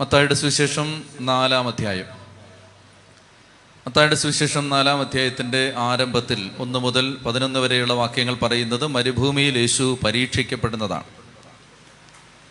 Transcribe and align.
മത്തായുടെ 0.00 0.34
സുവിശേഷം 0.34 1.04
നാലാം 1.20 1.68
അധ്യായം. 1.68 2.04
മത്തായുടെ 3.86 4.14
സുവിശേഷം 4.14 4.68
നാലാം 4.68 5.00
അധ്യായത്തിന്റെ 5.00 5.72
ആരംഭത്തിൽ 5.76 6.50
ഒന്ന് 6.58 6.78
മുതൽ 6.78 7.14
പതിനൊന്ന് 7.14 7.60
വരെയുള്ള 7.60 7.92
വാക്യങ്ങൾ 7.92 8.34
പറയുന്നത് 8.34 8.86
മരുഭൂമിയിൽ 8.86 9.58
യേശു 9.58 9.98
പരീക്ഷിക്കപ്പെടുന്നതാണ്. 10.04 11.04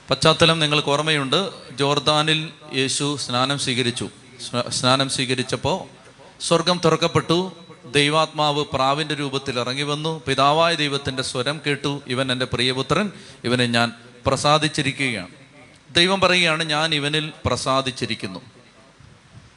പശ്ചാത്തലം 0.09 0.59
നിങ്ങൾക്ക് 0.59 0.89
ഓർമ്മയുണ്ട് 0.89 1.49
ജോർദാനിൽ 1.75 2.49
യേശു 2.73 3.15
സ്നാനം 3.15 3.59
സ്വീകരിച്ചു. 3.59 4.09
സ്നാനം 4.69 5.09
സ്വീകരിച്ചപ്പോൾ 5.09 5.83
സ്വർഗം 6.43 6.81
തുറക്കപ്പെട്ടു 6.85 7.53
ദൈവാത്മാവ് 7.91 8.65
പ്രാവിന്റെ 8.73 9.15
രൂപത്തിൽ 9.15 9.59
ഇറങ്ങി 9.59 9.83
വന്നു 9.83 10.21
പിതാവായ 10.27 10.75
ദൈവത്തിന്റെ 10.75 11.23
സ്വരം 11.23 11.61
കേട്ടു 11.67 12.01
ഇവൻ 12.07 12.31
എന്റെ 12.31 12.45
പ്രിയപുത്രൻ 12.45 13.11
ഇവനെ 13.43 13.65
ഞാൻ 13.65 13.93
പ്രസാദിച്ചിരിക്കുകയാണ്. 14.25 15.46
ദൈവം 15.91 16.19
പറയുകയാണ് 16.19 16.63
ഞാൻ 16.63 16.95
ഇവനിൽ 16.95 17.33
പ്രസാദിച്ചിരിക്കുന്നു. 17.45 18.39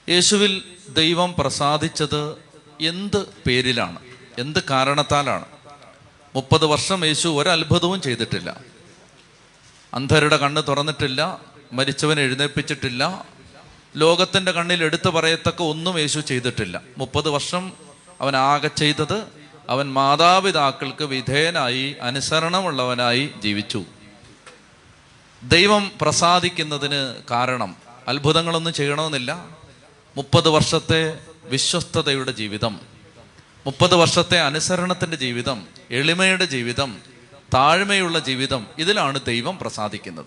യേശുവിൽ 0.08 0.62
ദൈവം 0.88 1.34
പ്രസാദിച്ചത് 1.38 2.34
എന്ത് 2.80 3.26
പേരിലാണ്? 3.46 3.98
എന്ത് 4.38 4.58
കാരണത്താലാണ്? 4.70 5.44
മുപ്പത് 6.34 6.64
വർഷം 6.64 7.04
യേശു 7.04 7.28
ഒരത്ഭുതവും 7.28 8.00
ചെയ്തിട്ടില്ല. 8.00 8.60
അന്ധരുടെ 9.94 10.36
കണ്ണ് 10.36 10.62
തുറന്നിട്ടില്ല 10.68 11.40
മരിച്ചവനെ 11.72 12.22
എഴുന്നേൽപ്പിച്ചിട്ടില്ല 12.22 13.24
ലോകത്തിന്റെ 13.96 14.52
കണ്ണിൽ 14.52 14.84
എടുത്തു 14.84 15.10
പറയത്തക്ക 15.10 15.62
ഒന്നും 15.62 15.98
യേശു 15.98 16.20
ചെയ്തിട്ടില്ല. 16.20 16.82
മുപ്പത് 16.98 17.28
വർഷം 17.28 17.72
അവൻ 18.20 18.36
ആകെ 18.36 18.68
ചെയ്തത് 18.68 19.26
അവൻ 19.68 19.92
മാതാപിതാക്കൾക്ക് 19.92 21.04
വിധേയനായി 21.04 21.96
അനുസരണമുള്ളവനായി 22.02 23.30
ജീവിച്ചു. 23.42 23.84
ദൈവം 25.42 25.92
പ്രസാദിക്കുന്നതിന് 26.00 27.14
കാരണം 27.30 27.76
അത്ഭുതങ്ങളൊന്നും 28.08 28.74
ചെയ്യണമെന്നില്ല. 28.74 29.48
മുപ്പത് 30.16 30.48
വർഷത്തെ 30.48 31.18
വിശ്വസ്തതയുടെ 31.44 32.32
ജീവിതം 32.32 32.80
മുപ്പത് 33.66 33.94
വർഷത്തെ 33.94 34.40
അനുസരണത്തിന്റെ 34.40 35.16
ജീവിതം 35.16 35.66
എളിമയുടെ 35.90 36.44
ജീവിതം 36.44 36.98
താഴ്മയുള്ള 37.54 38.18
ജീവിതം 38.18 38.66
ഇതിലാണ് 38.78 39.20
ദൈവം 39.26 39.58
പ്രസാദിക്കുന്നത്. 39.58 40.26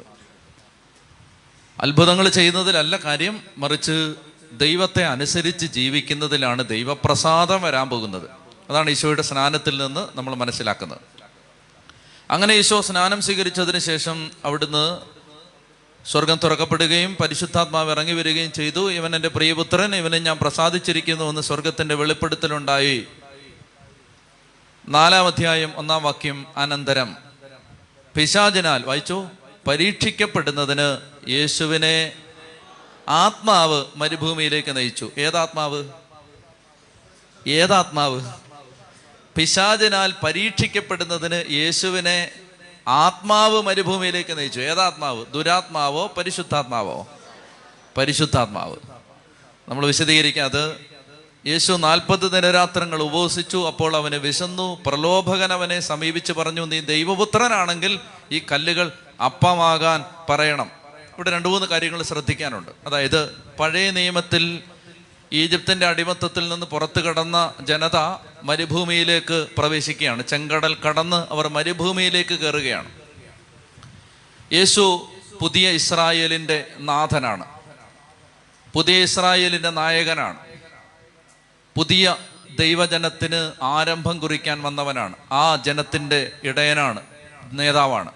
അത്ഭുതങ്ങൾ 1.80 2.30
ചെയ്യുന്നതിലല്ല 2.30 2.98
കാര്യം 2.98 3.42
മറിച്ച് 3.58 4.16
ദൈവത്തെ 4.52 5.06
അനുസരിച്ച് 5.06 5.66
ജീവിക്കുന്നതിലാണ് 5.66 6.68
ദൈവപ്രസാദം 6.68 7.62
വരാൻ 7.62 7.90
പോകുന്നത്. 7.90 8.30
അതാണ് 8.70 8.90
ഈശോയുടെ 8.90 9.22
സ്നാനത്തിൽ 9.22 9.78
നിന്ന് 9.78 10.18
നമ്മൾ 10.18 10.36
മനസ്സിലാക്കുന്നത്. 10.36 11.23
അങ്ങനെ 12.34 12.54
ഈശോ 12.54 12.82
സ്നാനം 12.82 13.22
സ്വീകരിച്ചതിന് 13.22 13.80
ശേഷം 13.80 14.32
അവിടുന്ന് 14.46 14.98
സ്വർഗം 16.12 16.40
തുറക്കപ്പെടുകയും 16.44 17.16
പരിശുദ്ധാത്മാവ് 17.16 17.92
ഇറങ്ങി 17.92 18.12
വരികയും 18.12 18.52
ചെയ്തു. 18.52 18.92
ഇവൻ 18.92 19.16
എന്റെ 19.16 19.28
പ്രിയപുത്രൻ 19.28 19.96
ഇവനെ 19.96 20.20
ഞാൻ 20.20 20.38
പ്രസാദിച്ചിരിക്കുന്നു 20.38 21.26
എന്ന് 21.26 21.42
സ്വർഗത്തിന്റെ 21.42 21.96
വെളിപ്പെടുത്തലുണ്ടായി. 21.96 23.08
നാലാം 24.88 25.28
അധ്യായം 25.28 25.74
ഒന്നാം 25.76 26.04
വാക്യം 26.04 26.46
അനന്തരം. 26.58 27.16
പിശാചിനാൽ 28.16 28.84
വായിച്ചു? 28.84 29.28
പരീക്ഷിക്കപ്പെടുന്നതിന് 29.68 30.98
യേശുവിനെ 31.30 32.14
ആത്മാവ് 33.10 33.86
മരുഭൂമിയിലേക്ക് 33.96 34.76
നയിച്ചു. 34.76 35.12
ഏതാത്മാവ്? 35.18 35.84
ഏതാത്മാവ്? 37.48 38.43
പിശാചിനാൽ 39.36 40.14
പരീക്ഷിക്കപ്പെടുന്നതിന് 40.24 41.52
യേശുവിനെ 41.52 42.32
ആത്മാവ് 42.88 43.62
മരുഭൂമിയിലേക്ക് 43.62 44.38
നയിച്ചു. 44.38 44.60
ഏതാത്മാവ്? 44.60 45.26
ദുരാത്മാവോ? 45.26 46.14
പരിശുദ്ധാത്മാവോ? 46.18 47.08
പരിശുദ്ധാത്മാവ്. 47.98 48.76
നമ്മൾ 49.70 49.86
വിശദീകരിക്കാം 49.86 50.46
അത്. 50.46 50.78
യേശു 51.46 51.74
നാൽപ്പത് 51.74 52.32
ദിനരാത്രങ്ങൾ 52.32 53.02
ഉപവസിച്ചു 53.02 53.68
അപ്പോൾ 53.68 53.96
അവന് 53.96 54.16
വിശന്നു. 54.16 54.80
പ്രലോഭകൻ 54.86 55.54
അവനെ 55.54 55.80
സമീപിച്ച് 55.80 56.34
പറഞ്ഞു 56.34 56.66
നീ 56.66 56.80
ദൈവപുത്രനാണെങ്കിൽ 56.80 58.00
ഈ 58.32 58.42
കല്ലുകൾ 58.52 58.92
അപ്പമാകാൻ 59.26 60.06
പറയണം. 60.30 60.72
ഇവിടെ 61.16 61.32
രണ്ട് 61.32 61.48
മൂന്ന് 61.48 61.68
കാര്യങ്ങൾ 61.68 62.04
ശ്രദ്ധിക്കാനുണ്ട്. 62.04 62.72
അതായത് 62.86 63.36
പഴയ 63.60 63.92
നിയമത്തിൽ 63.92 64.64
ഈജിപ്തിന്റെ 65.34 65.86
അടിമത്തത്തിൽ 65.86 66.50
നിന്ന് 66.50 66.66
പുറത്തു 66.66 67.02
കടന്ന 67.02 67.54
ജനത 67.62 67.98
മരുഭൂമിയിലേക്ക് 68.44 69.48
പ്രവേശിക്കുകയാണ്. 69.58 70.24
ചെങ്കടൽ 70.24 70.76
കടന്ന് 70.76 71.34
അവർ 71.34 71.48
മരുഭൂമിയിലേക്ക് 71.48 72.40
കയറുകയാണ്. 72.40 72.92
യേശു 74.54 75.10
പുതിയ 75.42 75.70
ഇസ്രായേലിന്റെ 75.70 76.68
നാഥനാണ്. 76.78 77.46
പുതിയ 78.74 79.04
ഇസ്രായേലിന്റെ 79.04 79.70
നായകനാണ്. 79.70 80.38
പുതിയ 81.76 82.16
ദൈവജനത്തിന് 82.60 83.52
ആരംഭം 83.64 84.20
കുറിക്കാൻ 84.20 84.62
വന്നവനാണ്. 84.62 85.16
ആ 85.32 85.56
ജനത്തിന്റെ 85.56 86.32
ഇടയനാണ് 86.44 87.02
നേതാവാണ്. 87.52 88.12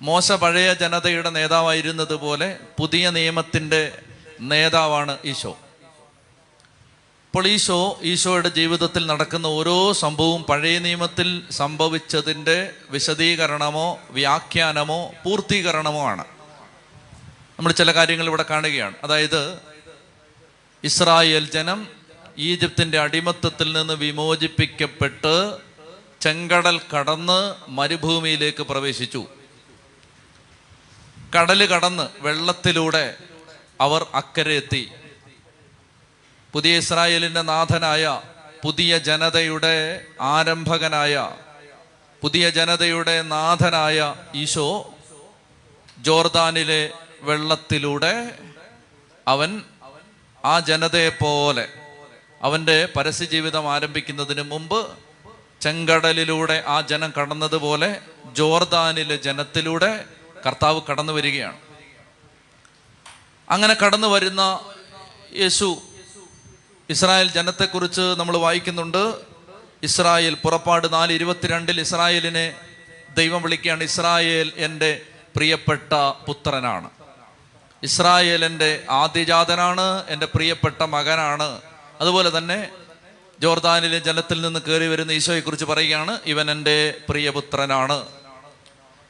മോശ 0.00 0.32
പഴയ 0.32 0.74
ജനതയുടെ 0.74 1.30
നേതാവായിരുന്നത് 1.30 2.14
പോലെ 2.14 2.58
പുതിയ 2.78 3.10
നിയമത്തിന്റെ 3.10 3.98
നേതാവാണ് 4.40 5.18
ഈശോ. 5.24 5.58
അപ്പോൾ 7.30 7.46
ഈശോ 7.46 7.98
ഈശോയുടെ 8.02 8.48
ജീവിതത്തിൽ 8.48 9.06
നടക്കുന്ന 9.06 9.46
ഓരോ 9.46 9.92
സംഭവവും 9.92 10.44
പഴയ 10.44 10.78
നിയമത്തിൽ 10.78 11.42
സംഭവിച്ചതിന്റെ 11.50 12.72
വിശദീകരണമോ 12.90 13.98
വ്യാഖ്യാനമോ 14.10 15.12
പൂർത്തീകരണമോ 15.24 16.08
ആണ്. 16.08 16.24
നമ്മൾ 17.58 17.72
ചില 17.72 17.94
കാര്യങ്ങൾ 17.94 18.26
ഇവിടെ 18.26 18.44
കാണുകയാണ്. 18.50 18.94
അതായത് 19.04 19.58
ഇസ്രായേൽ 20.84 21.50
ജനം 21.50 21.88
ഈജിപ്തിന്റെ 22.38 22.98
അടിമത്തത്തിൽ 22.98 23.72
നിന്ന് 23.72 23.94
വിമോചിപ്പിക്കപ്പെട്ട് 23.94 25.56
ചെങ്കടൽ 26.20 26.80
കടന്ന് 26.96 27.54
മരുഭൂമിയിലേക്ക് 27.68 28.62
പ്രവേശിച്ചു. 28.62 29.26
കടൽ 31.38 31.66
കടന്ന് 31.66 32.08
വെള്ളത്തിലൂടെ 32.20 33.16
അവർ 33.80 34.06
അക്കരെ 34.14 34.54
എത്തി. 34.54 34.90
പുതിയ 36.54 36.76
ഇസ്രായേലിന്റെ 36.76 37.42
നാഥനായ 37.42 38.04
പുതിയ 38.62 38.98
ജനതയുടെ 38.98 39.74
ആരംഭകനായ 40.28 41.14
പുതിയ 42.22 42.48
ജനതയുടെ 42.48 43.22
നാഥനായ 43.28 43.98
ഈശോ 44.34 44.68
ജോർദാനിലെ 45.98 46.82
വെള്ളത്തിലൂടെ 47.22 48.14
അവൻ 49.26 49.50
ആ 50.44 50.54
ജനതയെ 50.60 51.08
പോലെ 51.08 51.64
അവന്റെ 52.42 52.76
പരസ്യജീവിതം 52.96 53.68
ആരംഭിക്കുന്നതിന് 53.68 54.42
മുമ്പ് 54.42 54.80
ചെങ്കടലിലൂടെ 55.60 56.56
ആ 56.66 56.80
ജനം 56.80 57.10
കടന്നതുപോലെ 57.18 57.90
ജോർദാനിലെ 58.32 59.16
ജനത്തിലൂടെ 59.16 59.90
കർത്താവ് 60.46 60.80
കടന്നു 60.80 61.12
വരികയാണ് 61.12 61.58
അങ്ങനെ 63.48 63.74
കടന്നു 63.74 64.08
വരുന്ന 64.08 64.42
യേശു 65.32 65.68
ഇസ്രായേൽ 66.90 67.30
ജനത്തെക്കുറിച്ച് 67.30 68.00
നമ്മൾ 68.00 68.36
വായിക്കുന്നുണ്ട്. 68.36 69.14
ഇസ്രായേൽ 69.82 70.34
പുറപ്പാട് 70.34 70.92
നാല് 70.92 71.12
ഇരുപത്തിരണ്ടിൽ 71.12 71.80
ഇസ്രായേലിനെ 71.80 72.54
ദൈവം 73.14 73.42
വിളിക്കുകയാണ് 73.42 73.84
ഇസ്രായേൽ 73.84 74.52
എന്റെ 74.56 75.00
പ്രിയപ്പെട്ട 75.36 75.92
പുത്രനാണ്. 76.26 76.90
ഇസ്രായേൽ 77.82 78.44
എന്റെ 78.44 78.82
ആദ്യജാതനാണ് 78.90 80.04
എന്റെ 80.08 80.26
പ്രിയപ്പെട്ട 80.26 80.82
മകനാണ്. 80.82 81.60
അതുപോലെ 82.00 82.38
തന്നെ 82.38 82.68
ജോർദാനിലെ 83.40 83.98
ജലത്തിൽ 83.98 84.40
നിന്ന് 84.40 84.60
കയറി 84.60 84.86
വരുന്ന 84.86 85.12
ഈശോയെക്കുറിച്ച് 85.12 85.64
പറയുകയാണ് 85.64 86.18
ഇവൻ 86.26 86.50
എന്റെ 86.50 86.94
പ്രിയപുത്രനാണ്. 87.08 88.04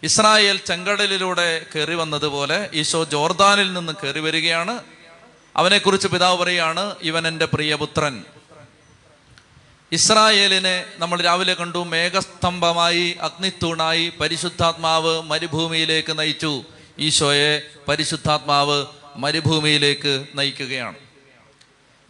ഇസ്രായേൽ 0.02 0.56
ചെങ്കടലിലൂടെ 0.56 1.66
കയറി 1.74 1.94
വന്നതുപോലെ 1.94 2.70
ഈശോ 2.74 3.04
ജോർദാനിൽ 3.04 3.72
നിന്ന് 3.72 3.92
കയറി 4.04 4.20
വരികയാണ് 4.20 4.78
അവനെക്കുറിച്ച് 5.56 6.08
പിതാവ് 6.08 6.38
പറയുകയാണ് 6.38 6.94
ഇവൻ 7.02 7.28
എന്റെ 7.28 7.44
പ്രിയപുത്രൻ. 7.44 8.24
ഇസ്രായേലിനെ 9.92 10.84
നമ്മൾ 10.98 11.20
രാവിലെ 11.20 11.54
കണ്ടു 11.54 11.84
മേഘസ്തംഭമായി 11.84 13.16
അഗ്നിത്തൂണായി 13.20 14.12
പരിശുദ്ധാത്മാവ് 14.20 15.22
മരുഭൂമിയിലേക്ക് 15.22 16.18
നയിച്ചു. 16.18 16.64
ഈശോയെ 16.98 17.62
പരിശുദ്ധാത്മാവ് 17.88 18.86
മരുഭൂമിയിലേക്ക് 19.16 20.26
നയിക്കുകയാണ്. 20.34 20.94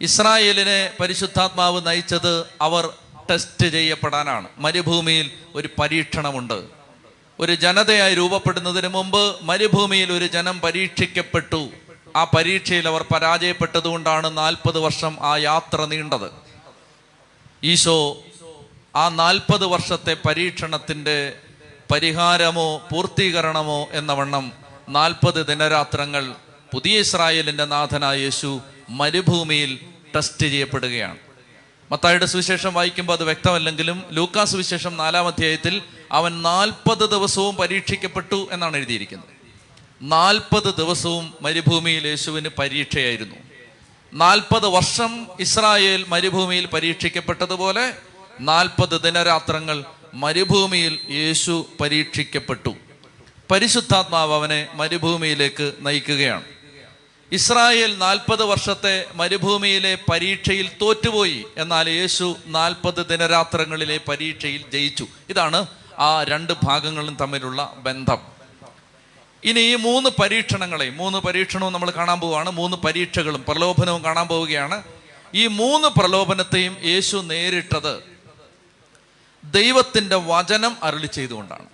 ഇസ്രായേലിനെ 0.01 0.93
പരിശുദ്ധാത്മാവ് 0.99 1.87
നയിച്ചത് 1.87 2.45
അവർ 2.61 2.89
ടെസ്റ്റ് 3.29 3.67
ചെയ്യപ്പെടാനാണ്. 3.67 4.47
മരുഭൂമിയിൽ 4.57 5.31
ഒരു 5.55 5.69
പരീക്ഷണമുണ്ട്. 5.79 6.63
ഒരു 7.39 7.55
ജനതയായി 7.55 8.15
രൂപപ്പെടുന്നതിന് 8.15 8.87
മുമ്പ് 8.87 9.35
മരുഭൂമിയിൽ 9.41 10.11
ഒരു 10.13 10.27
ജനം 10.27 10.61
പരീക്ഷിക്കപ്പെട്ടു. 10.61 11.69
ആ 12.15 12.23
പരീക്ഷയിൽ 12.23 12.87
അവർ 12.87 13.05
പരാജയപ്പെട്ടതുകൊണ്ടാണ് 13.13 14.37
നാൽപ്പത് 14.37 14.79
വർഷം 14.79 15.17
ആ 15.21 15.37
യാത്ര 15.37 15.85
നീണ്ടത്. 15.85 16.31
ഈശോ 17.63 18.17
ആ 18.95 19.09
നാൽപ്പത് 19.09 19.65
വർഷത്തെ 19.65 20.17
പരീക്ഷണത്തിന്റെ 20.27 21.33
പരിഹാരമോ 21.91 22.77
പൂർത്തീകരണമോ 22.77 23.87
എന്ന 23.91 24.13
വണ്ണം 24.13 24.51
നാൽപ്പത് 24.89 25.45
ദിനരാത്രങ്ങൾ 25.45 26.35
പുതിയ 26.73 26.99
ഇസ്രായേലിന്റെ 26.99 27.65
നാഥനായ 27.65 28.19
യേശു 28.19 28.61
മരുഭൂമിയിൽ 28.89 29.79
ടെസ്റ്റ് 30.15 30.47
ചെയ്യപ്പെടുകയാണ്. 30.47 31.17
മത്തായുടെ 31.91 32.25
സുവിശേഷം 32.25 32.73
വായിക്കുമ്പോൾ 32.73 33.13
അത് 33.13 33.23
വ്യക്തമല്ലെങ്കിലും 33.23 34.03
ലൂക്കാ 34.09 34.43
സുവിശേഷം 34.43 34.97
നാലാം 34.97 35.27
അധ്യായത്തിൽ 35.27 35.81
അവൻ 36.11 36.41
നാൽപ്പത് 36.41 37.09
ദിവസവും 37.09 37.55
പരീക്ഷിക്കപ്പെട്ടു 37.55 38.47
എന്നാണ് 38.51 38.77
എഴുതിയിരിക്കുന്നത്. 38.77 39.40
നാൽപ്പത് 40.01 40.75
ദിവസവും 40.75 41.33
മരുഭൂമിയിൽ 41.41 42.07
യേശുവിന് 42.07 42.49
പരീക്ഷയായിരുന്നു. 42.49 43.35
നാൽപ്പത് 44.13 44.65
വർഷം 44.65 45.27
ഇസ്രായേൽ 45.39 46.05
മരുഭൂമിയിൽ 46.07 46.65
പരീക്ഷിക്കപ്പെട്ടതുപോലെ 46.65 47.93
നാൽപ്പത് 48.39 49.01
ദിനരാത്രങ്ങൾ 49.01 49.83
മരുഭൂമിയിൽ 50.13 50.99
യേശു 51.09 51.65
പരീക്ഷിക്കപ്പെട്ടു. 51.81 52.75
പരിശുദ്ധാത്മാവ് 53.51 54.33
അവനെ 54.33 54.67
മരുഭൂമിയിലേക്ക് 54.73 55.73
നയിക്കുകയാണ്. 55.79 56.43
ഇസ്രായേൽ 57.31 57.97
നാൽപ്പത് 57.97 58.43
വർഷത്തെ 58.43 59.05
മരുഭൂമിയിലെ 59.15 59.97
പരീക്ഷയിൽ 60.11 60.69
തോറ്റുപോയി. 60.81 61.45
എന്നാൽ 61.57 61.89
യേശു 61.89 62.35
നാൽപ്പത് 62.47 63.05
ദിനരാത്രങ്ങളിലെ 63.05 63.99
പരീക്ഷയിൽ 64.07 64.63
ജയിച്ചു. 64.73 65.07
ഇതാണ് 65.29 65.65
ആ 65.99 66.23
രണ്ട് 66.23 66.53
ഭാഗങ്ങളും 66.63 67.17
തമ്മിലുള്ള 67.21 67.73
ബന്ധം. 67.77 68.30
ഇനി 69.43 69.59
ഈ 69.59 69.75
മൂന്ന് 69.75 70.09
പരീക്ഷണങ്ങളെ 70.09 70.89
മൂന്ന് 70.89 71.17
പരീക്ഷണവും 71.17 71.73
നമ്മൾ 71.73 71.89
കാണാൻ 71.91 72.19
പോവുകയാണ് 72.19 72.49
മൂന്ന് 72.49 72.77
പരീക്ഷകളും 72.77 73.45
പ്രലോഭനവും 73.47 74.03
കാണാൻ 74.03 74.27
പോവുകയാണ്. 74.27 74.83
ഈ 75.33 75.47
മൂന്ന് 75.47 75.87
പ്രലോഭനത്തെയും 75.87 76.77
യേശു 76.83 77.17
നേരിട്ടത് 77.17 78.03
ദൈവത്തിന്റെ 79.43 80.15
വചനം 80.15 80.77
അരുളി 80.83 81.05
ചെയ്തുകൊണ്ടാണ്. 81.05 81.67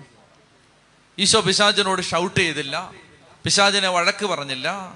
ഈശോ 1.20 1.42
പിശാചിനോട് 1.42 2.02
ഷൗട്ട് 2.02 2.40
ചെയ്തില്ല 2.40 2.92
പിശാചിനെ 3.44 3.88
വഴക്ക് 3.88 4.26
പറഞ്ഞില്ല 4.26 4.96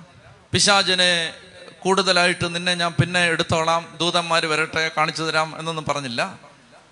പിശാചിനെ 0.51 1.33
കൂടുതലായിട്ട് 1.79 2.55
നിന്നെ 2.55 2.75
ഞാൻ 2.75 2.93
പിന്നെ 2.93 3.19
എടുത്തോളാം 3.19 3.97
ദൂതന്മാർ 3.99 4.45
വരട്ടെ 4.45 4.91
കാണിച്ചു 4.97 5.23
തരാം 5.23 5.59
എന്നൊന്നും 5.59 5.85
പറഞ്ഞില്ല. 5.85 6.39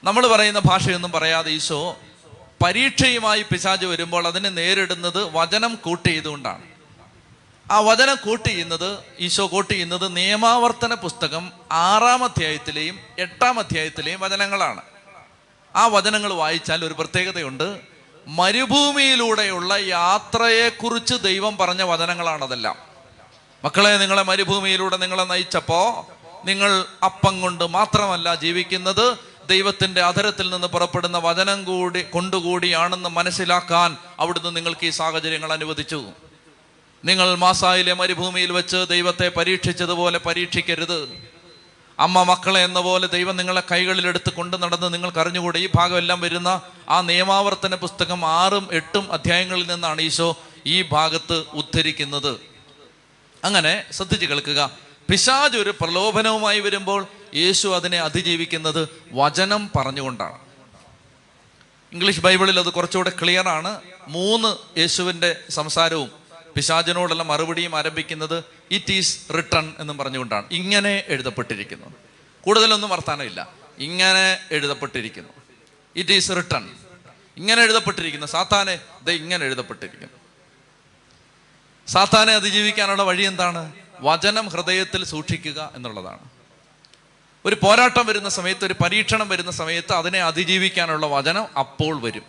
നമ്മൾ 0.04 0.28
പറയുന്ന 0.28 0.60
ഭാഷയൊന്നും 0.60 1.12
പറയാതെ 1.12 1.52
ഈശോ 1.52 1.98
പരീക്ഷയുമായി 2.62 3.42
പിശാജ് 3.42 3.86
വരുമ്പോൾ 3.86 4.28
അതിനെ 4.28 4.50
നേരിടുന്നത് 4.50 5.24
വചനം 5.24 5.76
കൂട്ട് 5.76 6.10
ചെയ്തുകൊണ്ടാണ്. 6.10 6.64
ആ 7.72 7.80
വചനം 7.80 8.16
കൂട്ട് 8.16 8.50
ചെയ്യുന്നത് 8.50 9.00
ഈശോ 9.20 9.48
കൂട്ട് 9.48 9.74
ചെയ്യുന്നത് 9.74 10.18
നിയമാവർത്തന 10.18 10.94
പുസ്തകം 10.94 11.52
ആറാം 11.72 12.24
അധ്യായത്തിലെയും 12.24 13.00
എട്ടാം 13.20 13.60
അധ്യായത്തിലെയും 13.60 14.20
വചനങ്ങളാണ്. 14.20 14.82
ആ 15.76 15.88
വചനങ്ങൾ 15.88 16.34
വായിച്ചാൽ 16.34 16.86
ഒരു 16.86 16.94
പ്രത്യേകതയുണ്ട്. 16.94 17.80
മരുഭൂമിയിലൂടെയുള്ള 18.28 19.74
യാത്രയെക്കുറിച്ച് 19.74 21.16
ദൈവം 21.16 21.58
പറഞ്ഞ 21.58 21.82
വചനങ്ങളാണതെല്ലാം. 21.82 22.76
മക്കളെ 23.64 23.98
നിങ്ങളെ 23.98 24.24
മരുഭൂമിയിലൂടെ 24.24 24.98
നിങ്ങളെ 24.98 25.24
നയിച്ചപ്പോൾ 25.24 26.20
നിങ്ങൾ 26.46 26.86
അപ്പം 27.04 27.42
കൊണ്ട് 27.42 27.68
മാത്രമല്ല 27.68 28.36
ജീവിക്കുന്നത്. 28.36 29.29
ദൈവത്തിന്റെ 29.50 30.02
അധരത്തിൽ 30.02 30.50
നിന്ന് 30.50 30.68
പുറപ്പെടുന്ന 30.68 31.18
വചനം 31.18 31.64
കൂടി 31.64 32.02
കൊണ്ടുകൂടിയാണെന്ന് 32.02 33.10
മനസ്സിലാക്കാൻ 33.10 33.98
അവിടുന്ന് 34.20 34.56
നിങ്ങൾക്ക് 34.56 34.86
ഈ 34.86 34.90
സാഹചര്യങ്ങൾ 34.90 35.54
അനുവദിച്ചു. 35.54 36.06
നിങ്ങൾ 37.06 37.36
മാസായിലെ 37.36 37.94
മരുഭൂമിയിൽ 37.94 38.52
വെച്ച് 38.52 38.86
ദൈവത്തെ 38.90 39.30
പരീക്ഷിച്ചതുപോലെ 39.30 40.20
പരീക്ഷിക്കരുത്. 40.20 41.30
അമ്മ 42.00 42.24
മക്കളെ 42.24 42.64
എന്ന 42.64 42.80
പോലെ 42.80 43.08
ദൈവം 43.08 43.38
നിങ്ങളെ 43.38 43.64
കൈകളിലെടുത്ത് 43.72 44.34
കൊണ്ടു 44.34 44.58
നടന്ന് 44.58 44.94
നിങ്ങൾക്ക് 44.94 45.18
അറിഞ്ഞുകൂടെ. 45.18 45.60
ഈ 45.60 45.70
ഭാഗമെല്ലാം 45.76 46.22
വരുന്ന 46.22 46.62
ആ 46.90 47.02
നിയമാവർത്തന 47.02 47.76
പുസ്തകം 47.76 48.26
ആറും 48.26 48.68
എട്ടും 48.72 49.14
അധ്യായങ്ങളിൽ 49.14 49.72
നിന്നാണ് 49.72 50.02
ഈശോ 50.02 50.38
ഈ 50.66 50.82
ഭാഗത്ത് 50.82 51.44
ഉദ്ധരിക്കുന്നത്. 51.54 52.40
അങ്ങനെ 53.44 53.84
ശ്രദ്ധിച്ച് 53.92 54.26
കേൾക്കുക. 54.26 54.89
പിശാജ് 55.10 55.58
ഒരു 55.58 55.74
പ്രലോഭനവുമായി 55.82 56.60
വരുമ്പോൾ 56.60 57.08
യേശു 57.36 57.68
അതിനെ 57.68 58.00
അതിജീവിക്കുന്നത് 58.00 58.90
വചനം 59.12 59.70
പറഞ്ഞുകൊണ്ടാണ്. 59.76 60.40
ഇംഗ്ലീഷ് 61.92 62.20
ബൈബിളിൽ 62.20 62.60
അത് 62.60 62.70
കുറച്ചുകൂടെ 62.70 63.12
ക്ലിയർ 63.22 63.48
ആണ്. 63.48 63.82
മൂന്ന് 64.08 64.80
യേശുവിന്റെ 64.80 65.36
സംസാരവും 65.50 66.12
പിശാചിനോടുള്ള 66.56 67.24
മറുപടിയും 67.24 67.76
ആരംഭിക്കുന്നത് 67.76 68.44
ഇറ്റ് 68.72 68.92
ഈസ് 68.92 69.20
റിട്ടൺ 69.38 69.74
എന്നും 69.80 69.98
പറഞ്ഞുകൊണ്ടാണ്. 69.98 70.46
ഇങ്ങനെ 70.52 71.04
എഴുതപ്പെട്ടിരിക്കുന്നു. 71.08 71.94
കൂടുതലൊന്നും 72.42 72.90
വർത്താനമില്ല. 72.90 73.50
ഇങ്ങനെ 73.80 74.40
എഴുതപ്പെട്ടിരിക്കുന്നു. 74.52 75.30
ഇറ്റ് 75.96 76.12
ഈസ് 76.12 76.32
റിട്ടൺ 76.32 76.70
ഇങ്ങനെ 77.38 77.62
എഴുതപ്പെട്ടിരിക്കുന്നു. 77.62 78.28
സാത്താനെ 78.28 78.74
ഇത് 78.74 79.12
ഇങ്ങനെ 79.12 79.46
എഴുതപ്പെട്ടിരിക്കുന്നു. 79.46 80.20
സാത്താനെ 81.88 82.34
അതിജീവിക്കാനുള്ള 82.34 83.04
വഴി 83.04 83.24
എന്താണ്? 83.24 83.89
വചനം 84.02 84.48
ഹൃദയത്തിൽ 84.48 85.06
സൂക്ഷിക്കുക 85.06 85.72
എന്നുള്ളതാണ്. 85.76 86.20
ഒരു 87.46 87.58
പോരാട്ടം 87.64 88.06
വരുന്ന 88.06 88.30
സമയത്ത് 88.30 88.66
ഒരു 88.66 88.76
പരീക്ഷണം 88.84 89.30
വരുന്ന 89.30 89.52
സമയത്ത് 89.52 89.94
അതിനെ 89.94 90.20
അതിജീവിക്കാനുള്ള 90.20 91.06
വചനം 91.06 91.58
അപ്പോൾ 91.60 92.02
വരും. 92.02 92.24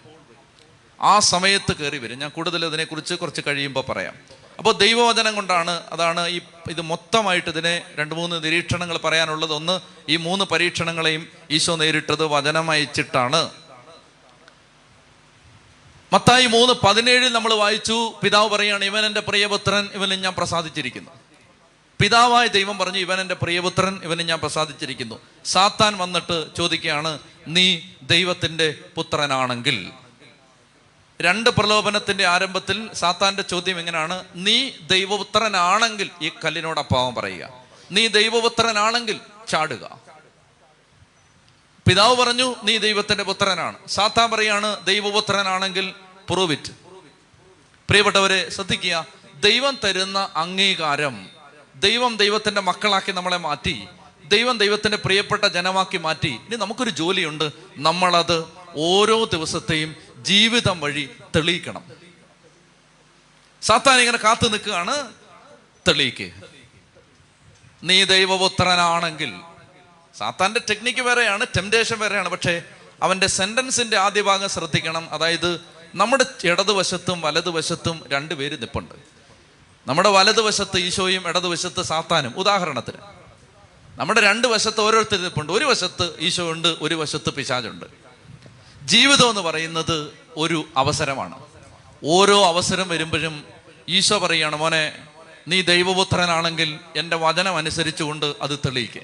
ആ 1.00 1.18
സമയത്ത് 1.18 1.76
കയറി 1.76 1.98
വരും. 1.98 2.18
ഞാൻ 2.18 2.30
കൂടുതൽ 2.30 2.64
ഇതിനെക്കുറിച്ച് 2.64 3.14
കുറച്ച് 3.14 3.40
കഴിയുമ്പോൾ 3.46 3.92
പറയാം. 3.92 4.14
അപ്പോൾ 4.58 4.74
ദൈവവചനം 4.74 5.34
കൊണ്ടാണ് 5.34 5.70
അതാണ് 5.70 6.28
ഈ 6.28 6.40
ഇത് 6.70 6.80
മൊത്തമായിട്ട് 6.80 7.48
ഇതിനെ 7.48 7.82
രണ്ട് 7.98 8.14
മൂന്ന് 8.14 8.44
നിരീക്ഷണങ്ങൾ 8.44 8.98
പറയാനുള്ളത്. 8.98 9.52
ഒന്ന് 9.52 9.80
ഈ 10.08 10.16
മൂന്ന് 10.16 10.44
പരീക്ഷണങ്ങളെയും 10.44 11.28
ഈശോ 11.50 11.76
നേരിട്ടത് 11.76 12.24
വചനം 12.24 12.70
അയച്ചിട്ടാണ്. 12.70 13.50
മത്തായി 16.12 16.46
മൂന്ന് 16.46 16.74
പതിനേഴിൽ 16.74 17.32
നമ്മൾ 17.32 17.54
വായിച്ചു. 17.54 18.12
പിതാവ് 18.22 18.50
പറയുകയാണ് 18.50 18.84
ഇവൻ 18.84 19.06
എന്റെ 19.06 19.20
പ്രിയപുത്രൻ 19.20 19.88
ഇവനെ 19.94 20.16
ഞാൻ 20.16 20.34
പ്രസാദിച്ചിരിക്കുന്നു. 20.34 21.19
പിതാവായ 22.00 22.46
ദൈവം 22.46 22.78
പറഞ്ഞു 22.78 22.98
ഇവൻ 22.98 23.20
എന്റെ 23.20 23.34
പ്രിയപുത്രൻ 23.34 24.00
ഇവനെ 24.04 24.24
ഞാൻ 24.24 24.38
പ്രസാദിച്ചിരിക്കുന്നു. 24.38 25.20
സാത്താൻ 25.44 25.98
വന്നിട്ട് 25.98 26.56
ചോദിക്കുകയാണ് 26.56 27.18
നീ 27.46 27.80
ദൈവത്തിന്റെ 28.02 28.74
പുത്രനാണെങ്കിൽ. 28.94 29.90
രണ്ട് 31.22 31.50
പ്രലോഭനത്തിന്റെ 31.50 32.26
ആരംഭത്തിൽ 32.26 32.94
സാത്താന്റെ 32.94 33.42
ചോദ്യം 33.42 33.80
എങ്ങനെയാണ്? 33.80 34.24
നീ 34.34 34.70
ദൈവപുത്രനാണെങ്കിൽ 34.90 36.10
ഈ 36.22 36.30
കല്ലിനോട് 36.44 36.80
അപ്പാവം 36.80 37.14
പറയുക. 37.14 37.48
നീ 37.92 38.06
ദൈവപുത്രനാണെങ്കിൽ 38.06 39.20
ചാടുക. 39.48 39.98
പിതാവ് 41.88 42.16
പറഞ്ഞു 42.16 42.56
നീ 42.62 42.78
ദൈവത്തിന്റെ 42.78 43.24
പുത്രനാണ്. 43.24 43.88
സാത്താൻ 43.88 44.30
പറയാണ് 44.30 44.86
ദൈവപുത്രനാണെങ്കിൽ 44.86 45.94
പ്രൂവിറ്റ് 46.30 46.72
പ്രിയപ്പെട്ടവരെ 47.88 48.50
ശ്രദ്ധിക്കുക 48.50 49.06
ദൈവം 49.40 49.78
തരുന്ന 49.84 50.28
അംഗീകാരം 50.36 51.39
ദൈവം 51.80 52.16
ദൈവത്തിന്റെ 52.16 52.60
മക്കളാക്കി 52.60 53.12
നമ്മളെ 53.12 53.36
മാറ്റി 53.36 53.86
ദൈവം 54.24 54.58
ദൈവത്തിന്റെ 54.58 54.98
പ്രിയപ്പെട്ട 54.98 55.44
ജനമാക്കി 55.44 55.96
മാറ്റി. 55.96 56.28
ഇനി 56.28 56.56
നമുക്കൊരു 56.56 56.90
ജോലിയുണ്ട്. 56.90 57.50
നമ്മളത് 57.76 58.44
ഓരോ 58.76 59.24
ദിവസത്തെയും 59.24 59.96
ജീവിതം 60.18 60.80
വഴി 60.80 61.10
തെളിയിക്കണം. 61.36 61.84
സാത്താൻ 63.62 63.98
ഇങ്ങനെ 64.00 64.18
കാത്തു 64.18 64.48
നിൽക്കുകയാണ്. 64.48 65.12
തെളിയിക്ക്. 65.88 66.30
നീ 67.82 68.04
ദൈവപുത്രനാണെങ്കിൽ 68.04 69.34
സാത്താന്റെ 70.18 70.60
ടെക്നിക്ക് 70.70 71.00
വേറെയാണ് 71.00 71.46
ടെംപ്ടേഷൻ 71.56 71.98
വേറെയാണ് 71.98 72.28
പക്ഷേ 72.28 72.62
അവന്റെ 73.02 73.26
സെന്റൻസിന്റെ 73.26 73.96
ആദ്യ 73.96 74.22
ഭാഗം 74.22 74.48
ശ്രദ്ധിക്കണം. 74.48 75.10
അതായത് 75.10 75.60
നമ്മുടെ 75.94 76.26
ഇടതുവശത്തും 76.44 77.20
വലതുവശത്തും 77.20 78.04
രണ്ടുപേര് 78.12 78.60
നിപ്പുണ്ട്. 78.60 79.09
നമ്മുടെ 79.90 80.08
വലതുവശത്ത് 80.08 80.78
ഈശോയും 80.78 81.28
ഇടതുവശത്ത് 81.28 81.82
സാത്താനും. 81.82 82.34
ഉദാഹരണത്തിന് 82.36 82.96
നമ്മുടെ 83.96 84.20
രണ്ട് 84.20 84.48
വശത്ത് 84.48 84.80
ഓരോരുത്തർ 84.80 85.50
ഒരു 85.50 85.64
വശത്ത് 85.64 86.14
ഈശോ 86.20 86.52
ഉണ്ട് 86.52 86.76
ഒരു 86.80 86.94
വശത്ത് 86.94 87.30
പിശാചുണ്ട്. 87.30 87.84
ജീവിതം 88.84 89.28
എന്ന് 89.28 89.40
പറയുന്നത് 89.40 90.10
ഒരു 90.36 90.64
അവസരമാണ്. 90.76 91.38
ഓരോ 92.04 92.44
അവസരം 92.44 92.88
വരുമ്പോഴും 92.88 93.44
ഈശോ 93.88 94.18
പറയുകയാണ് 94.18 94.56
മോനെ 94.56 94.92
നീ 95.48 95.60
ദൈവപുത്രനാണെങ്കിൽ 95.60 96.78
എന്റെ 96.96 97.16
വചനം 97.16 97.56
അനുസരിച്ചുകൊണ്ട് 97.56 98.34
അത് 98.42 98.58
തെളിയിക്ക്. 98.58 99.00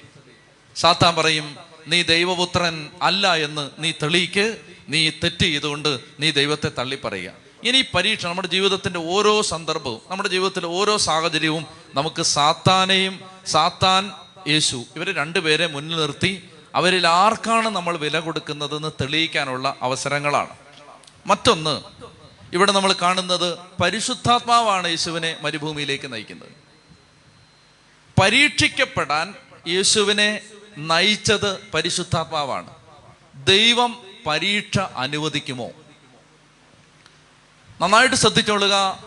സാത്താൻ 0.75 1.15
പറയും 1.15 1.57
നീ 1.87 2.01
ദൈവപുത്രൻ 2.01 2.89
അല്ല 3.01 3.35
എന്ന് 3.35 3.69
നീ 3.79 3.91
തെളിയിക്ക്. 3.91 4.57
നീ 4.89 5.09
തെറ്റ് 5.09 5.39
ചെയ്തുകൊണ്ട് 5.39 5.99
നീ 6.19 6.31
ദൈവത്തെ 6.31 6.71
തള്ളി 6.77 6.97
പറയുക 7.03 7.46
ഇനി 7.63 7.85
പരീക്ഷ 7.93 8.25
നമ്മുടെ 8.25 8.47
ജീവിതത്തിന്റെ 8.47 8.99
ഓരോ 8.99 9.41
സന്ദർഭവും 9.41 10.01
നമ്മുടെ 10.09 10.29
ജീവിതത്തിലെ 10.29 10.67
ഓരോ 10.67 10.97
സാഹചര്യവും 10.97 11.65
നമുക്ക് 11.93 12.21
സാത്താനെയും 12.21 13.19
സാത്താൻ 13.45 14.11
യേശു 14.47 14.85
ഇവരെ 14.95 15.13
രണ്ടുപേരെ 15.13 15.67
മുന്നിൽ 15.67 15.97
നിർത്തി 15.97 16.49
അവരിൽ 16.75 17.07
ആർക്കാണ് 17.07 17.69
നമ്മൾ 17.69 17.97
വില 17.97 18.19
കൊടുക്കുന്നതെന്ന് 18.19 18.91
തെളിയിക്കാനുള്ള 19.01 19.75
അവസരങ്ങളാണ്. 19.81 20.49
മറ്റൊന്ന് 21.27 21.81
ഇവിടെ 22.53 22.71
നമ്മൾ 22.71 22.95
കാണുന്നത് 23.01 23.57
പരിശുദ്ധാത്മാവാണ് 23.81 24.87
യേശുവിനെ 24.87 25.37
മരുഭൂമിയിലേക്ക് 25.41 26.13
നയിക്കുന്നത്. 26.13 26.49
പരീക്ഷിക്കപ്പെടാൻ 28.21 29.35
യേശുവിനെ 29.67 30.41
നയിച്ചത് 30.77 31.67
പരിശുദ്ധാത്മാവാണ്. 31.71 32.69
ദൈവം 33.35 33.97
പരീക്ഷ 34.27 34.79
അനുവദിക്കുമോ? 34.79 35.69
നന്നായിട്ട് 37.81 38.15
ശ്രദ്ധിച്ചോളുക. 38.15 39.03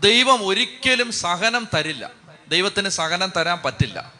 ദൈവം 0.00 0.46
ഒരിക്കലും 0.46 1.12
സഹനം 1.12 1.68
തരില്ല. 1.74 2.10
ദൈവത്തിന് 2.48 2.88
സഹനം 2.88 3.32
തരാൻ 3.36 3.60
പറ്റില്ല. 3.64 4.12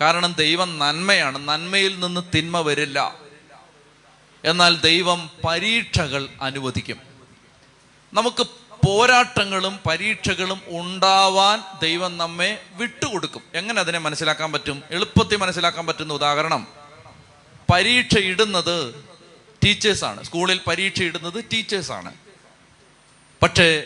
കാരണം 0.00 0.32
ദൈവം 0.32 0.78
നന്മയാണ്. 0.78 1.48
നന്മയിൽ 1.48 2.00
നിന്ന് 2.00 2.20
തിന്മ 2.36 2.60
വരില്ല. 2.60 3.14
എന്നാൽ 4.44 4.76
ദൈവം 4.76 5.30
പരീക്ഷകൾ 5.48 6.28
അനുവദിക്കും. 6.42 6.96
നമുക്ക് 8.14 8.46
പോരാട്ടങ്ങളും 8.86 9.80
പരീക്ഷകളും 9.88 10.60
ഉണ്ടാവാൻ 10.66 11.62
ദൈവം 11.82 12.18
നമ്മെ 12.18 12.62
വിട്ടുകൊടുക്കും. 12.74 13.42
എങ്ങനെ 13.54 13.80
അതിനെ 13.80 13.98
മനസ്സിലാക്കാൻ 13.98 14.52
പറ്റും? 14.52 14.82
എളുപ്പത്തിൽ 14.90 15.36
മനസ്സിലാക്കാൻ 15.36 15.86
പറ്റുന്ന 15.86 16.12
ഉദാഹരണം. 16.12 16.66
പരീക്ഷ 17.72 18.18
ഇടുന്നത് 18.18 18.94
ടീച്ചേഴ്സാണ്. 19.64 20.22
സ്കൂളിൽ 20.22 20.60
പരീക്ഷ 20.66 21.02
ഇടുന്നത് 21.02 21.44
ടീച്ചേഴ്സാണ്. 21.44 22.14
പക്ഷേ 23.42 23.84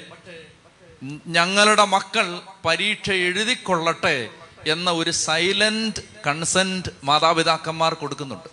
ഞങ്ങളുടെ 1.27 1.85
മക്കൾ 1.85 2.41
പരീക്ഷ 2.65 3.11
എഴുതിക്കൊള്ളട്ടെ 3.11 4.29
എന്ന 4.67 4.91
ഒരു 4.91 5.11
സൈലന്റ് 5.11 6.03
കൺസെന്റ് 6.27 6.89
മാതാപിതാക്കന്മാർ 7.05 7.95
കൊടുക്കുന്നുണ്ട്. 7.95 8.49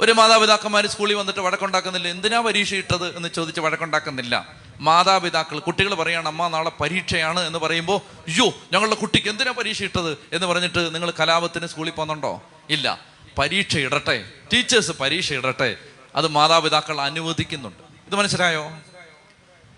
ഒരു 0.00 0.12
മാതാപിതാക്കന്മാർ 0.12 0.86
സ്കൂളിൽ 0.86 1.14
വന്നിട്ട് 1.14 1.40
വഴക്കുണ്ടാക്കുന്നില്ല. 1.40 2.08
എന്തിനാ 2.08 2.40
പരീക്ഷ 2.40 2.74
ഇട്ടത് 2.74 3.16
എന്ന് 3.16 3.28
ചോദിച്ച് 3.28 3.60
വഴക്കുണ്ടാക്കുന്നില്ല. 3.60 4.48
മാതാപിതാക്കൾ 4.80 5.58
കുട്ടികൾ 5.58 5.94
പറയാണ് 5.94 6.28
അമ്മ 6.28 6.48
നാളെ 6.48 6.70
പരീക്ഷയാണ് 6.80 7.40
എന്ന് 7.40 7.58
പറയുമ്പോൾ 7.58 7.98
അയ്യോ 7.98 8.54
ഞങ്ങളുടെ 8.72 8.94
കുട്ടിക്ക് 8.94 9.28
എന്തിനാ 9.28 9.52
പരീക്ഷ 9.52 9.82
ഇട്ടത്? 9.82 10.18
എന്ന് 10.32 10.46
പറഞ്ഞിട്ട് 10.46 10.94
നിങ്ങൾ 10.94 11.12
കലാപത്തിന് 11.20 11.66
സ്കൂളിൽ 11.66 11.90
പോകുന്നുണ്ടോ? 11.90 12.42
ഇല്ല. 12.70 13.00
പരീക്ഷ 13.38 13.76
ഇടട്ടെ. 13.76 14.30
ടീച്ചേഴ്സ് 14.52 14.90
പരീക്ഷ 14.90 15.32
ഇടട്ടെ. 15.32 15.76
അത് 16.14 16.28
മാതാപിതാക്കൾ 16.28 17.00
അനുവദിക്കുന്നുണ്ട്. 17.00 17.82
ഇത് 18.06 18.16
മനസ്സിലായോ? 18.16 18.70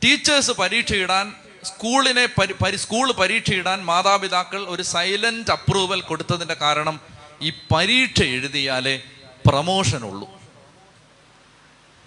ടീച്ചേഴ്സ് 0.07 0.51
പരീക്ഷ 0.51 0.93
ഇടാൻ 0.93 1.35
സ്കൂളിനെ 1.65 2.27
പരി 2.63 2.77
സ്കൂൾ 2.77 3.13
പരീക്ഷ 3.13 3.51
ഇടാൻ 3.51 3.85
മാതാപിതാക്കൾ 3.85 4.65
ഒരു 4.69 4.83
സൈലന്റ് 4.83 5.51
അപ്രൂവൽ 5.51 6.01
കൊടുത്തതിന്റെ 6.01 6.55
കാരണം 6.55 7.01
ഈ 7.43 7.53
പരീക്ഷ 7.75 8.23
എഴുതിയാലേ 8.23 9.03
പ്രമോഷൻ 9.47 10.05
ഉള്ളൂ. 10.05 10.31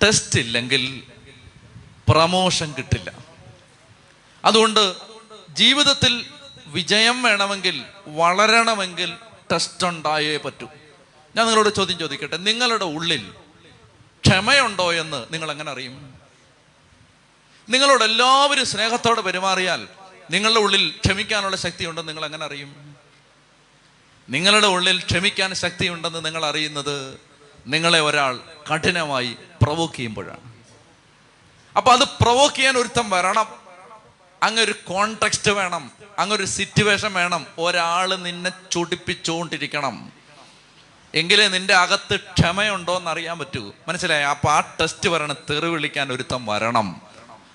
ടെസ്റ്റ് 0.03 0.39
ഇല്ലെങ്കിൽ 0.39 1.03
പ്രമോഷൻ 2.07 2.73
കിട്ടില്ല. 2.77 3.13
അതുകൊണ്ട് 4.45 4.95
ജീവിതത്തിൽ 5.49 6.25
വിജയം 6.67 7.23
വേണമെങ്കിൽ 7.23 7.85
വളരണമെങ്കിൽ 8.07 9.13
ടെസ്റ്റ് 9.51 9.87
ഉണ്ടായേ 9.87 10.37
പറ്റൂ. 10.37 10.65
ഞാൻ 11.35 11.45
നിങ്ങളോട് 11.45 11.75
ചോദ്യം 11.75 11.99
ചോദിക്കട്ടെ? 11.99 12.37
നിങ്ങളുടെ 12.37 12.85
ഉള്ളിൽ 12.85 13.31
ക്ഷമയുണ്ടോ 14.27 14.93
എന്ന് 14.93 15.33
നിങ്ങൾ 15.33 15.51
എങ്ങനെ 15.51 15.71
അറിയും? 15.71 16.08
നിങ്ങളോട് 17.69 18.03
എല്ലാവരും 18.03 18.65
സ്നേഹത്തോടെ 18.65 19.21
പെരുമാറിയാൽ 19.21 19.87
നിങ്ങളുടെ 20.31 20.59
ഉള്ളിൽ 20.59 20.93
ക്ഷമിക്കാനുള്ള 21.05 21.55
ശക്തി 21.55 21.85
ഉണ്ടെന്ന് 21.85 22.09
നിങ്ങൾ 22.09 22.25
എങ്ങനെ 22.25 22.45
അറിയും? 22.45 22.95
നിങ്ങളുടെ 24.29 24.67
ഉള്ളിൽ 24.67 24.99
ക്ഷമിക്കാൻ 24.99 25.53
ശക്തി 25.53 25.87
ഉണ്ടെന്ന് 25.87 26.25
നിങ്ങൾ 26.25 26.45
അറിയുന്നത് 26.45 27.19
നിങ്ങളെ 27.67 27.99
ഒരാൾ 27.99 28.39
കഠിനമായി 28.73 29.35
പ്രവോക്ക് 29.61 29.93
ചെയ്യുമ്പോഴാണ്. 29.93 30.53
അപ്പൊ 31.77 31.91
അത് 31.91 32.03
പ്രവോക്ക് 32.03 32.55
ചെയ്യാൻ 32.55 32.77
ഒരുത്തം 32.77 33.09
വരണം. 33.09 33.45
അങ്ങൊരു 34.43 34.75
കോൺടെക്സ്റ്റ് 34.85 35.51
വേണം. 35.51 35.91
അങ്ങൊരു 36.19 36.45
സിറ്റുവേഷൻ 36.45 37.13
വേണം. 37.13 37.47
ഒരാൾ 37.57 38.15
നിന്നെ 38.15 38.51
ചൊടിപ്പിച്ചുകൊണ്ടിരിക്കണം. 38.71 40.11
എങ്കിലേ 41.13 41.47
നിന്റെ 41.47 41.73
അകത്ത് 41.73 42.15
ക്ഷമയുണ്ടോ 42.15 42.97
എന്ന് 42.97 43.11
അറിയാൻ 43.11 43.39
പറ്റൂ. 43.39 43.73
മനസ്സിലായി? 43.87 44.23
അപ്പൊ 44.23 44.51
ആ 44.51 44.59
ടെസ്റ്റ് 44.59 45.09
വരണം 45.09 45.35
തെറി 45.49 45.67
വിളിക്കാൻ 45.67 46.13
ഒരുത്തം 46.13 46.45
വരണം. 46.45 47.08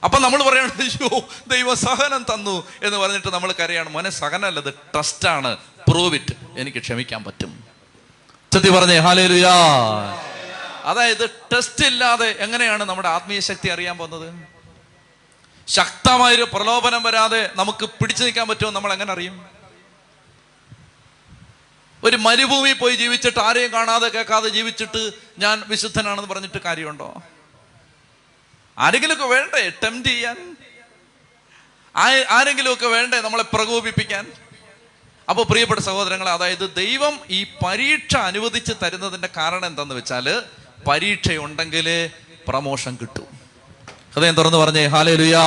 അപ്പൊ 0.05 0.19
നമ്മൾ 0.19 0.43
പറയണം 0.43 0.73
അയ്യോ 0.81 1.29
ദൈവ 1.49 1.75
സഹനം 1.75 2.23
തന്നു 2.35 2.69
എന്ന് 2.83 2.99
പറഞ്ഞിട്ട് 2.99 3.29
നമ്മൾ 3.29 3.53
കരയാണ്. 3.53 3.89
മോനെ 3.89 4.11
സഹനമല്ല 4.11 4.59
ഇത് 4.59 4.75
ടെസ്റ്റാണ് 4.97 5.57
പ്രൂവ് 5.91 6.15
ഇറ്റ് 6.15 6.35
എനിക്ക് 6.59 6.79
ക്ഷമിക്കാൻ 6.79 7.25
പറ്റും. 7.25 7.65
ചെത്തി 8.53 8.69
പറഞ്ഞേ 8.69 8.99
ഹാലേലുയാ 8.99 9.55
അതായത് 10.85 11.31
ടെസ്റ്റ് 11.31 11.87
ഇല്ലാതെ 11.87 12.37
എങ്ങനെയാണ് 12.39 12.85
നമ്മുടെ 12.85 13.09
ആത്മീയ 13.09 13.41
ശക്തി 13.41 13.69
അറിയാൻ 13.69 13.99
പോകുന്നത്? 13.99 14.35
ശക്തമായൊരു 15.69 16.43
പ്രലോഭനം 16.43 17.03
വരാതെ 17.03 17.51
നമുക്ക് 17.57 17.85
പിടിച്ചു 17.85 18.25
നിൽക്കാൻ 18.25 18.49
പറ്റുമോ 18.49 18.71
നമ്മൾ 18.71 18.93
എങ്ങനെ 18.93 19.13
അറിയും? 19.13 19.47
ഒരു 22.05 22.17
മരുഭൂമി 22.17 22.73
പോയി 22.73 22.95
ജീവിച്ചിട്ട് 22.95 23.39
ആരെയും 23.39 23.73
കാണാതെ 23.73 24.09
കേൾക്കാതെ 24.09 24.49
ജീവിച്ചിട്ട് 24.49 25.13
ഞാൻ 25.39 25.65
വിശുദ്ധനാണെന്ന് 25.67 26.31
പറഞ്ഞിട്ട് 26.31 26.59
കാര്യമുണ്ടോ? 26.59 27.23
ആരെങ്കിലുമൊക്കെ 28.79 29.25
വേണ്ടേ? 29.25 29.73
ടെംപ്റ്റ് 29.83 30.09
ചെയ്യാൻ. 30.09 30.57
ആരെങ്കിലുമൊക്കെ 32.31 32.87
വേണ്ടേ 32.87 33.21
നമ്മളെ 33.21 33.43
പ്രകോപിപ്പിക്കാൻ? 33.43 34.33
അപ്പോൾ 35.31 35.45
പ്രിയപ്പെട്ട 35.45 35.81
സഹോദരങ്ങളെ 35.81 36.31
അതായത് 36.31 36.75
ദൈവം 36.75 37.21
ഈ 37.31 37.47
പരീക്ഷ 37.67 38.17
അനുവദിച്ച് 38.17 38.73
തരുന്നതിന്റെ 38.83 39.29
കാരണം 39.37 39.67
എന്തെന്ന് 39.67 39.95
വെച്ചാൽ 39.95 40.43
പരീക്ഷ 40.89 41.33
ഉണ്ടെങ്കിൽ 41.33 42.11
പ്രമോഷൻ 42.49 42.99
കിട്ടും. 43.01 43.27
ഹൃദയം 44.15 44.35
തുറന്ന് 44.35 44.59
പറഞ്ഞേ 44.59 44.87
ഹാലേ 44.87 45.15
ലുയാ 45.15 45.43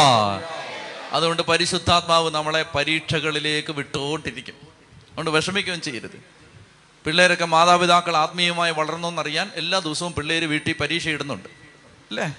അതുകൊണ്ട് 1.11 1.41
പരിശുദ്ധാത്മാവ് 1.41 2.31
നമ്മളെ 2.31 2.65
പരീക്ഷകളിലേക്ക് 2.75 3.71
വിട്ടുകൊണ്ടിരിക്കും. 3.71 4.55
അതുകൊണ്ട് 5.09 5.31
വിഷമിക്കുകയും 5.31 5.81
ചെയ്യരുത്. 5.81 6.23
പിള്ളേരൊക്കെ 7.05 7.45
മാതാപിതാക്കൾ 7.45 8.17
ആത്മീയമായി 8.17 8.71
വളർന്നോന്നറിയാൻ 8.71 9.51
എല്ലാ 9.55 9.79
ദിവസവും 9.79 10.13
പിള്ളേർ 10.13 10.45
വീട്ടിൽ 10.45 10.73
പരീക്ഷ 10.73 11.07
ഇടുന്നുണ്ട്. 11.07 11.49
അല്ലേ? 12.09 12.33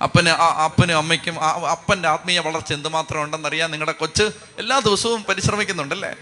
അപ്പന് 0.00 0.28
അപ്പനും 0.66 0.98
അമ്മയ്ക്കും 0.98 1.36
അപ്പന്റെ 1.70 2.08
ആത്മീയ 2.08 2.38
വളർച്ച 2.38 2.72
എന്തുമാത്രം 2.72 3.22
ഉണ്ടെന്നറിയാൻ 3.22 3.70
നിങ്ങളുടെ 3.70 3.92
കൊച്ച് 3.92 4.22
എല്ലാ 4.58 4.78
ദിവസവും 4.78 5.24
പരിശ്രമിക്കുന്നുണ്ടല്ലേ? 5.24 6.12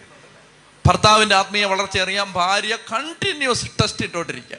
ഭർത്താവിന്റെ 0.87 1.35
ആത്മീയ 1.35 1.65
വളർച്ച 1.65 1.99
അറിയാൻ 1.99 2.33
ഭാര്യ 2.33 2.77
കണ്ടിന്യൂസ് 2.93 3.67
ടെസ്റ്റ് 3.83 4.05
ഇട്ടോണ്ടിരിക്കുക 4.05 4.59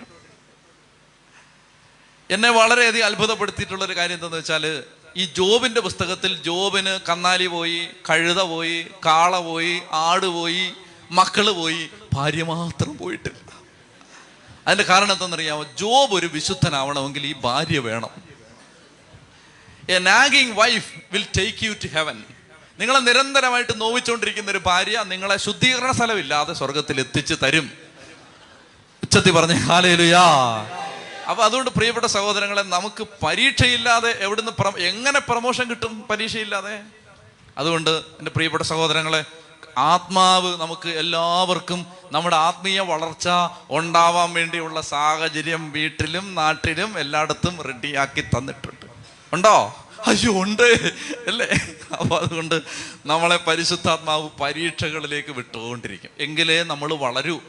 എന്നെ 2.29 2.49
വളരെയധികം 2.49 3.05
അത്ഭുതപ്പെടുത്തിയിട്ടുള്ളൊരു 3.05 3.95
കാര്യം 3.95 4.13
എന്താണെന്ന് 4.13 4.37
വെച്ചാൽ 4.37 4.83
ഈ 5.17 5.25
ജോബിന്റെ 5.37 5.81
പുസ്തകത്തിൽ 5.81 6.41
ജോബിന് 6.43 6.99
കന്നാലി 7.09 7.47
പോയി 7.47 7.87
കഴുത 8.09 8.41
പോയി 8.41 8.87
കാള 9.05 9.39
പോയി 9.39 9.81
ആട് 9.91 10.25
പോയി 10.25 10.73
മക്കൾ 11.11 11.51
പോയി 11.51 11.89
ഭാര്യ 12.13 12.43
മാത്രം 12.43 12.97
പോയിട്ടില്ല. 12.97 13.49
അതിന്റെ 14.67 14.83
കാരണം 14.83 15.11
എന്താണെന്നറിയാമോ? 15.11 15.63
ജോബ് 15.63 16.13
ഒരു 16.13 16.25
വിശുദ്ധനാവണമെങ്കിൽ 16.25 17.25
ഈ 17.25 17.33
ഭാര്യ 17.33 17.79
വേണം. 17.79 18.28
A 19.89 19.97
nagging 19.97 20.51
wife 20.51 20.89
will 21.11 21.25
take 21.37 21.65
you 21.65 21.71
to 21.71 21.87
heaven 21.87 22.23
നിങ്ങളെ 22.79 22.99
നിരന്തരമായിട്ട് 22.99 23.81
നോവിച്ചുകൊണ്ടിരിക്കുന്ന 23.81 24.51
ഒരു 24.51 24.61
ഭാര്യ 24.65 25.03
നിങ്ങളെ 25.07 25.37
ശുദ്ധീകരണ 25.37 25.91
സ്ഥലമില്ലാതെ 25.91 26.53
സ്വർഗത്തിൽ 26.53 26.99
എത്തിച്ചു 26.99 27.33
തരും. 27.33 27.71
ഉച്ചത്തി 29.03 29.31
പറഞ്ഞ 29.31 29.53
ഹാലേലുയാ. 29.53 30.23
അപ്പൊ 31.29 31.43
അതുകൊണ്ട് 31.43 31.69
പ്രിയപ്പെട്ട 31.69 32.05
സഹോദരങ്ങളെ 32.05 32.61
നമുക്ക് 32.61 33.07
പരീക്ഷയില്ലാതെ 33.23 34.17
എവിടുന്ന് 34.19 34.79
എങ്ങനെ 34.79 35.19
പ്രമോഷൻ 35.19 35.69
കിട്ടും 35.69 36.03
പരീക്ഷയില്ലാതെ? 36.09 36.79
അതുകൊണ്ട് 37.57 37.89
എന്റെ 37.89 38.31
പ്രിയപ്പെട്ട 38.31 38.63
സഹോദരങ്ങളെ 38.63 39.25
ആത്മാവ് 39.77 40.61
നമുക്ക് 40.61 40.89
എല്ലാവർക്കും 40.89 41.85
നമ്മുടെ 42.11 42.35
ആത്മീയ 42.35 42.79
വളർച്ച 42.79 43.29
ഉണ്ടാവാൻ 43.69 44.33
വേണ്ടിയുള്ള 44.33 44.81
സാഹചര്യം 44.81 45.71
വീട്ടിലും 45.71 46.35
നാട്ടിലും 46.35 46.99
എല്ലായിടത്തും 46.99 47.61
റെഡിയാക്കി 47.61 48.21
തന്നിട്ടുണ്ട്. 48.21 48.78
ഉണ്ടോ? 49.33 49.85
അയ്യോ 50.07 50.31
ഉണ്ട്. 50.43 50.91
അല്ലേ? 51.27 51.47
അപ്പൊ 51.99 52.17
അതുകൊണ്ട് 52.17 52.61
നമ്മളെ 53.05 53.37
പരിശുദ്ധാത്മാവ് 53.37 54.29
പരീക്ഷകളിലേക്ക് 54.41 55.31
വിട്ടുകൊണ്ടിരിക്കും. 55.31 56.09
എങ്കിലേ 56.19 56.63
നമ്മൾ 56.63 56.93
വളരൂ. 56.93 57.39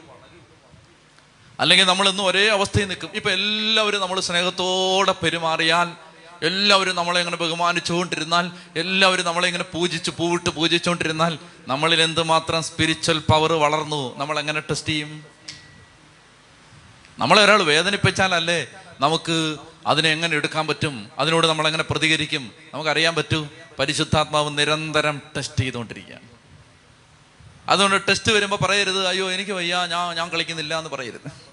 അല്ലെങ്കിൽ 1.59 1.85
നമ്മൾ 1.85 2.09
ഇന്ന് 2.09 2.23
ഒരേ 2.23 2.49
അവസ്ഥയിൽ 2.49 2.87
നിൽക്കും. 2.87 3.09
ഇപ്പൊ 3.13 3.31
എല്ലാവരും 3.31 4.01
നമ്മൾ 4.01 4.19
സ്നേഹത്തോടെ 4.19 5.11
പെരുമാറിയാൽ 5.11 6.11
എല്ലാവരും 6.45 6.95
നമ്മളെ 6.95 7.19
ഇങ്ങനെ 7.19 7.37
ബഹുമാനിച്ചുകൊണ്ടിരുന്നാൽ 7.37 8.51
എല്ലാവരും 8.75 9.25
നമ്മളെ 9.25 9.47
ഇങ്ങനെ 9.47 9.63
പൂജിച്ച് 9.63 10.11
പൂവിട്ട് 10.11 10.49
പൂജിച്ചുകൊണ്ടിരുന്നാൽ 10.49 11.39
നമ്മളിൽ 11.67 12.01
എന്തുമാത്രം 12.01 12.63
സ്പിരിച്വൽ 12.63 13.19
പവർ 13.19 13.53
വളർന്നു? 13.53 14.17
നമ്മൾ 14.17 14.39
എങ്ങനെ 14.39 14.59
ടെസ്റ്റ് 14.59 14.89
ചെയ്യും? 14.89 15.25
നമ്മളെ 17.19 17.43
ഒരാൾ 17.43 17.63
വേദനിപ്പിച്ചാലല്ലേ 17.63 18.67
നമുക്ക് 18.99 19.57
അതിനെ 19.87 20.09
എങ്ങനെ 20.09 20.37
എടുക്കാൻ 20.37 20.67
പറ്റും? 20.67 21.09
അതിനോട് 21.19 21.47
നമ്മൾ 21.47 21.67
എങ്ങനെ 21.67 21.83
പ്രതികരിക്കും? 21.83 22.51
നമുക്കറിയാൻ 22.73 23.15
പറ്റൂ. 23.15 23.47
പരിശുദ്ധാത്മാവ് 23.79 24.57
നിരന്തരം 24.57 25.21
ടെസ്റ്റ് 25.37 25.59
ചെയ്തുകൊണ്ടിരിക്കുകയാണ്. 25.59 26.31
അതുകൊണ്ട് 27.69 28.07
ടെസ്റ്റ് 28.09 28.31
വരുമ്പോൾ 28.31 28.57
പറയരുത് 28.57 29.07
അയ്യോ 29.07 29.31
എനിക്ക് 29.31 29.51
വയ്യ 29.51 29.75
ഞാൻ 29.75 30.15
ഞാൻ 30.15 30.29
കളിക്കുന്നില്ല 30.29 30.77
എന്ന് 30.77 30.89
പറയരുത്. 30.89 31.51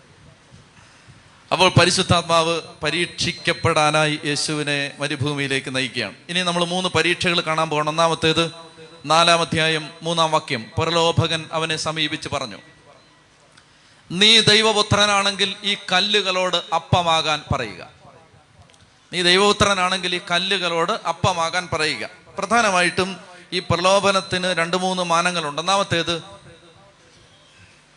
അപ്പോൾ 1.53 1.73
പരിശുദ്ധാത്മാവ് 1.81 2.61
പരീക്ഷിക്കപ്പെടാനായി 2.83 4.19
യേശുവിനെ 4.25 4.93
മരുഭൂമിയിലേക്ക് 4.99 5.77
നയിക്കുകയാണ്. 5.77 6.15
ഇനി 6.29 6.41
നമ്മൾ 6.41 6.65
മൂന്ന് 6.65 6.89
പരീക്ഷകൾ 6.89 7.41
കാണാൻ 7.41 7.71
പോകണം. 7.71 7.89
ഒന്നാമത്തേത് 7.89 8.51
നാലാം 9.05 9.41
അധ്യായം 9.41 9.91
മൂന്നാം 10.03 10.31
വാക്യം. 10.31 10.67
പുരലോഭകൻ 10.79 11.45
അവനെ 11.53 11.77
സമീപിച്ച് 11.77 12.29
പറഞ്ഞു 12.29 12.59
നീ 14.11 14.41
ദൈവപുത്രനാണെങ്കിൽ 14.41 15.55
ഈ 15.65 15.77
കല്ലുകളോട് 15.93 16.75
അപ്പമാകാൻ 16.75 17.43
പറയുക. 17.53 17.98
നീ 19.13 19.23
ദൈവപുത്രനാണെങ്കിൽ 19.23 20.15
ഈ 20.15 20.21
കല്ലുകളോട് 20.31 20.93
അപ്പമാകാൻ 20.93 21.69
പറയുക. 21.73 22.09
പ്രധാനമായിട്ടും 22.39 23.17
ഈ 23.53 23.59
പ്രലോഭനത്തിന് 23.59 24.47
രണ്ട് 24.47 24.77
മൂന്ന് 24.77 25.03
മാനങ്ങളുണ്ട്. 25.03 25.61
ഒന്നാമത്തേത് 25.61 26.23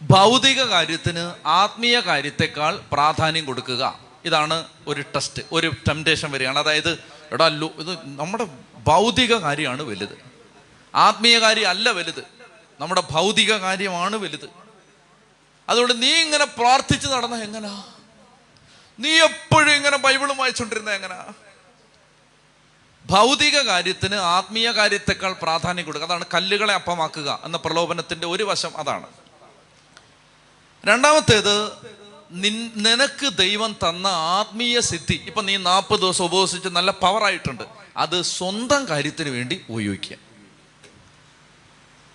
ഭൗതിക 0.01 0.63
കാര്യത്തിന് 0.63 1.48
ആത്മീയ 1.48 2.00
കാര്യത്തെക്കാൾ 2.00 2.82
പ്രാധാന്യം 2.91 3.46
കൊടുക്കുക. 3.46 4.00
ഇതാണ് 4.25 4.65
ഒരു 4.88 5.01
ടെസ്റ്റ് 5.01 5.44
ഒരു 5.51 5.74
ടെംപ്റ്റേഷൻ 5.88 6.32
വരികയാണ് 6.32 6.60
അതായത് 6.60 7.00
എടാ 7.32 7.48
ലു 7.48 7.72
ഇത് 7.80 7.98
നമ്മുടെ 8.06 8.48
ഭൗതിക 8.88 9.36
കാര്യമാണ് 9.36 9.82
വലുത്. 9.82 10.18
ആത്മീയ 10.96 11.39
കാര്യം 11.39 11.70
അല്ല 11.70 11.89
വലുത്. 11.89 12.24
നമ്മുടെ 12.80 13.03
ഭൗതിക 13.12 13.53
കാര്യമാണ് 13.53 14.15
വലുത്. 14.15 14.50
അതുകൊണ്ട് 15.70 16.01
നീ 16.01 16.13
ഇങ്ങനെ 16.13 16.46
പ്രാർത്ഥിച്ച് 16.46 17.08
നടന്ന 17.08 17.44
എങ്ങനാ? 17.44 17.84
നീ 19.00 19.10
എപ്പോഴും 19.10 19.71
ഇങ്ങനെ 19.71 19.98
ബൈബിളും 19.98 20.38
വായിച്ചുകൊണ്ടിരുന്ന 20.38 20.91
എങ്ങനെ? 20.91 21.15
ഭൗതിക 23.05 23.60
കാര്യത്തിന് 23.60 24.15
ആത്മീയ 24.15 24.71
കാര്യത്തെക്കാൾ 24.71 25.33
പ്രാധാന്യം 25.33 25.86
കൊടുക്കുക. 25.86 26.07
അതാണ് 26.07 26.25
കല്ലുകളെ 26.33 26.74
അപ്പമാക്കുക 26.74 27.39
എന്ന 27.43 27.57
പ്രലോഭനത്തിന്റെ 27.57 28.27
ഒരു 28.27 28.43
വശം 28.43 28.77
അതാണ്. 28.77 29.07
രണ്ടാമത്തേത് 30.86 31.71
നിനക്ക് 32.75 33.38
ദൈവം 33.38 33.74
തന്ന 33.74 34.07
ആത്മീയ 34.07 34.79
സിദ്ധി. 34.79 35.24
ഇപ്പൊ 35.25 35.41
നീ 35.41 35.57
നാൽപ്പത് 35.57 36.00
ദിവസം 36.00 36.24
ഉപവസിച്ച് 36.24 36.69
നല്ല 36.69 36.91
പവർ 36.91 37.24
ആയിട്ടുണ്ട്. 37.24 37.63
അത് 37.98 38.21
സ്വന്തം 38.21 38.88
കാര്യത്തിന് 38.88 39.29
വേണ്ടി 39.29 39.65
ഉപയോഗിക്കുക. 39.69 40.17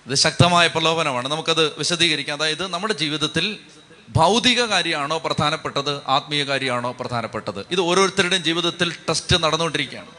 ഇത് 0.07 0.15
ശക്തമായ 0.15 0.67
പ്രലോഭനമാണ്. 0.67 1.29
നമുക്കത് 1.29 1.79
വിശദീകരിക്കാം. 1.79 2.37
അതായത് 2.37 2.67
നമ്മുടെ 2.67 2.95
ജീവിതത്തിൽ 2.95 3.59
ഭൗതിക 4.09 4.65
കാര്യമാണോ 4.65 5.19
പ്രധാനപ്പെട്ടത്? 5.19 6.01
ആത്മീയ 6.07 6.45
കാര്യമാണോ 6.45 6.93
പ്രധാനപ്പെട്ടത്? 6.93 7.67
ഇത് 7.71 7.81
ഓരോരുത്തരുടെയും 7.81 8.45
ജീവിതത്തിൽ 8.45 8.93
ടെസ്റ്റ് 9.09 9.43
നടന്നുകൊണ്ടിരിക്കുകയാണ്. 9.43 10.11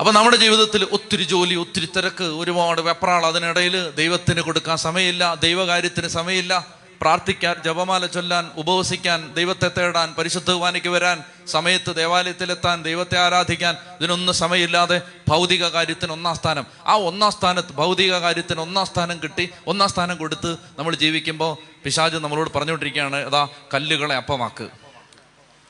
അപ്പം 0.00 0.14
നമ്മുടെ 0.14 0.36
ജീവിതത്തിൽ 0.36 0.84
ഒത്തിരി 0.84 1.22
ജോലി 1.22 1.54
ഒത്തിരി 1.54 1.88
തിരക്ക് 1.96 2.24
ഒരുപാട് 2.24 2.80
വെപ്രാൾ 2.80 3.26
അതിനിടയിൽ 3.26 3.90
ദൈവത്തിന് 3.90 4.40
കൊടുക്കാൻ 4.40 4.76
സമയമില്ല 4.76 5.34
ദൈവകാര്യത്തിന് 5.34 6.08
സമയമില്ല. 6.08 6.66
പ്രാർത്ഥിക്കാൻ 7.00 7.62
ജപമാല 7.64 8.06
ചൊല്ലാൻ 8.06 8.50
ഉപവസിക്കാൻ 8.56 9.34
ദൈവത്തെ 9.34 9.70
തേടാൻ 9.78 10.14
പരിശുദ്ധ 10.14 10.50
കുർബാനയ്ക്ക് 10.50 10.88
വരാൻ 10.88 11.24
സമയത്ത് 11.46 11.96
ദേവാലയത്തിലെത്താൻ 11.96 12.82
ദൈവത്തെ 12.82 13.18
ആരാധിക്കാൻ 13.18 13.76
ഇതിനൊന്നും 14.00 14.34
സമയമില്ലാതെ 14.34 15.00
ഭൗതിക 15.28 15.68
കാര്യത്തിന് 15.68 16.12
ഒന്നാം 16.12 16.34
സ്ഥാനം. 16.34 16.66
ആ 16.86 16.94
ഒന്നാം 16.94 17.32
സ്ഥാനത്ത് 17.32 17.72
ഭൗതിക 17.72 18.18
കാര്യത്തിന് 18.18 18.60
ഒന്നാം 18.60 18.86
സ്ഥാനം 18.86 19.22
കിട്ടി 19.22 19.48
ഒന്നാം 19.66 19.88
സ്ഥാനം 19.88 20.16
കൊടുത്ത് 20.16 20.56
നമ്മൾ 20.78 20.94
ജീവിക്കുമ്പോൾ 20.94 21.56
പിശാജ് 21.84 22.16
നമ്മളോട് 22.16 22.50
പറഞ്ഞുകൊണ്ടിരിക്കുകയാണ് 22.50 23.16
അതാ 23.16 23.48
കല്ലുകളെ 23.74 24.14
അപ്പമാക്ക്. 24.14 24.68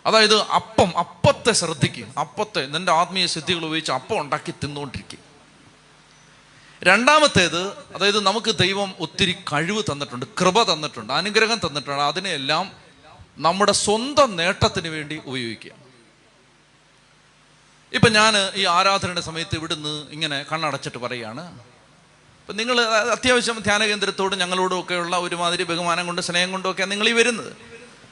അതായത് 0.06 0.42
അപ്പം 0.42 0.98
അപ്പത്തെ 0.98 1.52
ശ്രദ്ധിക്കും 1.52 2.18
അപ്പത്തെ 2.20 2.66
നിന്റെ 2.66 2.92
ആത്മീയ 2.92 3.26
സിദ്ധികൾ 3.26 3.64
ഉപയോഗിച്ച് 3.64 3.92
അപ്പം 3.92 4.20
ഉണ്ടാക്കി 4.20 4.54
തിന്നുകൊണ്ടിരിക്കുക 4.62 5.25
രണ്ടാമത്തേത് 6.82 7.72
അതായത് 7.94 8.26
നമുക്ക് 8.26 8.50
ദൈവം 8.50 8.94
ഒത്തിരി 9.00 9.32
കഴിവ് 9.32 9.82
തന്നിട്ടുണ്ട് 9.92 10.26
കൃപ 10.40 10.72
തന്നിട്ടുണ്ട് 10.72 11.12
അനുഗ്രഹം 11.12 11.58
തന്നിട്ടുണ്ട്. 11.68 12.02
അതിനെയെല്ലാം 12.02 12.72
നമ്മുടെ 13.38 13.72
സ്വന്തം 13.72 14.36
നേട്ടത്തിന് 14.36 14.88
വേണ്ടി 14.88 15.20
ഉപയോഗിക്കുക 15.26 15.72
ഇപ്പം 17.92 18.12
ഞാൻ 18.12 18.36
ഈ 18.54 18.64
ആരാധനയുടെ 18.64 19.20
സമയത്ത് 19.20 19.56
ഇവിടുന്ന് 19.56 20.12
ഇങ്ങനെ 20.12 20.44
കണ്ണടച്ചിട്ട് 20.52 20.98
പറയുകയാണ്. 20.98 21.58
ഇപ്പം 22.40 22.56
നിങ്ങൾ 22.56 22.80
അത്യാവശ്യം 22.80 23.58
ധ്യാന 23.58 23.86
കേന്ദ്രത്തോട് 23.86 24.36
ഞങ്ങളോടും 24.36 24.80
ഒക്കെയുള്ള 24.80 25.16
ഒരുമാതിരി 25.16 25.62
ബഹുമാനം 25.62 26.06
കൊണ്ട് 26.06 26.22
സ്നേഹം 26.22 26.52
കൊണ്ടും 26.52 26.70
ഒക്കെയാണ് 26.70 26.90
നിങ്ങൾ 26.90 27.08
ഈ 27.08 27.12
വരുന്നത്. 27.12 27.56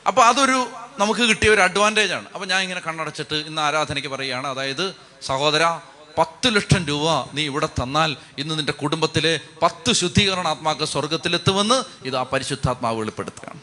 അപ്പോൾ 0.06 0.25
അതൊരു 0.25 0.66
നമുക്ക് 0.99 1.21
കിട്ടിയ 1.21 1.50
ഒരു 1.50 1.61
അഡ്വാന്റേജ് 1.61 2.12
ആണ്. 2.12 2.26
അപ്പോൾ 2.35 2.47
ഞാൻ 2.47 2.62
ഇങ്ങനെ 2.62 2.80
കണ്ണടച്ചിട്ട് 2.80 3.35
ഇന്ന് 3.35 3.62
ആരാധനയ്ക്ക് 3.62 4.09
പറയുകയാണ്. 4.09 4.47
അതായത് 4.47 4.94
സഹോദര 5.23 5.80
പത്ത് 6.18 6.54
ലക്ഷം 6.56 6.87
രൂപ 6.87 7.30
നീ 7.35 7.44
ഇവിടെ 7.44 7.66
തന്നാൽ 7.66 8.16
ഇന്ന് 8.38 8.59
നിന്റെ 8.59 8.73
കുടുംബത്തിലെ 8.73 9.40
പത്ത് 9.62 9.92
ശുദ്ധീകരണ 9.92 10.49
ആത്മാക്കൾ 10.49 10.85
സ്വർഗത്തിലെത്തുമെന്ന് 10.85 12.06
ഇത് 12.06 12.16
ആ 12.16 12.23
പരിശുദ്ധാത്മാവ് 12.23 12.99
വെളിപ്പെടുത്തുകയാണ്. 12.99 13.61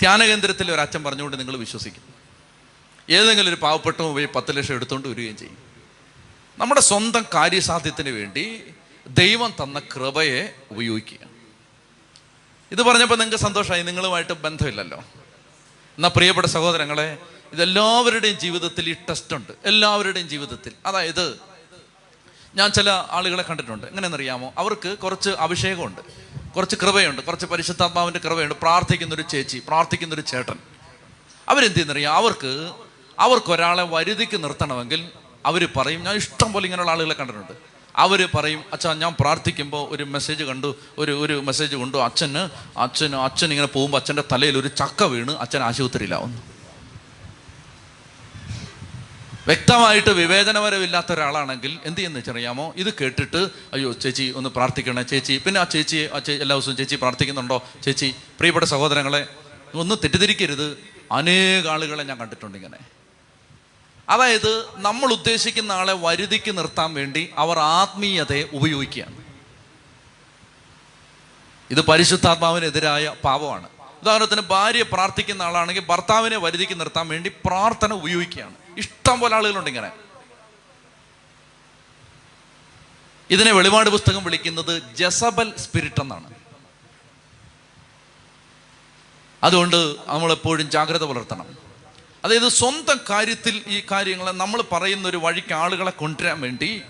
ധ്യാന 0.00 0.24
ഒരച്ഛൻ 0.72 1.02
ഒരു 1.02 1.04
പറഞ്ഞുകൊണ്ട് 1.04 1.38
നിങ്ങൾ 1.38 1.56
വിശ്വസിക്കും. 1.56 2.02
ഏതെങ്കിലും 3.10 3.48
ഒരു 3.48 3.60
പാവപ്പെട്ട 3.60 3.96
പോയി 3.96 4.24
പത്ത് 4.24 4.56
ലക്ഷം 4.56 4.74
എടുത്തുകൊണ്ട് 4.74 5.08
വരികയും 5.08 5.36
ചെയ്യും. 5.36 5.58
നമ്മുടെ 6.58 6.80
സ്വന്തം 6.80 7.24
കാര്യസാധ്യത്തിന് 7.34 8.10
വേണ്ടി 8.10 8.62
ദൈവം 9.06 9.54
തന്ന 9.62 9.78
കൃപയെ 9.78 10.54
ഉപയോഗിക്കുക 10.70 11.18
ഇത് 12.72 12.82
പറഞ്ഞപ്പോൾ 12.82 13.18
നിങ്ങൾക്ക് 13.18 13.44
സന്തോഷമായി 13.44 13.82
നിങ്ങളുമായിട്ട് 13.82 14.32
ബന്ധമില്ലല്ലോ. 14.32 14.98
എന്നാൽ 15.96 16.10
പ്രിയപ്പെട്ട 16.10 16.46
സഹോദരങ്ങളെ 16.46 17.18
ഇതെല്ലാവരുടെയും 17.54 18.38
ജീവിതത്തിൽ 18.38 18.88
ഈ 18.88 18.92
ടെസ്റ്റ് 18.92 19.36
ഉണ്ട്. 19.36 19.52
എല്ലാവരുടെയും 19.64 20.28
ജീവിതത്തിൽ. 20.28 20.72
അതായത് 20.86 21.38
ഞാൻ 22.54 22.70
ചില 22.70 22.90
ആളുകളെ 22.90 23.42
കണ്ടിട്ടുണ്ട്. 23.42 23.86
എങ്ങനെയെന്നറിയാമോ? 23.86 24.54
അവർക്ക് 24.58 24.98
കുറച്ച് 24.98 25.30
അഭിഷേകമുണ്ട്. 25.30 26.00
കുറച്ച് 26.52 26.76
കൃപയുണ്ട്. 26.76 27.22
കുറച്ച് 27.22 27.46
പരിശുദ്ധാത്മാവിന്റെ 27.46 28.20
കൃപയുണ്ട്. 28.24 28.54
പ്രാർത്ഥിക്കുന്നൊരു 28.62 29.22
ചേച്ചി 29.22 29.62
പ്രാർത്ഥിക്കുന്നൊരു 29.68 30.20
ചേട്ടൻ. 30.20 30.58
അവരെന്ത് 31.48 31.74
ചെയ്യുന്നറിയാം 31.74 32.14
അവർക്ക് 32.14 32.72
അവർക്ക് 33.18 33.52
ഒരാളെ 33.52 33.82
വരുതിക്ക് 33.82 34.44
നിർത്തണമെങ്കിൽ 34.44 35.08
അവർ 35.46 35.68
പറയും 35.76 36.04
ഞാൻ 36.04 36.16
ഇഷ്ടം 36.16 36.52
പോലെ 36.52 36.66
ഇങ്ങനെയുള്ള 36.66 36.90
ആളുകളെ 36.90 37.14
കണ്ടിട്ടുണ്ട്. 37.14 37.52
അവർ 37.96 38.28
പറയും 38.34 38.64
അച്ഛാ 38.72 38.92
ഞാൻ 38.92 39.16
പ്രാർത്ഥിക്കുമ്പോൾ 39.20 39.90
ഒരു 39.90 40.04
മെസ്സേജ് 40.04 40.44
കണ്ടു 40.44 40.76
ഒരു 40.98 41.24
ഒരു 41.24 41.40
മെസ്സേജ് 41.40 41.76
കൊണ്ടു 41.76 41.98
അച്ഛന് 41.98 42.48
അച്ഛന് 42.78 43.14
അച്ഛൻ 43.14 43.50
ഇങ്ങനെ 43.50 43.68
പോകുമ്പോൾ 43.68 43.98
അച്ഛന്റെ 43.98 44.24
തലയിൽ 44.32 44.58
ഒരു 44.58 44.68
ചക്ക 44.68 45.02
വീണ് 45.02 45.30
അച്ഛൻ 45.30 45.62
ആശുപത്രിയിലാവുന്നു. 45.62 46.53
വ്യക്തമായിട്ട് 49.46 50.10
വിവേചനപരമില്ലാത്ത 50.10 51.12
ഒരാളാണെങ്കിൽ 51.12 51.78
എന്ത് 51.84 51.98
ചെയ്യുന്ന 51.98 52.18
വെച്ചറിയാമോ? 52.18 52.74
ഇത് 52.76 52.94
കേട്ടിട്ട് 53.00 53.48
അയ്യോ 53.72 53.92
ചേച്ചി 53.92 54.32
ഒന്ന് 54.36 54.50
പ്രാർത്ഥിക്കണേ 54.50 55.02
ചേച്ചി. 55.02 55.42
പിന്നെ 55.46 55.60
ആ 55.60 55.64
ചേച്ചി 55.64 56.08
ആ 56.14 56.18
ചേ 56.18 56.32
എല്ലാ 56.32 56.56
ദിവസവും 56.56 56.76
ചേച്ചി 56.76 56.96
പ്രാർത്ഥിക്കുന്നുണ്ടോ? 56.96 57.62
ചേച്ചി 57.84 58.14
പ്രിയപ്പെട്ട 58.38 58.66
സഹോദരങ്ങളെ 58.66 59.26
ഒന്ന് 59.74 59.94
തെറ്റിദ്ധരിക്കരുത്. 59.94 60.78
അനേക 61.12 61.68
ആളുകളെ 61.68 62.04
ഞാൻ 62.04 62.18
കണ്ടിട്ടുണ്ട് 62.18 62.58
ഇങ്ങനെ. 62.58 62.78
അതായത് 64.08 64.64
നമ്മൾ 64.76 65.12
ഉദ്ദേശിക്കുന്ന 65.12 65.72
ആളെ 65.72 65.92
വരുതിക്ക് 65.92 66.58
നിർത്താൻ 66.58 66.94
വേണ്ടി 66.94 67.30
അവർ 67.38 67.58
ആത്മീയതയെ 67.58 68.44
ഉപയോഗിക്കുകയാണ്. 68.52 69.16
ഇത് 71.70 71.80
പരിശുദ്ധാത്മാവിനെതിരായ 71.80 73.14
പാപമാണ്. 73.24 73.68
ഉദാഹരണത്തിന് 74.02 74.40
ഭാര്യ 74.40 74.82
പ്രാർത്ഥിക്കുന്ന 74.82 75.42
ആളാണെങ്കിൽ 75.42 75.82
ഭർത്താവിനെ 75.86 76.36
വരുതിക്ക് 76.36 76.80
നിർത്താൻ 76.80 77.08
വേണ്ടി 77.08 77.32
പ്രാർത്ഥന 77.44 77.92
ഉപയോഗിക്കുകയാണ്. 77.92 78.63
ഇഷ്ടം 78.78 79.20
പോലെ 79.20 79.36
ആളുകളുണ്ട് 79.36 79.70
ഇങ്ങനെ. 79.70 79.90
ഇതിനെ 83.30 83.52
വെളിപാട് 83.52 83.90
പുസ്തകം 83.90 84.24
വിളിക്കുന്നത് 84.24 84.82
ജസബൽ 84.94 85.52
സ്പിരിറ്റ് 85.56 86.00
എന്നാണ്. 86.00 86.34
അതുകൊണ്ട് 89.42 89.94
നമ്മളെപ്പോഴും 90.06 90.70
ജാഗ്രത 90.70 91.04
പുലർത്തണം. 91.04 91.56
അതായത് 92.24 92.48
സ്വന്തം 92.48 93.00
കാര്യത്തിൽ 93.10 93.62
ഈ 93.66 93.82
കാര്യങ്ങളെ 93.90 94.32
നമ്മൾ 94.32 94.62
പറയുന്ന 94.62 95.08
ഒരു 95.08 95.16
വഴിക്ക് 95.16 95.54
ആളുകളെ 95.54 95.90
കൊണ്ടുവരാൻ 95.90 96.40
വേണ്ടി 96.40 96.82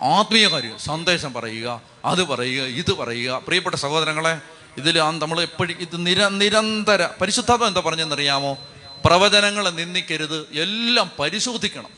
ആത്മീയ 0.00 0.48
കാര്യം 0.48 0.78
സന്ദേശം 0.78 1.32
പറയുക 1.32 1.80
അത് 2.04 2.24
പറയുക 2.24 2.64
ഇത് 2.64 2.92
പറയുക. 2.92 3.42
പ്രിയപ്പെട്ട 3.44 3.76
സഹോദരങ്ങളെ 3.76 4.40
ഇതിൽ 4.76 4.98
നമ്മൾ 4.98 5.40
എപ്പോഴും 5.40 5.78
ഇത് 5.80 6.06
നിര 6.06 6.28
നിരന്തര 6.28 7.06
പരിശുദ്ധാത്മ 7.06 7.66
എന്താ 7.66 7.80
പറഞ്ഞെന്നറിയാമോ 7.80 8.58
പ്രവചനങ്ങളെ 9.04 9.70
നിന്ദിക്കരുത് 9.70 10.48
എല്ലാം 10.52 11.10
പരിശോധിക്കണം. 11.18 11.90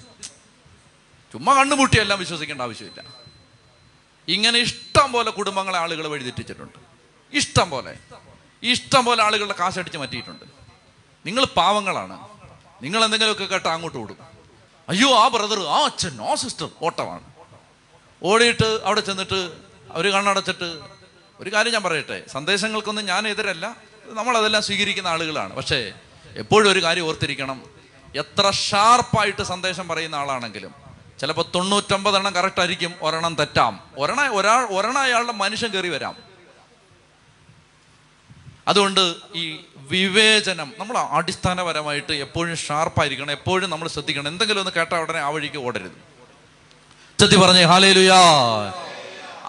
ചുമ്മാ 1.32 1.54
കണ്ണുമുട്ടി 1.54 2.00
എല്ലാം 2.00 2.18
വിശ്വസിക്കേണ്ട 2.18 2.62
ആവശ്യമില്ല. 2.62 3.04
ഇങ്ങനെ 4.28 4.58
ഇഷ്ടം 4.58 5.12
പോലെ 5.12 5.30
കുടുംബങ്ങളെ 5.30 5.78
ആളുകൾ 5.78 6.06
വഴിതെറ്റിച്ചിട്ടുണ്ട്. 6.06 6.78
ഇഷ്ടം 7.32 7.70
പോലെ. 7.70 7.96
ഇഷ്ടം 8.62 9.04
പോലെ 9.04 9.22
ആളുകളുടെ 9.22 9.54
കാശടിച്ച് 9.60 9.98
മാറ്റിയിട്ടുണ്ട്. 9.98 10.44
നിങ്ങൾ 11.26 11.44
പാവങ്ങളാണ്. 11.44 12.28
നിങ്ങൾ 12.82 13.04
എന്തെങ്കിലുമൊക്കെ 13.04 13.44
കേട്ട 13.44 13.66
അങ്ങോട്ട് 13.66 13.98
ഓടും. 13.98 14.16
അയ്യോ 14.88 15.18
ആ 15.18 15.28
ബ്രദർ 15.28 15.60
ആ 15.60 15.84
അച്ഛൻ 15.84 16.22
ആ 16.22 16.34
സിസ്റ്റർ 16.34 16.68
ഓട്ടമാണ്. 16.82 17.24
ഓടിയിട്ട് 18.22 18.80
അവിടെ 18.84 19.00
ചെന്നിട്ട് 19.00 19.52
അവർ 19.90 20.10
കണ്ണടച്ചിട്ട് 20.10 20.80
ഒരു 21.40 21.52
കാര്യം 21.52 21.72
ഞാൻ 21.72 21.82
പറയട്ടെ 21.82 22.22
സന്ദേശങ്ങൾക്കൊന്നും 22.28 23.04
ഞാൻ 23.04 23.28
എതിരല്ല. 23.28 23.76
നമ്മളതെല്ലാം 24.04 24.62
സ്വീകരിക്കുന്ന 24.62 25.08
ആളുകളാണ്. 25.08 25.54
പക്ഷേ 25.56 25.92
എപ്പോഴും 26.36 26.72
ഒരു 26.72 26.82
കാര്യം 26.82 27.06
ഓർത്തിരിക്കണം. 27.06 27.62
എത്ര 28.16 28.50
ഷാർപ്പായിട്ട് 28.50 29.42
സന്ദേശം 29.42 29.88
പറയുന്ന 29.88 30.14
ആളാണെങ്കിലും 30.14 30.74
ചിലപ്പോൾ 31.20 31.44
തൊണ്ണൂറ്റൊമ്പതെണ്ണം 31.54 32.34
കറക്റ്റ് 32.34 32.60
ആയിരിക്കും 32.60 32.94
ഒരെണ്ണം 33.02 33.34
തെറ്റാം. 33.34 33.80
ഒരെണ്ണ 33.98 34.28
ഒരാൾ 34.28 34.66
ഒരെണ്ണം 34.70 35.00
അയാളുടെ 35.00 35.32
മനുഷ്യൻ 35.32 35.70
കയറി 35.70 35.88
വരാം. 35.88 36.16
അതുകൊണ്ട് 38.68 39.14
ഈ 39.34 39.60
വിവേചനം 39.76 40.72
നമ്മൾ 40.78 40.98
അടിസ്ഥാനപരമായിട്ട് 40.98 42.12
എപ്പോഴും 42.12 42.56
ഷാർപ്പായിരിക്കണം 42.56 43.32
എപ്പോഴും 43.32 43.70
നമ്മൾ 43.70 43.88
ശ്രദ്ധിക്കണം. 43.88 44.28
എന്തെങ്കിലും 44.28 44.60
ഒന്ന് 44.60 44.72
കേട്ടാൽ 44.72 44.98
ഉടനെ 44.98 45.18
ആ 45.18 45.28
വഴിക്ക് 45.28 45.56
ഓടരുത്. 45.56 46.10
ചെത്തി 47.18 47.36
പറഞ്ഞേ 47.36 47.62
ഹാലേലുയാ. 47.62 48.20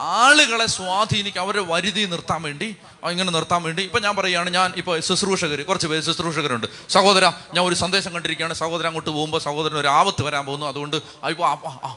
ആളുകളെ 0.01 0.65
സ്വാധീനിക്കുക 0.65 1.41
അവരെ 1.41 1.61
വരുതി 1.61 2.05
നിർത്താൻ 2.05 2.41
വേണ്ടി 2.41 2.75
ഇങ്ങനെ 3.11 3.31
നിർത്താൻ 3.31 3.63
വേണ്ടി. 3.63 3.83
ഇപ്പം 3.83 4.01
ഞാൻ 4.01 4.15
പറയുകയാണ് 4.15 4.49
ഞാൻ 4.49 4.73
ഇപ്പോൾ 4.77 4.99
ശുശ്രൂഷകർ 4.99 5.61
കുറച്ച് 5.61 5.87
പേര് 5.87 6.03
ശുശ്രൂഷകരുണ്ട്. 6.03 6.67
സഹോദര 6.89 7.25
ഞാൻ 7.53 7.65
ഒരു 7.65 7.75
സന്ദേശം 7.75 8.13
കണ്ടിരിക്കുകയാണ് 8.13 8.53
സഹോദരൻ 8.53 8.87
അങ്ങോട്ട് 8.87 9.09
പോകുമ്പോൾ 9.09 9.41
സഹോദരൻ 9.41 9.77
ഒരു 9.77 9.87
ആപത്ത് 9.87 10.21
വരാൻ 10.23 10.45
പോകുന്നു. 10.45 10.65
അതുകൊണ്ട് 10.65 10.95
ഇപ്പോൾ 11.29 11.47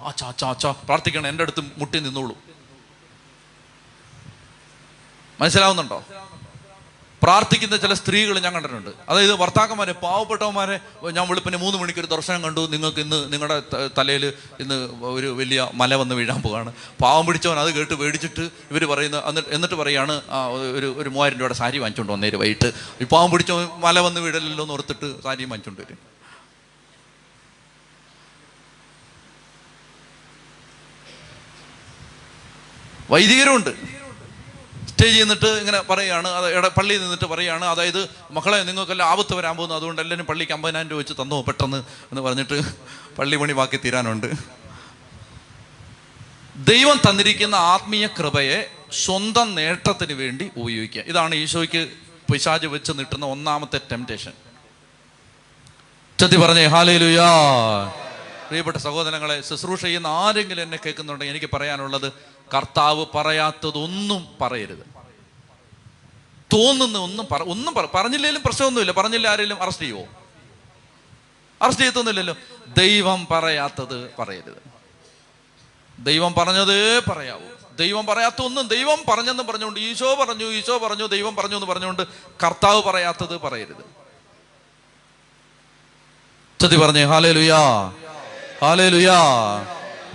അച്ഛാ 0.09 0.29
അച്ഛാ 0.29 0.51
അച്ഛാ 0.51 0.71
പ്രാർത്ഥിക്കണം 0.71 1.29
എന്റെ 1.29 1.43
അടുത്ത് 1.43 1.65
മുട്ടി 1.79 2.01
നിന്നോളൂ. 2.01 2.37
മനസ്സിലാവുന്നുണ്ടോ? 5.41 6.05
പ്രാർത്ഥിക്കുന്ന 7.25 7.77
ചില 7.83 7.93
സ്ത്രീകൾ 7.99 8.39
ഞാൻ 8.45 8.53
കണ്ടിട്ടുണ്ട്. 8.55 8.91
അതായത് 9.09 9.35
ഭർത്താക്കന്മാരെ 9.43 9.93
പാവപ്പെട്ടവന്മാരെ 9.93 10.77
ഞാൻ 11.17 11.25
വെളുപ്പിന് 11.29 11.57
മൂന്ന് 11.57 11.79
മണിക്കൊരു 11.79 12.07
ദർശനം 12.07 12.41
കണ്ടു. 12.43 12.63
നിങ്ങൾക്ക് 12.73 13.01
ഇന്ന് 13.01 13.33
നിങ്ങളുടെ 13.33 13.57
തലയിൽ 13.99 14.25
ഇന്ന് 14.61 14.77
ഒരു 15.17 15.27
വലിയ 15.39 15.69
മല 15.75 15.95
വന്ന് 16.01 16.15
വീഴാൻ 16.15 16.41
പോവാണ്. 16.43 16.73
പാവം 17.03 17.27
പിടിച്ചവൻ 17.27 17.59
അത് 17.59 17.71
കേട്ട് 17.77 17.95
പേടിച്ചിട്ട് 17.95 18.45
ഇവർ 18.71 18.85
പറയുന്ന 18.93 19.23
എന്നിട്ട് 19.27 19.49
എന്നിട്ട് 19.55 19.75
പറയാണ് 19.75 20.17
ഒരു 20.79 20.95
ഒരു 21.03 21.09
മൂവായിരം 21.09 21.39
രൂപയുടെ 21.39 21.55
സാരി 21.55 21.79
വാങ്ങിച്ചുകൊണ്ട് 21.79 22.13
വന്നേര് 22.13 22.37
വൈകിട്ട്. 22.37 22.73
ഈ 23.01 23.05
പാവം 23.05 23.31
പിടിച്ചവൻ 23.31 23.69
മല 23.87 23.99
വന്ന് 23.99 24.21
വീഴലല്ലോ 24.21 24.65
എന്ന് 24.65 24.75
ഓർത്തിട്ട് 24.75 25.23
സാരി 25.23 25.45
വാങ്ങിച്ചുകൊണ്ട് 25.45 25.83
വരും. 25.83 25.99
വൈദികരുമുണ്ട്. 33.11 33.94
സ്റ്റേജിൽ 34.95 35.21
നിന്നിട്ട് 35.21 35.47
ഇങ്ങനെ 35.47 35.81
പറയുകയാണ് 35.81 36.29
അത് 36.29 36.69
പള്ളിയിൽ 36.69 37.01
നിന്നിട്ട് 37.01 37.25
പറയുകയാണ് 37.25 37.65
അതായത് 37.65 38.09
മക്കളെ 38.31 38.63
നിങ്ങൾക്കെല്ലാം 38.63 39.11
ആപത്ത് 39.11 39.35
വരാൻ 39.35 39.57
പോകുന്നു 39.57 39.75
അതുകൊണ്ട് 39.75 40.03
എല്ലാവരും 40.03 40.27
പള്ളിക്ക് 40.27 40.53
അമ്പതിനായിരം 40.53 40.91
രൂപ 40.91 40.99
വെച്ച് 40.99 41.13
തന്നോ 41.23 41.43
പെട്ടെന്ന് 41.43 41.77
എന്ന് 41.77 42.21
പറഞ്ഞിട്ട് 42.21 42.63
പള്ളി 43.19 43.37
പണി 43.37 43.53
ബാക്കി 43.53 43.81
തീരാനുണ്ട്. 43.85 44.27
ദൈവം 46.57 47.01
തന്നിരിക്കുന്ന 47.11 47.55
ആത്മീയ 47.55 48.07
കൃപയെ 48.07 48.71
സ്വന്തം 48.93 49.55
നേട്ടത്തിന് 49.55 50.13
വേണ്ടി 50.13 50.51
ഉപയോഗിക്കുക. 50.57 51.03
ഇതാണ് 51.07 51.35
ഈശോയ്ക്ക് 51.35 51.89
പിശാജ് 52.33 52.67
വെച്ച് 52.67 52.93
നീട്ടുന്ന 52.93 53.27
ഒന്നാമത്തെ 53.27 53.81
ടെംപ്റ്റേഷൻ 53.93 54.33
ചത്തി 56.21 56.37
പറഞ്ഞേ 56.37 56.67
ഹാലയിലുയാ 56.67 57.29
പ്രിയപ്പെട്ട 58.49 58.77
സഹോദരങ്ങളെ 58.77 59.41
ശുശ്രൂഷ 59.41 59.83
ചെയ്യുന്ന 59.83 60.07
ആരെങ്കിലും 60.07 60.63
എന്നെ 60.63 60.79
കേൾക്കുന്നുണ്ടെങ്കിൽ 60.87 61.35
എനിക്ക് 61.35 61.51
പറയാനുള്ളത് 61.53 62.13
കർത്താവ് 62.55 63.07
പറയാത്തതൊന്നും 63.15 64.29
പറയരുത്. 64.41 64.95
തോന്നുന്ന 66.53 66.99
ഒന്നും 66.99 67.27
പറ 67.33 67.43
ഒന്നും 67.43 67.75
പറ 67.75 67.87
പറഞ്ഞില്ലെങ്കിലും 67.95 68.43
പ്രശ്നമൊന്നുമില്ല. 68.43 68.93
പറഞ്ഞില്ല 68.93 69.29
ആരെങ്കിലും 69.29 69.63
അറസ്റ്റ് 69.63 69.83
ചെയ്യുമോ 69.83 70.05
അറസ്റ്റ് 71.63 71.83
ചെയ്യത്തൊന്നുമില്ലല്ലോ. 71.83 72.37
ദൈവം 72.79 73.27
പറയാത്തത് 73.31 74.11
പറയരുത്. 74.19 74.63
ദൈവം 75.99 76.35
പറഞ്ഞതേ 76.35 76.99
പറയാവൂ. 76.99 77.77
ദൈവം 77.77 78.07
പറയാത്ത 78.07 78.43
ഒന്നും 78.43 78.69
ദൈവം 78.69 79.05
പറഞ്ഞെന്ന് 79.09 79.43
പറഞ്ഞുകൊണ്ട് 79.43 79.81
ഈശോ 79.81 80.15
പറഞ്ഞു 80.15 80.45
ഈശോ 80.45 80.79
പറഞ്ഞു 80.79 81.07
ദൈവം 81.07 81.37
പറഞ്ഞു 81.37 81.57
എന്ന് 81.57 81.67
പറഞ്ഞുകൊണ്ട് 81.67 82.03
കർത്താവ് 82.45 82.83
പറയാത്തത് 82.83 83.41
പറയരുത്. 83.41 84.05
ചതി 86.63 86.77
പറഞ്ഞേ 86.77 87.05
ഹാലേ 87.05 87.33
ലുയാ 87.33 87.59
ഹാലേ 88.61 88.89
ലുയാ 88.89 89.21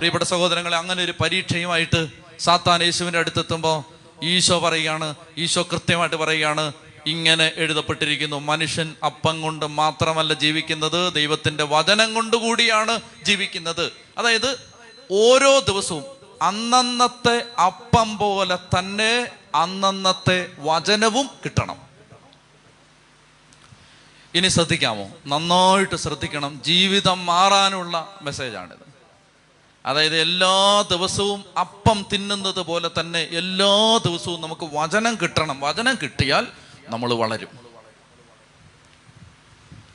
പ്രിയപ്പെട്ട 0.00 0.24
സഹോദരങ്ങളെ 0.24 0.76
അങ്ങനെ 0.76 1.04
ഒരു 1.04 1.14
പരീക്ഷയുമായിട്ട് 1.20 2.06
സാത്താൻ 2.38 2.82
യേശുവിന്റെ 2.82 3.18
അടുത്തെത്തുമ്പോൾ 3.18 3.84
ഈശോ 4.22 4.58
പറയുകയാണ് 4.58 5.14
ഈശോ 5.38 5.62
കൃത്യമായിട്ട് 5.62 6.16
പറയുകയാണ് 6.16 6.72
ഇങ്ങനെ 7.06 7.52
എഴുതപ്പെട്ടിരിക്കുന്നു 7.56 8.40
മനുഷ്യൻ 8.40 8.94
അപ്പം 9.04 9.42
കൊണ്ട് 9.42 9.66
മാത്രമല്ല 9.66 10.32
ജീവിക്കുന്നത് 10.32 11.12
ദൈവത്തിന്റെ 11.12 11.64
വചനം 11.64 12.14
കൊണ്ട് 12.14 12.36
കൂടിയാണ് 12.36 13.00
ജീവിക്കുന്നത്. 13.22 13.92
അതായത് 14.18 14.56
ഓരോ 15.10 15.58
ദിവസവും 15.58 16.04
അന്നന്നത്തെ 16.42 17.44
അപ്പം 17.64 18.18
പോലെ 18.18 18.56
തന്നെ 18.56 19.28
അന്നന്നത്തെ 19.54 20.48
വചനവും 20.58 21.30
കിട്ടണം. 21.44 21.76
ഇനി 24.34 24.48
ശ്രദ്ധിക്കാമോ? 24.48 25.10
നന്നായിട്ട് 25.26 25.96
ശ്രദ്ധിക്കണം. 25.96 26.60
ജീവിതം 26.64 27.26
മാറാനുള്ള 27.26 28.18
മെസ്സേജാണിത്. 28.22 28.89
അതായത് 29.86 30.20
എല്ലാ 30.20 30.84
ദിവസവും 30.90 31.44
അപ്പം 31.60 32.06
തിന്നുന്നത് 32.12 32.60
പോലെ 32.62 32.90
തന്നെ 33.00 33.20
എല്ലാ 33.20 33.96
ദിവസവും 33.96 34.40
നമുക്ക് 34.40 34.68
വചനം 34.72 35.18
കിട്ടണം. 35.22 35.60
വചനം 35.60 35.98
കിട്ടിയാൽ 36.02 36.46
നമ്മൾ 36.88 37.14
വളരും. 37.14 37.48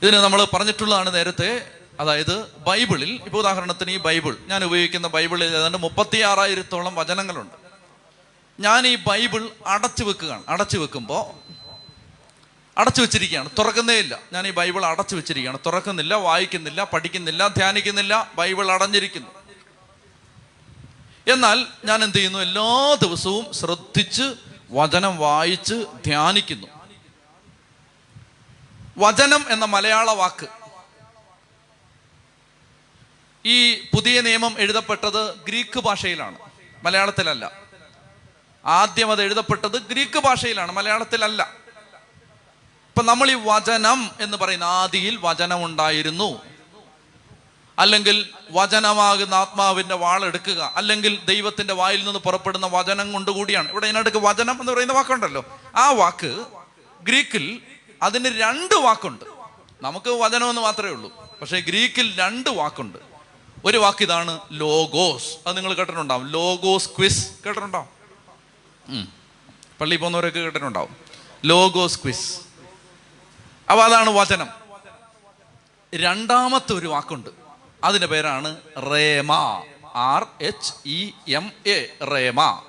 ഇതിന് 0.02 0.15
നമ്മൾ 0.15 0.43
പറഞ്ഞിട്ടുള്ളതാണ് 0.43 1.15
നേരത്തെ 1.15 1.71
അതായത് 2.00 2.52
ബൈബിളിൽ 2.58 3.21
ഇപ്പോൾ 3.26 3.38
ഉദാഹരണത്തിന് 3.38 3.91
ഈ 3.91 3.98
ബൈബിൾ 3.98 4.38
ഞാൻ 4.48 4.63
ഉപയോഗിക്കുന്ന 4.63 5.08
ബൈബിളിൽ 5.08 5.56
ഏതാണ്ട് 5.56 5.78
മുപ്പത്തി 5.78 6.21
ആറായിരത്തോളം 6.21 6.95
വചനങ്ങളുണ്ട്. 6.95 7.54
ഞാൻ 8.60 8.88
ഈ 8.88 8.95
ബൈബിൾ 8.95 9.50
അടച്ചു 9.65 10.04
വെക്കുകയാണ്. 10.04 10.43
അടച്ചു 10.50 10.78
വെക്കുമ്പോൾ 10.78 11.56
അടച്ചു 12.78 13.02
വെച്ചിരിക്കുകയാണ്. 13.02 13.50
തുറക്കുന്നേ 13.60 13.93
ഇല്ല. 13.93 14.19
ഞാൻ 14.34 14.48
ഈ 14.48 14.52
ബൈബിൾ 14.52 14.86
അടച്ചു 14.86 15.15
വെച്ചിരിക്കുകയാണ്. 15.15 15.60
തുറക്കുന്നില്ല 15.65 16.13
വായിക്കുന്നില്ല 16.13 16.84
പഠിക്കുന്നില്ല 16.84 17.48
ധ്യാനിക്കുന്നില്ല 17.48 18.32
ബൈബിൾ 18.36 18.71
അടഞ്ഞിരിക്കുന്നു. 18.71 19.35
എന്നാൽ 21.28 21.66
ഞാൻ 21.86 22.04
എന്ത് 22.04 22.18
ചെയ്യുന്നു? 22.18 22.40
എല്ലാ 22.40 22.98
ദിവസവും 23.02 23.54
ശ്രദ്ധിച്ച് 23.54 24.34
വചനം 24.72 25.18
വായിച്ച് 25.18 25.86
ധ്യാനിക്കുന്നു. 26.06 26.68
വചനം 28.98 29.46
എന്ന 29.50 29.66
മലയാള 29.66 30.12
വാക്ക്. 30.12 30.48
ഈ 33.48 33.80
പുതിയ 33.80 34.22
നിയമം 34.22 34.56
എഴുതപ്പെട്ടത് 34.60 35.36
ഗ്രീക്ക് 35.36 35.80
ഭാഷയിലാണ്. 35.80 36.38
മലയാളത്തിലല്ല. 36.84 37.52
ആദ്യം 38.66 39.12
അത് 39.12 39.22
എഴുതപ്പെട്ടത് 39.22 39.82
ഗ്രീക്ക് 39.82 40.20
ഭാഷയിലാണ്. 40.20 40.72
മലയാളത്തിലല്ല. 40.72 41.54
ഇപ്പൊ 42.88 43.04
നമ്മൾ 43.04 43.32
ഈ 43.32 43.34
വചനം 43.34 44.12
എന്ന് 44.20 44.38
പറയുന്ന 44.38 44.64
ആദിയിൽ 44.64 45.18
വചനം 45.22 45.66
ഉണ്ടായിരുന്നു. 45.66 46.55
അല്ലെങ്കിൽ 47.80 48.30
വചനമാകുന്ന 48.52 49.36
ആത്മാവിന്റെ 49.36 49.96
വാളെടുക്കുക 49.96 50.74
അല്ലെങ്കിൽ 50.76 51.26
ദൈവത്തിന്റെ 51.26 51.74
വായിൽ 51.74 52.06
നിന്ന് 52.06 52.20
പുറപ്പെടുന്ന 52.20 52.68
വചനം 52.68 53.14
കൊണ്ടുകൂടിയാണ് 53.14 53.72
ഇവിടെ 53.72 53.86
ഇതിനടുക്ക് 53.86 54.18
വചനം 54.18 54.60
എന്ന് 54.60 54.72
പറയുന്ന 54.72 54.94
വാക്കുണ്ടല്ലോ. 54.94 55.60
ആ 55.76 55.92
വാക്ക് 55.92 56.46
ഗ്രീക്കിൽ 57.02 57.62
അതിന് 58.04 58.40
രണ്ട് 58.40 58.74
വാക്കുണ്ട്. 58.74 59.26
നമുക്ക് 59.82 60.10
വചനം 60.10 60.50
എന്ന് 60.50 60.62
മാത്രമേ 60.62 60.90
ഉള്ളൂ. 60.90 61.38
പക്ഷേ 61.42 61.60
ഗ്രീക്കിൽ 61.60 62.16
രണ്ട് 62.16 62.50
വാക്കുണ്ട്. 62.50 62.98
ഒരു 63.66 63.78
വാക്ക് 63.78 64.04
ഇതാണ് 64.04 64.40
ലോഗോസ്. 64.52 65.38
അത് 65.48 65.58
നിങ്ങൾ 65.58 65.74
കേട്ടിട്ടുണ്ടാവും. 65.74 66.28
Logos 66.28 66.90
quiz. 66.90 67.30
കേട്ടിട്ടുണ്ടാവും? 67.46 67.90
പള്ളി 69.82 69.96
പോകുന്നവരൊക്കെ 69.96 70.40
കേട്ടിട്ടുണ്ടാവും. 70.40 70.96
Logos 71.46 72.00
quiz. 72.00 72.40
അപ്പൊ 73.72 73.84
അതാണ് 73.84 74.10
വചനം. 74.10 74.48
രണ്ടാമത്തെ 75.96 76.74
ഒരു 76.74 76.88
വാക്കുണ്ട്. 76.88 77.45
അതിന്റെ 77.84 78.08
പേരാണ് 78.08 78.58
rhema. 78.92 79.34
R 79.96 80.28
H 80.42 80.74
E 80.86 81.12
M 81.28 81.52
A 81.66 81.86
rhema. 82.04 82.62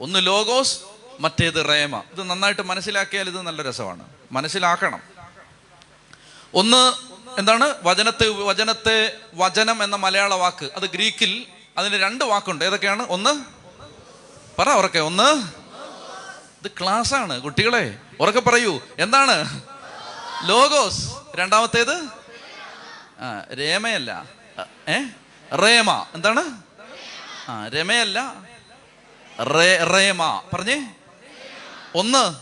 ഒന്ന് 0.00 0.26
ലോഗോസ് 0.26 0.78
മറ്റേത് 1.20 1.68
റേമ. 1.68 2.02
ഇത് 2.12 2.22
നന്നായിട്ട് 2.22 2.62
മനസ്സിലാക്കിയാൽ 2.62 3.28
ഇത് 3.28 3.42
നല്ല 3.42 3.62
രസമാണ്. 3.62 4.04
മനസ്സിലാക്കണം. 4.32 5.00
ഒന്ന് 6.54 6.92
എന്താണ്? 7.38 7.74
വചനത്തെ 7.82 8.28
വചനത്തെ 8.28 9.16
വചനം 9.34 9.84
എന്ന 9.84 9.96
മലയാള 9.96 10.34
വാക്ക്. 10.34 10.70
അത് 10.76 10.90
ഗ്രീക്കിൽ 10.90 11.46
അതിന് 11.78 11.94
രണ്ട് 11.94 12.24
വാക്കുണ്ട്. 12.24 12.64
ഏതൊക്കെയാണ്? 12.64 13.06
ഒന്ന് 13.06 13.44
പറ 14.58 14.68
ഉറക്കെ. 14.68 14.98
ഒന്ന് 14.98 15.42
ഇത് 16.64 16.70
ക്ലാസ് 16.80 17.14
ആണ് 17.14 17.40
കുട്ടികളെ 17.40 17.98
ഉറക്കെ 18.20 18.40
പറയൂ. 18.40 18.80
എന്താണ്? 18.98 19.60
ലോഗോസ്. 20.44 21.10
രണ്ടാമത്തേത്? 21.34 22.08
ആ 23.18 23.54
രേമയല്ല. 23.54 24.35
ഏ? 24.88 25.02
റേമ. 25.56 26.06
എന്താണ്? 26.14 26.62
ആ 27.50 27.68
രമയല്ല. 27.68 28.34
റേമ. 29.94 30.42
പറഞ്ഞേ. 30.54 30.94
ഒന്ന്. 31.94 32.34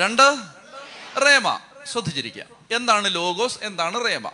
രണ്ട്. 0.00 0.36
റേമ. 1.26 1.60
ശ്രദ്ധിച്ചിരിക്കുക. 1.86 2.44
എന്താണ് 2.76 3.14
ലോഗോസ്? 3.14 3.58
എന്താണ് 3.62 4.04
റേമ? 4.04 4.30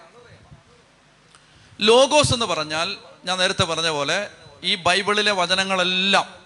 ലോഗോസ് 1.81 2.35
എന്ന് 2.35 2.47
പറഞ്ഞാൽ 2.47 2.97
ഞാൻ 3.25 3.39
നേരത്തെ 3.39 3.65
പറഞ്ഞ 3.65 3.89
പോലെ 3.89 4.31
ഈ 4.63 4.75
ബൈബിളിലെ 4.75 5.33
വചനങ്ങളെല്ലാം 5.33 6.45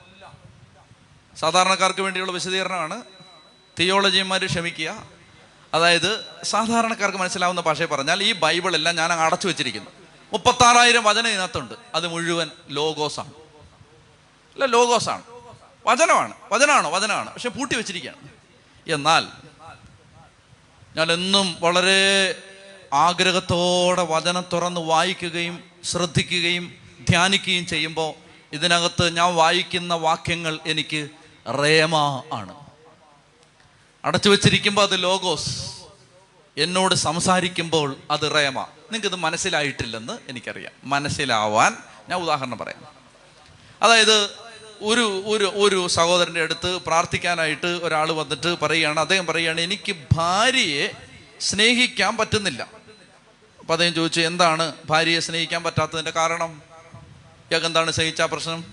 സാധാരണക്കാർക്ക് 1.36 2.00
വേണ്ടിയുള്ള 2.00 2.32
വിശദീകരണമാണ്. 2.32 3.02
തിയോളജിമാർ 3.78 4.46
ക്ഷമിക്കുക. 4.46 5.06
അതായത് 5.74 6.24
സാധാരണക്കാർക്ക് 6.44 7.18
മനസ്സിലാവുന്ന 7.18 7.60
ഭാഷയിൽ 7.60 7.86
പറഞ്ഞാൽ 7.86 8.22
ഈ 8.22 8.32
ബൈബിളെല്ലാം 8.32 8.96
ഞാൻ 8.96 9.12
അടച്ചു 9.12 9.48
വെച്ചിരിക്കുന്നു. 9.48 9.97
മുപ്പത്താറായിരം 10.32 11.04
വചനം 11.04 11.28
ഇതിനകത്തുണ്ട്. 11.28 11.74
അത് 11.94 12.08
മുഴുവൻ 12.08 12.50
ലോഗോസാണ്. 12.68 13.28
അല്ല 14.54 14.64
ലോഗോസാണ്. 14.64 15.22
വചനമാണ്. 15.86 16.34
വചനമാണോ 16.52 16.90
വചനമാണ് 16.90 17.34
പക്ഷെ 17.34 17.48
പൂട്ടി 17.48 17.76
വെച്ചിരിക്കുകയാണ്. 17.76 18.28
എന്നാൽ 18.92 19.26
ഞാൻ 20.96 21.12
എന്നും 21.12 21.56
വളരെ 21.60 22.34
ആഗ്രഹത്തോടെ 22.92 24.02
വചനം 24.02 24.44
തുറന്ന് 24.52 24.80
വായിക്കുകയും 24.80 25.64
ശ്രദ്ധിക്കുകയും 25.84 26.74
ധ്യാനിക്കുകയും 27.08 27.66
ചെയ്യുമ്പോൾ 27.66 28.14
ഇതിനകത്ത് 28.52 29.16
ഞാൻ 29.16 29.34
വായിക്കുന്ന 29.34 29.94
വാക്യങ്ങൾ 29.94 30.58
എനിക്ക് 30.66 31.08
റേമ 31.46 32.22
ആണ്. 32.32 32.54
അടച്ചു 34.04 34.28
വെച്ചിരിക്കുമ്പോൾ 34.28 34.82
അത് 34.82 35.02
ലോഗോസ്. 35.02 35.66
എന്നോട് 36.56 36.94
സംസാരിക്കുമ്പോൾ 36.94 37.96
അത് 38.10 38.34
റേമ. 38.34 38.66
നിങ്ങൾക്ക് 38.92 39.16
ഇത് 39.16 39.22
മനസ്സിലായിട്ടില്ലെന്ന് 39.22 40.18
എനിക്കറിയാം. 40.28 40.72
മനസ്സിലാവാൻ 40.84 41.76
ഞാൻ 42.08 42.20
ഉദാഹരണം 42.20 42.58
പറയാം. 42.58 42.86
അതായത് 43.82 44.48
ഒരു 44.80 45.22
ഒരു 45.26 45.52
ഒരു 45.54 45.86
സഹോദരന്റെ 45.86 46.42
അടുത്ത് 46.42 46.76
പ്രാർത്ഥിക്കാനായിട്ട് 46.76 47.66
ഒരാൾ 47.66 48.12
വന്നിട്ട് 48.12 48.58
പറയുകയാണ് 48.58 49.00
അദ്ദേഹം 49.00 49.26
പറയുകയാണ് 49.26 49.60
എനിക്ക് 49.60 49.96
ഭാര്യയെ 50.12 50.90
സ്നേഹിക്കാൻ 51.40 52.16
പറ്റുന്നില്ല. 52.16 52.62
അപ്പം 53.60 53.72
അദ്ദേഹം 53.72 53.94
ചോദിച്ചു 53.94 54.20
എന്താണ് 54.20 54.72
ഭാര്യയെ 54.86 55.20
സ്നേഹിക്കാൻ 55.20 55.62
പറ്റാത്തതിന്റെ 55.62 56.10
കാരണം? 56.10 56.62
ഇയാൾക്ക് 57.50 57.66
എന്താണ് 57.66 57.90
സ്നേഹിച്ച 57.90 58.22
പ്രശ്നം? 58.22 58.64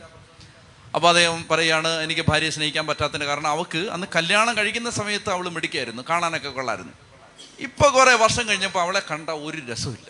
അപ്പോൾ 0.95 1.07
അദ്ദേഹം 1.07 1.45
പറയുകയാണ് 1.51 1.87
എനിക്ക് 1.87 2.21
ഭാര്യയെ 2.21 2.49
സ്നേഹിക്കാൻ 2.49 2.87
പറ്റാത്തതിന്റെ 2.87 3.25
കാരണം 3.25 3.47
അവൾക്ക് 3.47 3.77
അന്ന് 3.77 4.07
കല്യാണം 4.15 4.57
കഴിക്കുന്ന 4.57 4.89
സമയത്ത് 4.89 5.29
അവൾ 5.29 5.49
മിടിക്കായിരുന്നു 5.49 6.03
കാണാനൊക്കെ 6.09 6.49
കൊള്ളായിരുന്നു 6.49 6.93
ഇപ്പോൾ 7.65 7.89
കുറേ 7.97 8.13
വർഷം 8.25 8.43
കഴിഞ്ഞപ്പോൾ 8.49 8.81
അവളെ 8.85 9.01
കണ്ട 9.11 9.29
ഒരു 9.47 9.59
രസമില്ല 9.71 10.09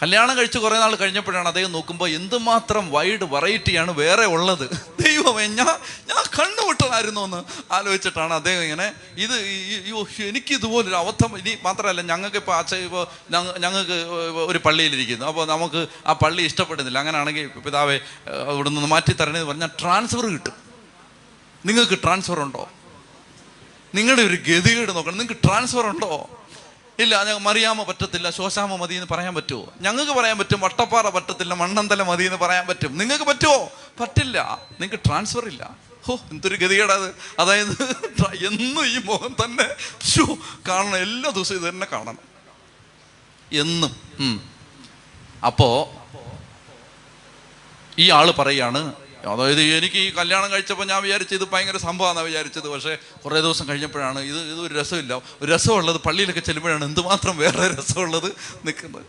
കല്യാണം 0.00 0.34
കഴിച്ച് 0.36 0.58
കുറേ 0.62 0.76
നാൾ 0.82 0.92
കഴിഞ്ഞപ്പോഴാണ് 1.00 1.48
അദ്ദേഹം 1.50 1.70
നോക്കുമ്പോൾ 1.72 2.08
എന്തുമാത്രം 2.18 2.84
വൈഡ് 2.94 3.26
വെറൈറ്റിയാണ് 3.34 3.90
വേറെ 4.00 4.24
ഉള്ളത്. 4.34 4.64
ദൈവമേ 5.02 5.44
ഞാൻ 5.58 5.70
ഞാൻ 6.10 6.22
കണ്ണുവിട്ടതായിരുന്നു 6.38 7.22
എന്ന് 7.26 7.40
ആലോചിച്ചിട്ടാണ് 7.76 8.34
അദ്ദേഹം 8.38 8.62
ഇങ്ങനെ 8.66 8.86
ഇത് 9.24 9.36
എനിക്ക് 10.30 10.52
ഇതുപോലൊരു 10.58 10.96
അബദ്ധം 11.02 11.38
ഇനി 11.40 11.52
മാത്രമല്ല 11.66 12.02
ഞങ്ങൾക്ക് 12.10 12.38
ഇപ്പോൾ 12.42 12.56
അച്ഛ 12.60 12.74
ഇപ്പോൾ 12.86 13.04
ഞങ്ങൾക്ക് 13.64 13.98
ഒരു 14.50 14.60
പള്ളിയിലിരിക്കുന്നു. 14.66 15.26
അപ്പോൾ 15.30 15.46
നമുക്ക് 15.54 15.82
ആ 16.06 16.14
പള്ളി 16.24 16.42
ഇഷ്ടപ്പെടുന്നില്ല. 16.50 16.98
അങ്ങനെയാണെങ്കിൽ 17.02 17.46
പിതാവെ 17.66 17.96
ഇവിടെ 18.56 18.68
നിന്ന് 18.76 18.90
മാറ്റി 18.94 19.14
തരണേന്ന് 19.20 19.50
പറഞ്ഞാൽ 19.52 19.72
ട്രാൻസ്ഫർ 19.82 20.26
കിട്ടും. 20.34 20.56
നിങ്ങൾക്ക് 21.64 21.98
ട്രാൻസ്ഫർ 22.06 22.40
ഉണ്ടോ? 22.46 22.64
നിങ്ങളുടെ 23.94 24.22
ഒരു 24.22 24.34
ഗതികേട് 24.34 24.96
നോക്കണം. 24.96 25.18
നിങ്ങൾക്ക് 25.18 25.48
ട്രാൻസ്ഫർ 25.48 25.86
ഉണ്ടോ? 25.86 26.28
ഇല്ല 26.98 27.24
ഞങ്ങൾ 27.24 27.38
മറിയാമ 27.38 27.82
പറ്റത്തില്ല 27.82 28.30
ശോശാമ 28.30 28.76
മതി 28.76 28.94
എന്ന് 28.94 29.06
പറയാൻ 29.10 29.34
പറ്റുമോ? 29.34 29.72
ഞങ്ങൾക്ക് 29.80 30.12
പറയാൻ 30.12 30.38
പറ്റും 30.38 30.60
വട്ടപ്പാറ 30.60 31.08
പറ്റത്തില്ല 31.08 31.54
മണ്ണന്തല 31.54 32.02
മതി 32.02 32.24
എന്ന് 32.24 32.36
പറയാൻ 32.36 32.66
പറ്റും. 32.66 32.98
നിങ്ങൾക്ക് 32.98 33.24
പറ്റുമോ? 33.24 33.70
പറ്റില്ല. 34.00 34.62
നിങ്ങൾക്ക് 34.80 35.04
ട്രാൻസ്ഫർ 35.06 35.46
ഇല്ല. 35.46 35.76
ഹോ 36.06 36.18
എന്തൊരു 36.30 36.54
ഗതികേടാത് 36.54 37.14
അതായത് 37.38 37.82
എന്നും 38.46 38.86
ഈ 38.86 38.98
മുഖം 39.04 39.36
തന്നെ 39.44 39.68
ഷോ 40.04 40.38
കാണണം. 40.68 40.96
എല്ലാ 40.96 41.30
ദിവസവും 41.30 41.58
ഇത് 41.58 41.68
തന്നെ 41.68 41.86
കാണണം. 41.92 42.18
എന്നും. 43.52 44.50
അപ്പോ 45.46 45.94
ഈ 47.98 48.10
ആൾ 48.10 48.30
പറയാണ് 48.30 48.92
അതായത് 49.26 49.60
എനിക്ക് 49.60 49.96
ഈ 49.96 50.10
കല്യാണം 50.10 50.52
കഴിച്ചപ്പോൾ 50.52 50.86
ഞാൻ 50.86 51.02
വിചാരിച്ചു 51.02 51.34
ഇത് 51.34 51.48
ഭയങ്കര 51.48 51.76
സംഭവമാണെന്നാണ് 51.76 52.26
വിചാരിച്ചത്. 52.26 52.68
പക്ഷേ 52.68 52.96
കുറേ 53.24 53.40
ദിവസം 53.40 53.68
കഴിഞ്ഞപ്പോഴാണ് 53.68 54.18
ഇത് 54.18 54.38
ഇത് 54.38 54.60
ഒരു 54.60 54.74
രസമില്ല. 54.80 55.22
ഒരു 55.42 55.52
രസമുള്ളത് 55.52 56.00
പള്ളിയിലൊക്കെ 56.00 56.40
ചെല്ലുമ്പോഴാണ് 56.40 56.84
എന്തുമാത്രം 56.84 57.36
വേറെ 57.36 57.68
രസമുള്ളത് 57.78 58.32
നിൽക്കുന്നത്. 58.64 59.06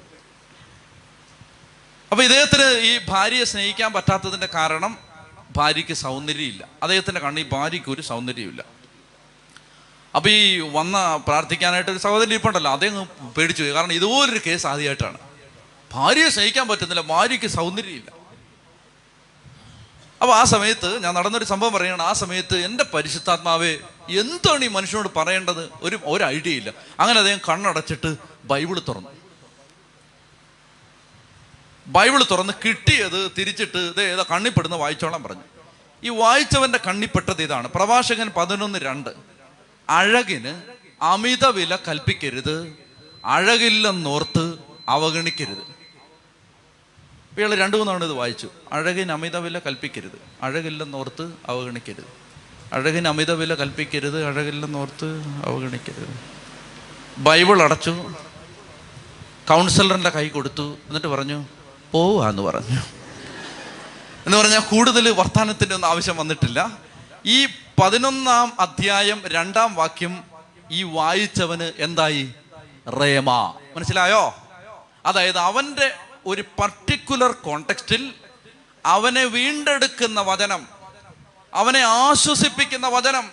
അപ്പൊ 2.12 2.24
ഇദ്ദേഹത്തിന് 2.24 2.68
ഈ 2.82 3.00
ഭാര്യയെ 3.10 3.44
സ്നേഹിക്കാൻ 3.44 3.94
പറ്റാത്തതിന്റെ 3.94 4.48
കാരണം 4.54 4.98
ഭാര്യയ്ക്ക് 5.58 5.94
സൗന്ദര്യമില്ല. 5.94 6.68
അദ്ദേഹത്തിന്റെ 6.84 7.22
കണ്ണിൽ 7.22 7.50
ഭാര്യയ്ക്ക് 7.50 7.90
ഒരു 7.90 8.02
സൗന്ദര്യമില്ല 8.02 8.66
അപ്പൊ 10.16 10.30
ഈ 10.30 10.60
വന്ന 10.60 11.16
പ്രാർത്ഥിക്കാനായിട്ട് 11.28 11.92
ഒരു 11.92 11.98
സഹോദരൻ 11.98 12.30
ഇരിപ്പുണ്ടല്ലോ 12.30 12.72
അദ്ദേഹം 12.72 13.06
പേടിച്ചു 13.38 13.64
കാരണം 13.64 13.94
ഇതുപോലൊരു 13.94 14.42
കേസ് 14.48 14.68
ആദ്യമായിട്ടാണ്. 14.68 15.18
ഭാര്യയെ 15.94 16.30
സ്നേഹിക്കാൻ 16.30 16.68
പറ്റുന്നില്ല 16.68 17.02
ഭാര്യയ്ക്ക് 17.02 17.48
സൗന്ദര്യമില്ല. 17.48 18.25
അപ്പൊ 20.22 20.36
ആ 20.36 20.44
സമയത്ത് 20.44 21.04
ഞാൻ 21.04 21.14
നടന്നൊരു 21.14 21.44
സംഭവം 21.44 21.74
പറയുകയാണ്. 21.74 22.02
ആ 22.02 22.14
സമയത്ത് 22.14 22.58
എന്റെ 22.58 22.84
പരിശുദ്ധാത്മാവേ 22.84 23.78
എന്താണ് 24.10 24.66
ഈ 24.66 24.68
മനുഷ്യനോട് 24.68 25.10
പറയേണ്ടത്? 25.16 25.70
ഒരു 25.82 26.00
ഒരു 26.04 26.24
ഐഡിയ 26.24 26.52
ഇല്ല. 26.52 26.74
അങ്ങനെ 27.00 27.20
അദ്ദേഹം 27.20 27.40
കണ്ണടച്ചിട്ട് 27.50 28.16
ബൈബിൾ 28.46 28.82
തുറന്നു. 28.88 29.10
ബൈബിൾ 31.88 32.24
തുറന്ന് 32.32 32.54
കിട്ടിയത് 32.66 33.32
തിരിച്ചിട്ട് 33.38 33.78
ഇത് 33.78 34.02
ഏതാ 34.02 34.26
കണ്ണിപ്പെടുന്ന 34.32 34.76
വായിച്ചോളാൻ 34.76 35.24
പറഞ്ഞു. 35.24 35.42
ഈ 36.04 36.10
വായിച്ചവന്റെ 36.10 36.80
കണ്ണിപ്പെട്ടത് 36.88 37.44
ഇതാണ്. 37.44 37.68
പ്രഭാഷകൻ 37.68 38.32
പതിനൊന്ന് 38.38 38.80
രണ്ട്. 38.80 39.10
അഴകിന് 39.90 40.62
അമിത 41.02 41.46
വില 41.46 41.76
കൽപ്പിക്കരുത് 41.76 42.74
അഴകില്ലെന്നോർത്ത് 43.26 44.54
അവഗണിക്കരുത്. 44.90 45.75
ഇയാൾ 47.38 47.56
രണ്ടു 47.56 47.78
മൂന്നാണ് 47.78 48.04
ഇത് 48.04 48.12
വായിച്ചു. 48.12 48.50
അഴകിന് 48.72 49.12
അമിത 49.12 49.38
വില 49.38 49.60
കൽപ്പിക്കരുത്. 49.60 50.22
അഴകില്ലെന്നോർത്ത് 50.42 51.32
അവഗണിക്കരുത്. 51.46 52.06
അഴകിന് 52.74 53.08
അമിത 53.08 53.32
വില 53.32 53.56
കൽപ്പിക്കരുത്. 53.56 54.26
അഴകില്ലെന്നോർത്ത് 54.26 55.24
അവഗണിക്കരുത്. 55.46 56.20
ബൈബിൾ 57.18 57.62
അടച്ചു. 57.62 58.14
കൗൺസിലറിന്റെ 59.50 60.10
കൈ 60.10 60.28
കൊടുത്തു. 60.28 60.78
എന്നിട്ട് 60.88 61.08
പറഞ്ഞു 61.08 61.46
പോവാന്ന് 61.92 62.42
പറഞ്ഞു. 62.42 62.80
എന്ന് 64.26 64.38
പറഞ്ഞാൽ 64.38 64.60
കൂടുതൽ 64.60 65.12
വർത്തമാനത്തിന്റെ 65.12 65.76
ഒന്നും 65.76 65.88
ആവശ്യം 65.88 66.18
വന്നിട്ടില്ല. 66.18 66.72
ഈ 67.26 67.46
പതിനൊന്നാം 67.84 68.54
അധ്യായം 68.60 69.22
രണ്ടാം 69.28 69.76
വാക്യം 69.76 70.24
ഈ 70.72 70.84
വായിച്ചവന് 70.84 71.72
എന്തായി? 71.78 72.34
റേമ. 72.88 73.32
മനസ്സിലായോ? 73.76 74.36
അതായത് 75.06 75.38
അവന്റെ 75.38 75.96
ഒരു 76.26 76.42
പർട്ടിക്കുലർ 76.42 77.32
കോണ്ടെക്സ്റ്റിൽ 77.32 78.14
അവനെ 78.86 79.26
വീണ്ടെടുക്കുന്ന 79.26 80.22
വചനം 80.22 80.68
അവനെ 81.54 81.80
ആശ്വസിപ്പിക്കുന്ന 81.80 82.88
വചനം 82.88 83.32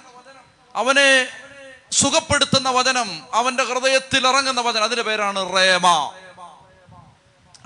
അവനെ 0.75 1.27
സുഖപ്പെടുത്തുന്ന 1.93 2.71
വചനം 2.71 3.23
അവന്റെ 3.35 3.65
ഹൃദയത്തിൽ 3.65 4.27
ഇറങ്ങുന്ന 4.29 4.61
വചനം 4.61 4.85
അതിന്റെ 4.85 5.03
പേരാണ് 5.03 5.57
റേമ. 5.57 5.87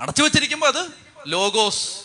അടച്ചു 0.01 0.23
വെച്ചിരിക്കുമ്പോൾ 0.23 0.67
അത് 0.67 0.91
ലോഗോസ്. 1.27 1.99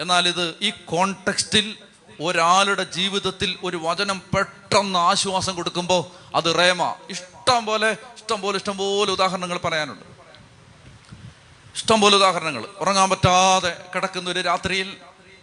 എന്നാൽ 0.00 0.28
ഇത് 0.28 0.54
ഈ 0.60 0.70
കോണ്ടെക്സ്റ്റിൽ 0.70 1.78
ഒരാളുടെ 2.20 2.84
ജീവിതത്തിൽ 2.84 3.58
ഒരു 3.64 3.76
വചനം 3.76 4.22
പെട്ടെന്ന് 4.36 4.98
ആശ്വാസം 4.98 5.54
കൊടുക്കുമ്പോൾ 5.56 6.04
അത് 6.34 6.58
റേമ. 6.58 6.94
ഇഷ്ടം 7.10 7.66
പോലെ 7.66 7.90
ഇഷ്ടം 7.90 8.40
പോലെ 8.40 8.56
ഇഷ്ടം 8.56 8.76
പോലെ 8.76 9.12
ഉദാഹരണങ്ങൾ 9.12 9.58
പറയാനുണ്ട്. 9.58 10.13
ഇഷ്ടം 11.74 12.00
പോലെ 12.00 12.16
ഉദാഹരണങ്ങൾ. 12.16 12.64
ഉറങ്ങാൻ 12.78 13.10
പറ്റാതെ 13.10 13.76
കിടക്കുന്ന 13.94 14.30
ഒരു 14.30 14.40
രാത്രിയിൽ 14.40 14.96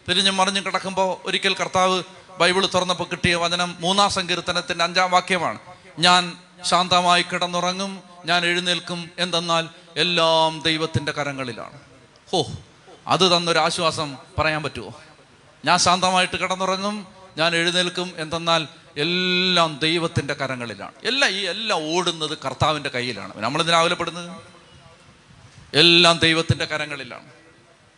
തിരിഞ്ഞും 0.09 0.37
മറിഞ്ഞും 0.37 0.65
കിടക്കുമ്പോൾ 0.65 1.27
ഒരിക്കൽ 1.27 1.53
കർത്താവ് 1.53 2.03
ബൈബിൾ 2.39 2.65
തുറന്നപ്പോൾ 2.65 3.03
കിട്ടിയ 3.03 3.35
വചനം 3.35 3.75
മൂന്നാം 3.79 4.09
സങ്കീർത്തനത്തിന്റെ 4.09 4.83
അഞ്ചാം 4.83 5.11
വാക്യമാണ്. 5.11 5.59
ഞാൻ 5.99 6.37
ശാന്തമായി 6.65 7.21
കിടന്നുറങ്ങും 7.21 8.03
ഞാൻ 8.25 8.45
എഴുന്നേൽക്കും 8.45 9.09
എന്തെന്നാൽ 9.19 9.69
എല്ലാം 9.97 10.61
ദൈവത്തിന്റെ 10.61 11.11
കരങ്ങളിലാണ്. 11.11 11.79
ഹോ 12.31 12.45
അത് 13.07 13.37
തന്നൊരു 13.37 13.59
ആശ്വാസം 13.59 14.17
പറയാൻ 14.39 14.63
പറ്റുമോ 14.63 15.01
ഞാൻ 15.65 15.77
ശാന്തമായിട്ട് 15.77 16.39
കിടന്നുറങ്ങും 16.39 17.07
ഞാൻ 17.37 17.55
എഴുന്നേൽക്കും 17.55 18.11
എന്തെന്നാൽ 18.17 18.67
എല്ലാം 18.97 19.79
ദൈവത്തിന്റെ 19.81 20.33
കരങ്ങളിലാണ്. 20.33 20.91
എല്ലാം 21.03 21.31
ഈ 21.31 21.45
എല്ലാം 21.45 21.95
ഓടുന്നത് 21.95 22.37
കർത്താവിന്റെ 22.45 22.89
കയ്യിലാണ്. 22.89 23.33
നമ്മൾ 23.37 23.63
എല്ലാം 25.73 26.19
ദൈവത്തിന്റെ 26.19 26.65
കരങ്ങളിലാണ്. 26.65 27.25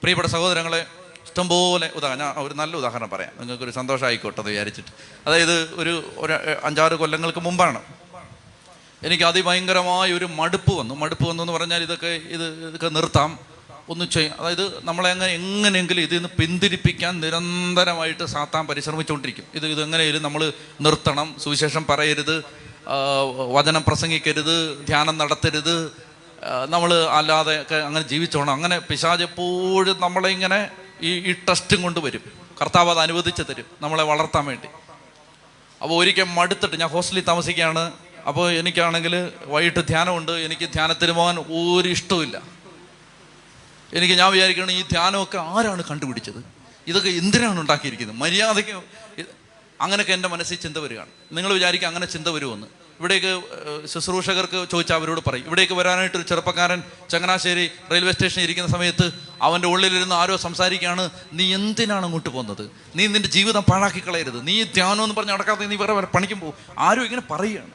പ്രിയപ്പെട്ട 0.02 0.28
സഹോദരങ്ങളെ 0.28 0.86
ഇഷ്ടംപോലെ 1.24 1.92
ഉദാഹരണം 1.96 2.26
ഞാൻ 2.26 2.46
ഒരു 2.46 2.54
നല്ല 2.54 2.76
ഉദാഹരണം 2.76 3.10
പറയാം. 3.10 3.32
നിങ്ങൾക്കൊരു 3.40 3.72
സന്തോഷമായിക്കോട്ടെ 3.72 4.40
എന്ന് 4.40 4.52
വിചാരിച്ചിട്ട്. 4.52 4.90
അതായത് 5.28 5.74
ഒരു 5.74 6.14
ഒരു 6.18 6.34
അഞ്ചാറ് 6.64 6.94
കൊല്ലങ്ങൾക്ക് 6.94 7.40
മുമ്പാണ്. 7.40 7.82
എനിക്ക് 9.04 9.24
അതിഭയങ്കരമായ 9.24 10.14
ഒരു 10.14 10.26
മടുപ്പ് 10.26 10.76
വന്നു. 10.76 10.96
മടുപ്പ് 10.96 11.30
വന്നു 11.30 11.44
എന്ന് 11.44 11.54
പറഞ്ഞാൽ 11.54 11.84
ഇതൊക്കെ 11.84 12.08
ഇത് 12.08 12.68
ഇതൊക്കെ 12.68 12.90
നിർത്താം. 12.90 13.40
ഒന്ന് 13.90 14.06
ചെയ്യാം 14.06 14.40
അതായത് 14.40 14.86
നമ്മളെ 14.86 15.10
അങ്ങനെ 15.10 15.32
എങ്ങനെയെങ്കിലും 15.32 16.02
ഇതിൽ 16.02 16.16
നിന്ന് 16.16 16.30
പിന്തിരിപ്പിക്കാൻ 16.30 17.20
നിരന്തരമായിട്ട് 17.20 18.26
സാത്താൻ 18.26 18.68
പരിശ്രമിച്ചുകൊണ്ടിരിക്കും. 18.68 19.46
ഇത് 19.54 19.68
ഇതെങ്ങനെയും 19.68 20.22
നമ്മൾ 20.24 20.54
നിർത്തണം. 20.82 21.36
സുവിശേഷം 21.44 21.86
പറയരുത്. 21.90 22.44
വചനം 23.52 23.84
പ്രസംഗിക്കരുത്. 23.88 24.86
ധ്യാനം 24.88 25.18
നടത്തരുത്. 25.18 26.03
നമ്മൾ 26.70 26.94
അല്ലാതെ 26.94 27.62
ഒക്കെ 27.62 27.76
അങ്ങനെ 27.76 28.08
ജീവിച്ചോണം. 28.08 28.54
അങ്ങനെ 28.54 28.80
പിശാജ് 28.80 29.24
എപ്പോഴും 29.24 30.02
നമ്മളെ 30.02 30.30
ഇങ്ങനെ 30.30 30.70
ഈ 31.02 31.20
ഈ 31.30 31.32
ടെസ്റ്റും 31.32 31.82
കൊണ്ട് 31.82 32.00
വരും. 32.00 32.22
കർത്താവ് 32.62 32.90
അത് 32.90 33.00
അനുവദിച്ച് 33.00 33.44
തരും 33.50 33.66
നമ്മളെ 33.82 34.04
വളർത്താൻ 34.04 34.46
വേണ്ടി. 34.46 34.68
അപ്പോൾ 35.82 35.96
ഒരിക്കൽ 35.96 36.24
മടുത്തിട്ട് 36.24 36.80
ഞാൻ 36.80 36.90
ഹോസ്റ്റലിൽ 36.90 37.24
താമസിക്കുകയാണ്. 37.24 37.94
അപ്പോൾ 38.28 38.52
എനിക്കാണെങ്കിൽ 38.52 39.32
വൈകിട്ട് 39.46 39.88
ധ്യാനമുണ്ട്. 39.88 40.32
എനിക്ക് 40.32 40.70
ധ്യാനത്തിന് 40.74 41.12
പോകാൻ 41.12 41.40
ഒരു 41.40 41.88
ഇഷ്ടവും 41.88 42.36
എനിക്ക് 43.94 44.14
ഞാൻ 44.14 44.32
വിചാരിക്കണം 44.32 44.72
ഈ 44.72 44.82
ധ്യാനമൊക്കെ 44.82 45.38
ആരാണ് 45.38 45.84
കണ്ടുപിടിച്ചത്? 45.84 46.44
ഇതൊക്കെ 46.88 47.10
എന്തിനാണ് 47.10 47.60
ഉണ്ടാക്കിയിരിക്കുന്നത്? 47.60 48.18
മര്യാദയ്ക്ക് 48.18 48.82
അങ്ങനെയൊക്കെ 49.82 50.14
എന്റെ 50.14 50.28
മനസ്സിൽ 50.28 50.56
ചിന്ത 50.56 50.78
വരികയാണ്. 50.78 51.10
നിങ്ങൾ 51.32 51.54
വിചാരിക്കുക 51.54 51.88
അങ്ങനെ 51.88 52.06
ചിന്ത 52.06 52.28
വരുമെന്ന്. 52.28 52.68
ഇവിടേക്ക് 53.04 53.42
ശുശ്രൂഷകർക്ക് 53.88 54.68
ചോദിച്ചാൽ 54.72 54.96
അവരോട് 54.96 55.22
പറയും. 55.28 55.46
ഇവിടേക്ക് 55.46 55.74
വരാനായിട്ട് 55.74 56.18
ഒരു 56.18 56.24
ചെറുപ്പക്കാരൻ 56.24 56.84
ചങ്ങനാശ്ശേരി 57.10 57.72
റെയിൽവേ 57.92 58.12
സ്റ്റേഷനിൽ 58.12 58.44
ഇരിക്കുന്ന 58.44 58.70
സമയത്ത് 58.70 59.12
അവന്റെ 59.42 59.68
ഉള്ളിലിരുന്ന് 59.68 60.16
ആരോ 60.16 60.38
സംസാരിക്കുകയാണ്. 60.38 61.10
നീ 61.34 61.54
എന്തിനാണ് 61.54 62.06
അങ്ങോട്ട് 62.06 62.30
പോകുന്നത്? 62.30 62.72
നീ 62.96 63.08
നിന്റെ 63.08 63.30
ജീവിതം 63.30 63.62
പാഴാക്കി 63.64 64.08
കളയരുത്. 64.08 64.48
നീ 64.48 64.64
ധ്യാനം 64.64 65.04
എന്ന് 65.04 65.16
പറഞ്ഞ് 65.16 65.32
നടക്കാത്ത 65.32 65.60
നീ 65.60 65.76
വേറെ 65.76 65.94
പണിക്കും 65.94 66.40
പോകും. 66.40 66.54
ആരും 66.80 67.04
ഇങ്ങനെ 67.04 67.22
പറയുകയാണ്. 67.32 67.72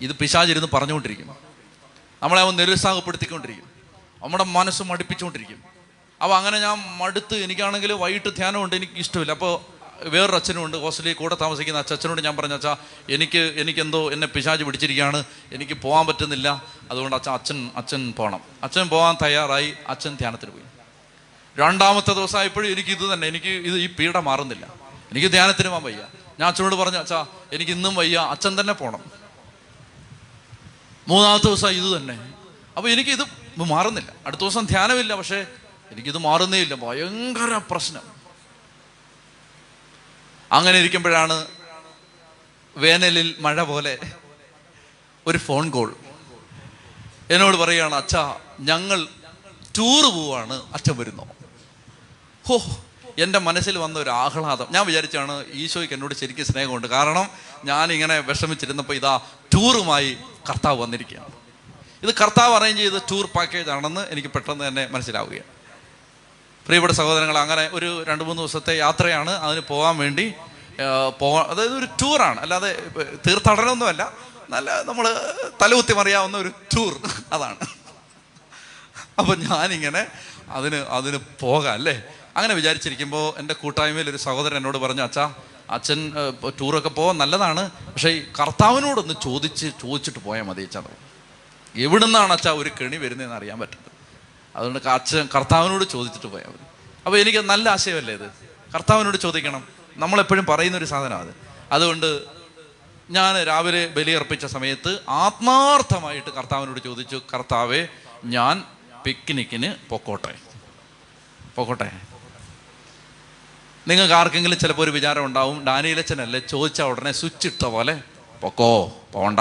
ഇത് 0.00 0.12
പിശാചിരുന്ന് 0.12 0.68
പറഞ്ഞുകൊണ്ടിരിക്കും. 0.72 1.36
നമ്മളെ 2.22 2.40
അവൻ 2.40 2.56
നിരുത്സാഹപ്പെടുത്തിക്കൊണ്ടിരിക്കും. 2.56 3.66
നമ്മുടെ 4.22 4.44
മനസ്സ് 4.44 4.82
മടുപ്പിച്ചുകൊണ്ടിരിക്കും. 4.82 5.62
അപ്പോൾ 6.22 6.36
അങ്ങനെ 6.36 6.58
ഞാൻ 6.58 6.98
മടുത്ത് 6.98 7.34
എനിക്കാണെങ്കിൽ 7.34 7.92
വൈകിട്ട് 7.92 8.36
ധ്യാനമുണ്ട്. 8.36 8.76
എനിക്ക് 8.76 8.92
ഇഷ്ടമില്ല 8.96 9.32
അപ്പോൾ 9.32 9.75
വേറൊരു 10.02 10.36
അച്ഛനുമുണ്ട് 10.36 10.76
ഹോസ്റ്റലിൽ 10.76 11.12
കൂടെ 11.12 11.36
താമസിക്കുന്ന 11.40 11.78
അച്ഛ 11.78 11.92
അച്ഛനോട് 11.92 12.20
ഞാൻ 12.20 12.36
പറഞ്ഞ 12.36 12.52
അച്ഛാ 12.52 12.76
എനിക്ക് 13.10 13.38
എനിക്കെന്തോ 13.38 14.12
എന്നെ 14.12 14.26
പിശാജ് 14.26 14.62
പിടിച്ചിരിക്കുകയാണ്. 14.64 15.24
എനിക്ക് 15.52 15.72
പോകാൻ 15.72 16.06
പറ്റുന്നില്ല. 16.06 16.62
അതുകൊണ്ട് 16.90 17.16
അച്ഛൻ 17.16 17.32
അച്ഛൻ 17.32 17.70
അച്ഛൻ 17.76 18.12
പോകണം 18.12 18.40
അച്ഛൻ 18.62 18.88
പോകാൻ 18.88 19.16
തയ്യാറായി. 19.22 19.72
അച്ഛൻ 19.88 20.14
ധ്യാനത്തിന് 20.14 20.50
പോയി. 20.50 20.62
രണ്ടാമത്തെ 21.58 22.12
ദിവസമായപ്പോഴും 22.12 22.72
എനിക്ക് 22.72 22.90
ഇത് 22.90 23.12
തന്നെ. 23.12 23.28
എനിക്ക് 23.28 23.46
ഇത് 23.46 23.78
ഈ 23.78 23.86
പീഡ 23.86 24.16
മാറുന്നില്ല. 24.16 24.66
എനിക്ക് 25.10 25.28
ധ്യാനത്തിന് 25.28 25.68
പോകാൻ 25.68 25.82
വയ്യ. 25.82 25.98
ഞാൻ 26.40 26.48
അച്ഛനോട് 26.48 26.74
പറഞ്ഞു 26.74 26.98
അച്ഛാ 26.98 27.26
എനിക്ക് 27.52 27.72
ഇന്നും 27.72 27.94
വയ്യ. 27.94 28.16
അച്ഛൻ 28.16 28.60
തന്നെ 28.60 28.72
പോകണം 28.72 29.04
മൂന്നാമത്തെ 31.08 31.46
ദിവസം 31.46 31.68
ഇത് 31.68 31.96
തന്നെ. 31.96 32.32
അപ്പോൾ 32.76 32.88
എനിക്കിത് 32.88 33.26
മാറുന്നില്ല. 33.58 34.12
അടുത്ത 34.26 34.40
ദിവസം 34.40 34.66
ധ്യാനമില്ല. 34.66 35.14
പക്ഷേ 35.14 35.46
എനിക്കിത് 35.90 36.18
മാറുന്നേ 36.18 36.58
ഇല്ല. 36.58 36.74
ഭയങ്കര 36.74 37.60
പ്രശ്നം. 37.70 38.15
അങ്ങനെ 40.52 40.78
ഇരിക്കുമ്പോഴാണ് 40.78 41.46
വേനലിൽ 42.76 43.34
മഴ 43.38 43.62
പോലെ 43.62 43.98
ഒരു 45.26 45.38
ഫോൺ 45.38 45.70
കോൾ 45.70 45.96
എന്നോട് 47.30 47.56
പറയുകയാണ് 47.56 47.94
അച്ഛ 47.94 48.16
ഞങ്ങൾ 48.60 49.06
ടൂറ് 49.78 50.04
പോവാണ്. 50.04 50.62
അച്ഛൻ 50.72 50.96
വരുന്നോ. 50.96 51.28
ഹോ 52.48 52.60
എന്റെ 53.18 53.38
മനസ്സിൽ 53.38 53.78
വന്ന 53.78 53.98
ഒരു 53.98 54.10
ആഹ്ലാദം. 54.10 54.66
ഞാൻ 54.70 54.86
വിചാരിച്ചാണ് 54.86 55.44
ഈശോയ്ക്ക് 55.52 55.94
എന്നോട് 55.94 56.14
ശരിക്കും 56.14 56.46
സ്നേഹമുണ്ട്. 56.46 56.86
കാരണം 56.86 57.30
ഞാനിങ്ങനെ 57.64 58.18
വിഷമിച്ചിരുന്നപ്പോൾ 58.18 58.94
ഇതാ 58.94 59.20
ടൂറുമായി 59.54 60.16
കർത്താവ് 60.50 60.80
വന്നിരിക്കുകയാണ്. 60.80 61.32
ഇത് 62.02 62.14
കർത്താവ് 62.14 62.54
അറേഞ്ച് 62.54 62.82
ചെയ്ത 62.82 63.00
ടൂർ 63.10 63.26
പാക്കേജ് 63.26 63.70
ആണെന്ന് 63.70 64.00
എനിക്ക് 64.00 64.28
പെട്ടെന്ന് 64.28 64.68
തന്നെ 64.68 64.86
മനസ്സിലാവുകയാണ്. 64.86 65.55
പ്രിയപ്പെട്ട 66.66 66.94
സഹോദരങ്ങൾ 66.94 67.38
അങ്ങനെ 67.38 67.70
ഒരു 67.72 67.88
രണ്ട് 68.04 68.24
മൂന്ന് 68.24 68.40
ദിവസത്തെ 68.42 68.72
യാത്രയാണ് 68.78 69.30
അതിന് 69.30 69.60
പോകാൻ 69.60 69.96
വേണ്ടി 69.98 70.34
പോകാൻ 71.18 71.44
അതായത് 71.52 71.76
ഒരു 71.78 71.88
ടൂറാണ്. 72.00 72.40
അല്ലാതെ 72.40 72.70
തീർത്ഥാടനമൊന്നുമല്ല. 73.26 74.12
നല്ല 74.50 74.82
നമ്മൾ 74.82 75.06
തലകുത്തി 75.62 75.92
മറിയാവുന്ന 75.92 76.36
ഒരു 76.36 76.50
ടൂർ 76.72 76.92
അതാണ്. 77.32 77.66
അപ്പം 79.18 79.36
ഞാനിങ്ങനെ 79.40 80.06
അതിന് 80.48 80.76
അതിന് 80.76 81.18
പോകാം 81.40 81.72
അല്ലേ? 81.72 82.02
അങ്ങനെ 82.36 82.54
വിചാരിച്ചിരിക്കുമ്പോൾ 82.54 83.38
എന്റെ 83.38 83.54
കൂട്ടായ്മയിൽ 83.54 84.10
ഒരു 84.10 84.16
സഹോദരൻ 84.16 84.56
എന്നോട് 84.56 84.78
പറഞ്ഞു 84.78 85.02
അച്ഛാ 85.02 85.34
അച്ഛൻ 85.70 86.00
ടൂറൊക്കെ 86.60 86.88
പോകാൻ 86.88 87.18
നല്ലതാണ്. 87.18 87.70
പക്ഷേ 87.70 88.08
ഈ 88.08 88.20
കർത്താവിനോടൊന്ന് 88.40 89.14
ചോദിച്ച് 89.22 89.66
ചോദിച്ചിട്ട് 89.82 90.18
പോയാൽ 90.18 90.42
മതി 90.42 90.62
അച്ഛാ. 90.62 90.82
എവിടുന്നാണ് 91.86 92.32
അച്ഛാ 92.32 92.50
ഒരു 92.50 92.70
കെണി 92.80 92.96
വരുന്നതെന്ന് 92.96 93.36
അറിയാൻ 93.36 93.58
പറ്റുന്നത് 93.60 93.92
അതുകൊണ്ട് 94.56 94.88
അച്ഛൻ 94.88 95.28
കർത്താവിനോട് 95.34 95.84
ചോദിച്ചിട്ട് 95.84 96.26
പോയാൽ 96.26 96.46
മതി 96.46 96.66
അപ്പോൾ 97.06 97.18
എനിക്ക് 97.18 97.38
നല്ല 97.38 97.68
ആശയമല്ലേ 97.68 98.14
ഇത്? 98.14 98.30
കർത്താവിനോട് 98.74 99.16
ചോദിക്കണം. 99.16 99.68
നമ്മളെപ്പോഴും 99.96 100.46
പറയുന്ന 100.46 100.76
ഒരു 100.76 100.84
അത്. 100.84 101.34
അതുകൊണ്ട് 101.72 102.24
ഞാൻ 103.10 103.42
രാവിലെ 103.42 103.86
ബലിയർപ്പിച്ച 103.86 104.46
സമയത്ത് 104.46 104.98
ആത്മാർത്ഥമായിട്ട് 105.08 106.30
കർത്താവിനോട് 106.30 106.80
ചോദിച്ചു 106.84 107.22
കർത്താവെ 107.34 107.88
ഞാൻ 108.24 108.64
പിക്നിക്കിന് 109.04 109.88
പൊക്കോട്ടെ? 109.88 110.34
പൊക്കോട്ടെ? 111.56 111.90
നിങ്ങൾക്ക് 113.88 114.14
ആർക്കെങ്കിലും 114.14 114.58
ചിലപ്പോൾ 114.58 114.82
ഒരു 114.82 114.90
വിചാരം 114.90 115.24
ഉണ്ടാവും 115.24 115.66
ഡാനിയിലച്ചനല്ലേ 115.66 116.40
ചോദിച്ച 116.40 116.82
ഉടനെ 116.82 117.12
സ്വിച്ച് 117.12 117.48
ഇട്ട 117.48 117.66
പോലെ 117.66 118.00
പൊക്കോ 118.42 118.96
പോണ്ട. 119.12 119.40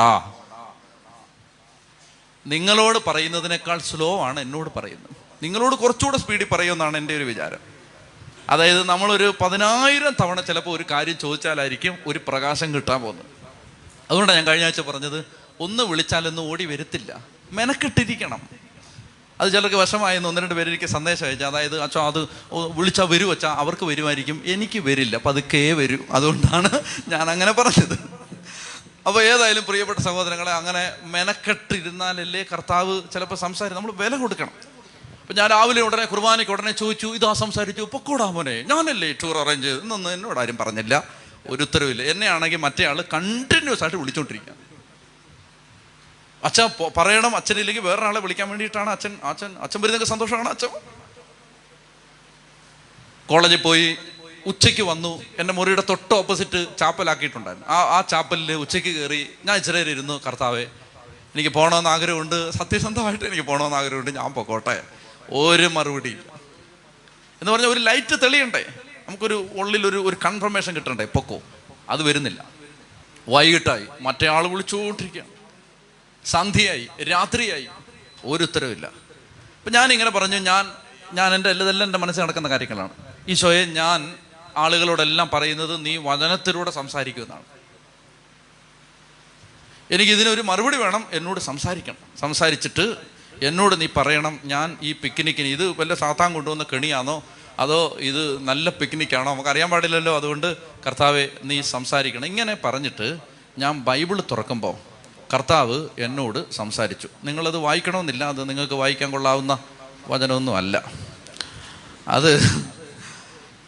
നിങ്ങളോട് 2.48 3.00
പറയുന്നതിനേക്കാൾ 3.08 3.80
സ്ലോ 3.80 4.22
ആണ് 4.22 4.40
എന്നോട് 4.40 4.70
പറയുന്നത്. 4.76 5.16
നിങ്ങളോട് 5.44 5.76
കുറച്ചുകൂടെ 5.76 6.18
സ്പീഡിൽ 6.18 6.48
പറയുമെന്നാണ് 6.52 6.98
എന്റെ 6.98 7.18
ഒരു 7.18 7.24
വിചാരം. 7.24 7.60
അതായത് 8.50 8.84
നമ്മളൊരു 8.84 9.34
പതിനായിരം 9.42 10.16
തവണ 10.22 10.42
ചിലപ്പോൾ 10.42 10.78
ഒരു 10.78 10.86
കാര്യം 10.92 11.18
ചോദിച്ചാലായിരിക്കും 11.18 11.98
ഒരു 12.08 12.20
പ്രകാശം 12.28 12.76
കിട്ടാൻ 12.76 13.02
പോകുന്നത്. 13.02 13.26
അതുകൊണ്ടാണ് 14.10 14.38
ഞാൻ 14.38 14.48
കഴിഞ്ഞ 14.48 14.64
ആഴ്ച 14.64 14.80
പറഞ്ഞത് 14.80 15.26
ഒന്ന് 15.60 15.84
വിളിച്ചാലൊന്നും 15.84 16.44
ഓടി 16.44 16.66
വരത്തില്ല. 16.66 17.26
മെനക്കെട്ടിരിക്കണം. 17.52 18.42
അത് 19.42 19.52
ചിലർക്ക് 19.52 19.76
വശമായെന്ന് 19.76 20.30
ഒന്ന് 20.30 20.42
രണ്ട് 20.42 20.56
പേര് 20.56 20.68
എനിക്ക് 20.68 20.86
സന്ദേശം 20.86 21.26
അയച്ചു. 21.26 21.46
അതായത് 21.46 21.82
അച്ഛാ 21.82 22.08
അത് 22.08 22.28
വിളിച്ചാൽ 22.54 23.06
വരൂ 23.06 23.36
അവർക്ക് 23.46 23.86
വരുമായിരിക്കും. 23.86 24.42
എനിക്ക് 24.46 24.80
വരില്ല 24.80 25.18
പതുക്കേ 25.18 25.74
വരൂ. 25.74 25.98
അതുകൊണ്ടാണ് 26.12 26.80
ഞാൻ 27.08 27.30
അങ്ങനെ 27.30 27.52
പറഞ്ഞത്. 27.52 28.15
അപ്പോൾ 29.08 29.24
ഏതായാലും 29.24 29.66
പ്രിയപ്പെട്ട 29.66 30.00
സഹോദരങ്ങളെ 30.00 30.52
അങ്ങനെ 30.52 30.94
മെനക്കെട്ടിരുന്നാലല്ലേ 31.04 32.44
കർത്താവ് 32.44 33.02
ചിലപ്പോൾ 33.14 33.36
സംസാരിക്കും. 33.36 33.84
നമ്മൾ 33.84 34.04
വില 34.04 34.16
കൊടുക്കണം. 34.16 34.54
അപ്പം 35.22 35.36
ഞാൻ 35.36 35.50
രാവിലെ 35.50 35.82
ഉടനെ 35.82 36.06
കുർബാനയ്ക്ക് 36.06 36.52
ഉടനെ 36.52 36.72
ചോദിച്ചു 36.72 37.08
ഇതാ 37.08 37.34
സംസാരിച്ചു 37.34 37.82
പൊക്കോടാ 37.82 38.26
മോനെ 38.26 38.62
ഞാനല്ലേ 38.62 39.12
ടൂർ 39.12 39.38
അറേഞ്ച് 39.38 39.68
ചെയ്ത് 39.68 39.82
എന്നൊന്നും 39.82 40.14
എന്നോട് 40.14 40.40
ആരും 40.40 40.58
പറഞ്ഞില്ല. 40.58 41.04
ഒരു 41.48 41.62
ഉത്തരവില്ല. 41.62 42.02
എന്നെയാണെങ്കിൽ 42.04 42.58
മറ്റേ 42.58 42.86
ആൾ 42.86 43.02
കണ്ടിന്യൂസ് 43.14 43.84
ആയിട്ട് 43.84 43.98
വിളിച്ചോണ്ടിരിക്കുക. 43.98 44.54
അച്ഛൻ 46.44 46.70
പറയണം 46.98 47.36
അച്ഛനില്ലെങ്കിൽ 47.36 47.82
വേറൊരാളെ 47.82 48.20
വിളിക്കാൻ 48.20 48.50
വേണ്ടിയിട്ടാണ് 48.50 48.90
അച്ഛൻ 48.90 49.20
അച്ഛൻ 49.24 49.58
അച്ഛൻ 49.60 49.82
വരുന്നതൊക്കെ 49.82 50.06
സന്തോഷമാണ് 50.06 50.50
അച്ഛൻ 50.50 50.68
കോളേജിൽ 53.28 53.62
പോയി 53.62 53.98
ഉച്ചയ്ക്ക് 54.46 54.82
വന്നു. 54.82 55.24
എന്റെ 55.40 55.54
മുറിയുടെ 55.54 55.84
തൊട്ട് 55.90 56.14
ഓപ്പോസിറ്റ് 56.14 56.66
ചാപ്പലാക്കിയിട്ടുണ്ടായിരുന്നു. 56.80 57.68
ആ 57.68 57.98
ആ 57.98 58.02
ചാപ്പലിൽ 58.02 58.54
ഉച്ചയ്ക്ക് 58.54 58.90
കയറി 58.90 59.30
ഞാൻ 59.46 59.58
ഇച്ചിരി 59.58 59.78
ഇരുന്നു 59.78 60.22
കർത്താവെ 60.28 60.62
എനിക്ക് 61.34 61.50
പോകണമെന്ന് 61.50 61.90
ആഗ്രഹമുണ്ട്. 61.90 62.52
സത്യസന്ധമായിട്ട് 62.52 63.26
എനിക്ക് 63.26 63.44
പോകണമെന്ന് 63.44 63.78
ആഗ്രഹമുണ്ട്. 63.78 64.12
ഞാൻ 64.12 64.34
പൊക്കോട്ടെ. 64.34 64.84
ഒരു 65.30 65.68
മറുപടി 65.68 66.18
എന്ന് 67.42 67.52
പറഞ്ഞാൽ 67.52 67.70
ഒരു 67.70 67.80
ലൈറ്റ് 67.80 68.22
തെളിയണ്ടേ? 68.24 68.66
നമുക്കൊരു 69.08 69.48
ഉള്ളിലൊരു 69.56 69.98
ഒരു 69.98 70.16
കൺഫർമേഷൻ 70.26 70.76
കിട്ടണ്ടേ? 70.76 71.06
പൊക്കോ. 71.06 71.42
അത് 71.90 72.04
വരുന്നില്ല. 72.04 72.46
വൈകിട്ടായി. 73.30 73.86
മറ്റേ 74.02 74.28
ആൾ 74.28 74.48
വിളിച്ചുകൊണ്ടിരിക്കുകയാണ് 74.48 75.30
സന്ധ്യയായി. 76.26 76.88
രാത്രിയായി. 77.04 77.68
ഒരു 78.26 78.44
ഉത്തരവില്ല 78.44 78.86
അപ്പം 78.86 79.72
ഞാനിങ്ങനെ 79.72 80.10
പറഞ്ഞു 80.10 80.38
ഞാൻ 80.38 80.72
ഞാൻ 81.14 81.36
എന്റെ 81.36 81.50
എല്ലാം 81.50 81.84
എന്റെ 81.84 81.98
മനസ്സിൽ 81.98 82.22
നടക്കുന്ന 82.22 82.50
കാര്യങ്ങളാണ്. 82.50 82.90
ഈശോയെ 83.28 83.66
ഞാൻ 83.66 84.16
ആളുകളോടെല്ലാം 84.58 85.30
പറയുന്നത് 85.34 85.86
നീ 85.86 85.98
വചനത്തിലൂടെ 85.98 86.72
സംസാരിക്കുമെന്നാണ് 86.72 87.44
എനിക്ക് 89.92 90.12
ഇതിനൊരു 90.12 90.42
മറുപടി 90.42 90.78
വേണം 90.78 91.06
എന്നോട് 91.12 91.40
സംസാരിക്കണം. 91.40 91.98
സംസാരിച്ചിട്ട് 92.20 92.96
എന്നോട് 93.44 93.82
നീ 93.82 93.88
പറയണം 93.98 94.40
ഞാൻ 94.46 94.78
ഈ 94.82 94.92
പിക്നിക്കിന് 94.92 95.48
ഇത് 95.48 95.68
വല്ല 95.80 95.94
സാത്താൻ 95.94 96.34
കൊണ്ടുവന്ന 96.34 96.66
കെണിയാണോ? 96.74 97.24
അതോ 97.60 97.98
ഇത് 98.00 98.40
നല്ല 98.40 98.70
പിക്നിക്കാണോ? 98.70 99.32
നമുക്ക് 99.32 99.50
അറിയാൻ 99.50 99.70
പാടില്ലല്ലോ 99.70 100.16
അതുകൊണ്ട് 100.16 100.58
കർത്താവെ 100.88 101.30
നീ 101.44 101.62
സംസാരിക്കണം. 101.62 102.26
ഇങ്ങനെ 102.26 102.58
പറഞ്ഞിട്ട് 102.66 103.18
ഞാൻ 103.58 103.82
ബൈബിൾ 103.82 104.22
തുറക്കുമ്പോൾ 104.32 104.76
കർത്താവ് 105.34 105.90
എന്നോട് 106.00 106.52
സംസാരിച്ചു. 106.52 107.08
നിങ്ങളത് 107.24 107.58
വായിക്കണമെന്നില്ല 107.58 108.24
അത് 108.24 108.50
നിങ്ങൾക്ക് 108.50 108.74
വായിക്കാൻ 108.74 109.12
കൊള്ളാവുന്ന 109.12 109.60
വചനമൊന്നും 110.08 110.58
അല്ല 110.58 110.84
അത് 112.08 112.32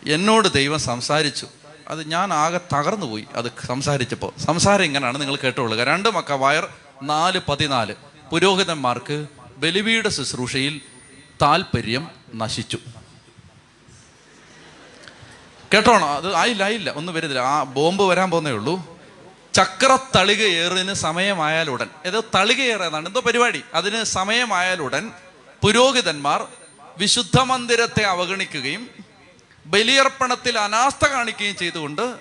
എന്നോട് 0.07 0.47
ദൈവം 0.47 0.79
സംസാരിച്ചു. 0.79 1.47
അത് 1.87 2.07
ഞാൻ 2.07 2.33
ആകെ 2.33 2.59
തകർന്നു 2.73 3.05
പോയി 3.05 3.27
അത് 3.35 3.51
സംസാരിച്ചപ്പോൾ. 3.67 4.41
സംസാരം 4.41 4.83
ഇങ്ങനെയാണ് 4.83 5.21
നിങ്ങൾ 5.21 5.35
കേട്ടുകൊള്ളുക. 5.35 5.83
രണ്ട് 5.83 6.09
മക്ക 6.09 6.31
വയർ 6.31 6.67
നാല് 7.03 7.41
പതിനാല്. 7.49 7.95
പുരോഹിതന്മാർക്ക് 8.31 9.27
ബലിവിയുടെ 9.57 10.09
ശുശ്രൂഷയിൽ 10.09 10.81
താല്പര്യം 11.41 12.07
നശിച്ചു. 12.35 12.77
കേട്ടോണോ? 15.73 16.07
അത് 16.15 16.35
ആയില്ല 16.35 16.63
ആയില്ല. 16.63 16.89
ഒന്നും 16.89 17.15
വരുന്നില്ല 17.15 17.41
ആ 17.41 17.63
ബോംബ് 17.63 18.03
വരാൻ 18.03 18.31
പോകുന്നേ 18.31 18.51
ഉള്ളൂ. 18.51 18.97
ചക്ര 19.53 19.99
തളികയേറിന് 20.15 20.93
സമയമായാലുടൻ 20.93 21.89
ഏതോ 22.05 22.23
തളികയേറെന്നാണ് 22.35 23.07
എന്തോ 23.07 23.21
പരിപാടി? 23.21 23.63
അതിന് 23.73 24.03
സമയമായാലുടൻ 24.03 25.11
പുരോഹിതന്മാർ 25.63 26.47
വിശുദ്ധ 26.97 27.39
മന്ദിരത്തെ 27.39 28.03
അവഗണിക്കുകയും 28.03 28.89
ബലിയർപ്പണത്തിൽ 29.67 30.59
അനാസ്ഥ 30.59 31.05
കാണിക്കുകയും 31.05 31.57
ചെയ്തുകൊണ്ട് 31.57 32.19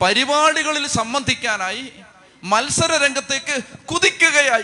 പരിപാടികളിൽ 0.00 0.86
സംബന്ധിക്കാനായി 0.86 1.92
മത്സര 2.42 3.04
രംഗത്തേക്ക് 3.04 3.64
കുതിക്കുകയായി. 3.86 4.62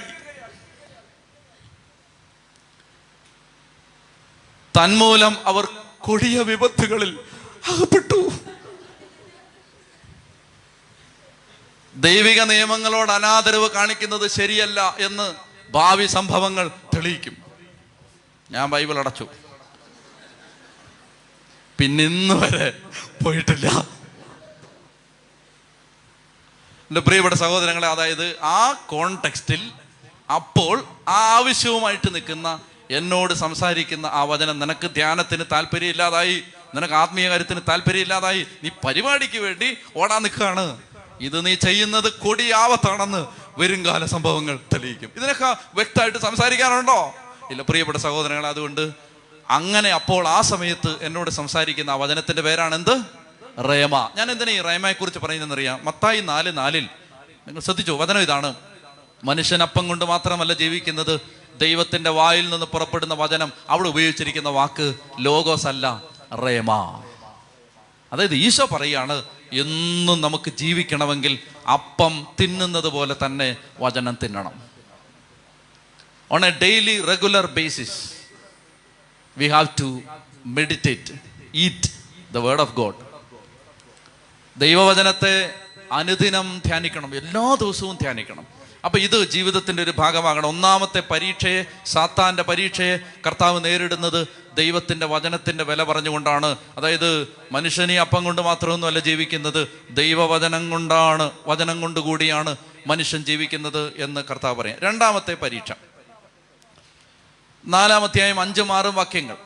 തന്മൂലം 4.78 5.36
അവർ 5.46 5.68
കൊടിയ 5.98 6.42
വിപത്തുകളിൽ 6.42 7.20
അകപ്പെട്ടു. 7.68 8.32
ദൈവിക 11.94 12.42
നിയമങ്ങളോട് 12.42 13.12
അനാദരവ് 13.12 13.70
കാണിക്കുന്നത് 13.70 14.30
ശരിയല്ല 14.30 14.96
എന്ന് 14.98 15.34
ഭാവി 15.70 16.06
സംഭവങ്ങൾ 16.06 16.70
തെളിയിക്കും. 16.94 17.36
ഞാൻ 18.50 18.70
ബൈബിൾ 18.70 18.98
അടച്ചു. 18.98 19.28
പിന്നിന്ന് 21.78 22.34
വരെ 22.34 22.72
പോയിട്ടില്ല. 23.24 23.66
എന്റെ 26.90 27.00
പ്രിയപ്പെട്ട 27.00 27.34
സഹോദരങ്ങളെ 27.34 27.88
അതായത് 27.88 28.38
ആ 28.42 28.72
കോണ്ടെക്സ്റ്റിൽ 28.72 29.70
അപ്പോൾ 30.34 30.84
ആ 31.08 31.34
ആവശ്യവുമായിട്ട് 31.36 32.14
നിൽക്കുന്ന 32.14 32.60
എന്നോട് 32.90 33.34
സംസാരിക്കുന്ന 33.34 34.06
ആ 34.06 34.24
വചനം 34.24 34.58
നിനക്ക് 34.58 34.90
ധ്യാനത്തിന് 34.90 35.44
താല്പര്യമില്ലാതായി 35.52 36.42
നിനക്ക് 36.74 36.94
ആത്മീയ 36.94 37.28
കാര്യത്തിന് 37.28 37.60
താല്പര്യമില്ലാതായി 37.68 38.46
നീ 38.62 38.70
പരിപാടിക്ക് 38.86 39.38
വേണ്ടി 39.38 39.76
ഓടാൻ 39.96 40.22
നിൽക്കുകയാണ്. 40.22 40.82
ഇത് 41.20 41.46
നീ 41.46 41.54
ചെയ്യുന്നത് 41.54 42.12
കൊടിയാവത്താണെന്ന് 42.12 43.26
വരുംകാല 43.58 44.04
സംഭവങ്ങൾ 44.04 44.58
തെളിയിക്കും. 44.74 45.10
ഇതിനൊക്കെ 45.16 45.56
വ്യക്തമായിട്ട് 45.74 46.18
സംസാരിക്കാനുണ്ടോ? 46.18 47.14
ഇല്ല 47.50 47.62
പ്രിയപ്പെട്ട 47.62 47.98
സഹോദരങ്ങൾ 47.98 48.46
അതുകൊണ്ട് 48.46 49.05
അങ്ങനെ 49.50 49.90
അപ്പോൾ 49.90 50.28
ആ 50.28 50.40
സമയത്ത് 50.40 50.96
എന്നോട് 51.02 51.30
സംസാരിക്കുന്ന 51.30 51.90
ആ 51.90 51.94
വചനത്തിന്റെ 51.94 52.42
പേരാണ് 52.42 52.74
എന്ത് 52.74 53.02
റേമ. 53.60 54.10
ഞാൻ 54.16 54.30
എന്തിനാ 54.30 54.52
ഈ 54.52 54.60
റേമയെ 54.60 54.92
കുറിച്ച് 54.92 55.18
പറയുന്നതെന്നറിയാം? 55.18 55.80
മത്തായി 55.84 56.20
നാല് 56.20 56.58
നാലിൽ 56.58 56.88
നിങ്ങൾ 57.46 57.60
ശ്രദ്ധിച്ചു? 57.60 57.92
വചനം 57.92 58.20
ഇതാണ്. 58.20 58.54
മനുഷ്യൻ 59.24 59.62
അപ്പം 59.62 59.88
കൊണ്ട് 59.88 60.04
മാത്രമല്ല 60.04 60.52
ജീവിക്കുന്നത്. 60.52 61.20
ദൈവത്തിന്റെ 61.58 62.10
വായിൽ 62.10 62.50
നിന്ന് 62.50 62.66
പുറപ്പെടുന്ന 62.66 63.14
വചനം. 63.14 63.52
അവിടെ 63.68 63.88
ഉപയോഗിച്ചിരിക്കുന്ന 63.88 64.48
വാക്ക് 64.48 64.94
ലോഗോസ് 65.20 65.66
അല്ല 65.66 66.02
റേമ. 66.46 66.72
അതായത് 68.12 68.34
ഈശോ 68.34 68.66
പറയാണ് 68.66 69.22
എന്നും 69.52 70.20
നമുക്ക് 70.20 70.50
ജീവിക്കണമെങ്കിൽ 70.50 71.38
അപ്പം 71.72 72.26
തിന്നുന്നത് 72.42 72.88
പോലെ 72.88 73.16
തന്നെ 73.26 73.56
വചനം 73.80 74.18
തിന്നണം. 74.22 74.52
On 76.32 76.46
a 76.46 76.50
daily 76.50 77.00
regular 77.00 77.46
basis 77.46 78.15
we 79.36 79.48
have 79.48 79.66
to 79.80 80.00
meditate 80.46 81.14
eat 81.54 81.90
the 82.32 82.38
word 82.38 82.60
of 82.60 82.72
God 82.72 82.94
ദൈവവചനത്തെ 84.60 85.54
അനുദിനം 85.92 86.62
ധ്യാനിക്കണം 86.66 87.16
എല്ലാ 87.16 87.56
ദിവസവും 87.60 87.98
ധ്യാനിക്കണം. 88.02 88.46
അപ്പൊ 88.84 88.98
ഇത് 88.98 89.30
ജീവിതത്തിന്റെ 89.30 89.82
ഒരു 89.82 89.94
ഭാഗമാകണം. 89.98 90.46
ഒന്നാമത്തെ 90.46 91.02
പരീക്ഷയെ 91.10 91.64
സാത്താന്റെ 91.86 92.42
പരീക്ഷയെ 92.42 92.96
കർത്താവ് 93.26 93.64
നേരിടുന്നത് 93.64 94.28
ദൈവത്തിന്റെ 94.54 95.06
വചനത്തിന്റെ 95.06 95.64
വില 95.64 95.82
പറഞ്ഞുകൊണ്ടാണ്. 95.82 96.56
അതായത് 96.76 97.28
മനുഷ്യനെ 97.52 98.00
അപ്പം 98.00 98.24
കൊണ്ട് 98.24 98.42
മാത്രമൊന്നുമല്ല 98.42 98.98
ജീവിക്കുന്നത് 98.98 99.68
ദൈവവചനം 99.90 100.70
കൊണ്ടാണ് 100.70 101.30
വചനം 101.46 101.80
കൊണ്ട് 101.80 102.00
കൂടിയാണ് 102.00 102.56
മനുഷ്യൻ 102.86 103.24
ജീവിക്കുന്നത് 103.24 103.92
എന്ന് 103.98 104.20
കർത്താവ് 104.30 104.56
പറയാം. 104.56 104.78
രണ്ടാമത്തെ 104.82 105.34
പരീക്ഷ. 105.34 105.72
നാലാമധ്യായം 107.66 108.40
അഞ്ചും 108.40 108.72
ആറും 108.72 108.94
വാക്യങ്ങൾ. 108.94 109.36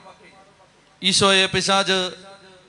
ഈശോയെ 1.02 1.46
പിശാജ് 1.46 2.10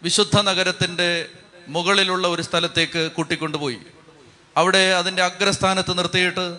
വിശുദ്ധ 0.04 0.42
നഗരത്തിന്റെ 0.42 1.26
മുകളിലുള്ള 1.68 2.28
ഒരു 2.28 2.42
സ്ഥലത്തേക്ക് 2.42 3.12
കൂട്ടിക്കൊണ്ടുപോയി. 3.12 3.78
അവിടെ 4.58 4.94
അതിന്റെ 4.94 5.22
അഗ്രസ്ഥാനത്ത് 5.22 5.98
നിർത്തിയിട്ട് 5.98 6.58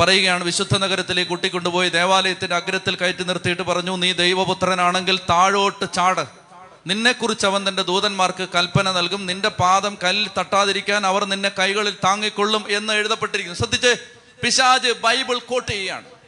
പറയുകയാണ് 0.00 0.44
വിശുദ്ധ 0.44 0.76
നഗരത്തിലേക്ക് 0.76 1.28
കൂട്ടിക്കൊണ്ടുപോയി 1.28 1.88
ദേവാലയത്തിന്റെ 1.88 2.56
അഗ്രത്തിൽ 2.56 2.94
കയറ്റി 2.94 3.22
നിർത്തിയിട്ട് 3.22 3.62
പറഞ്ഞു 3.62 3.96
നീ 3.96 4.12
ദൈവപുത്രനാണെങ്കിൽ 4.12 5.18
താഴോട്ട് 5.18 5.92
ചാട്. 5.94 6.26
നിന്നെക്കുറിച്ച് 6.86 7.46
അവൻ 7.46 7.68
തന്റെ 7.68 7.82
ദൂതന്മാർക്ക് 7.82 8.48
കൽപ്പന 8.54 8.92
നൽകും. 8.92 9.26
നിന്റെ 9.26 9.48
പാദം 9.48 9.98
കല്ലിൽ 10.04 10.30
തട്ടാതിരിക്കാൻ 10.38 11.06
അവർ 11.06 11.24
നിന്നെ 11.24 11.48
കൈകളിൽ 11.48 11.94
താങ്ങിക്കൊള്ളും 12.04 12.64
എന്ന് 12.68 12.92
എഴുതപ്പെട്ടിരിക്കുന്നു. 12.92 13.58
ശ്രദ്ധിച്ച് 13.58 13.94
പിശാജ് 14.42 14.92
ബൈബിൾ 14.92 15.38
കോട്ട് 15.38 15.72
ചെയ്യാണ് 15.72 16.19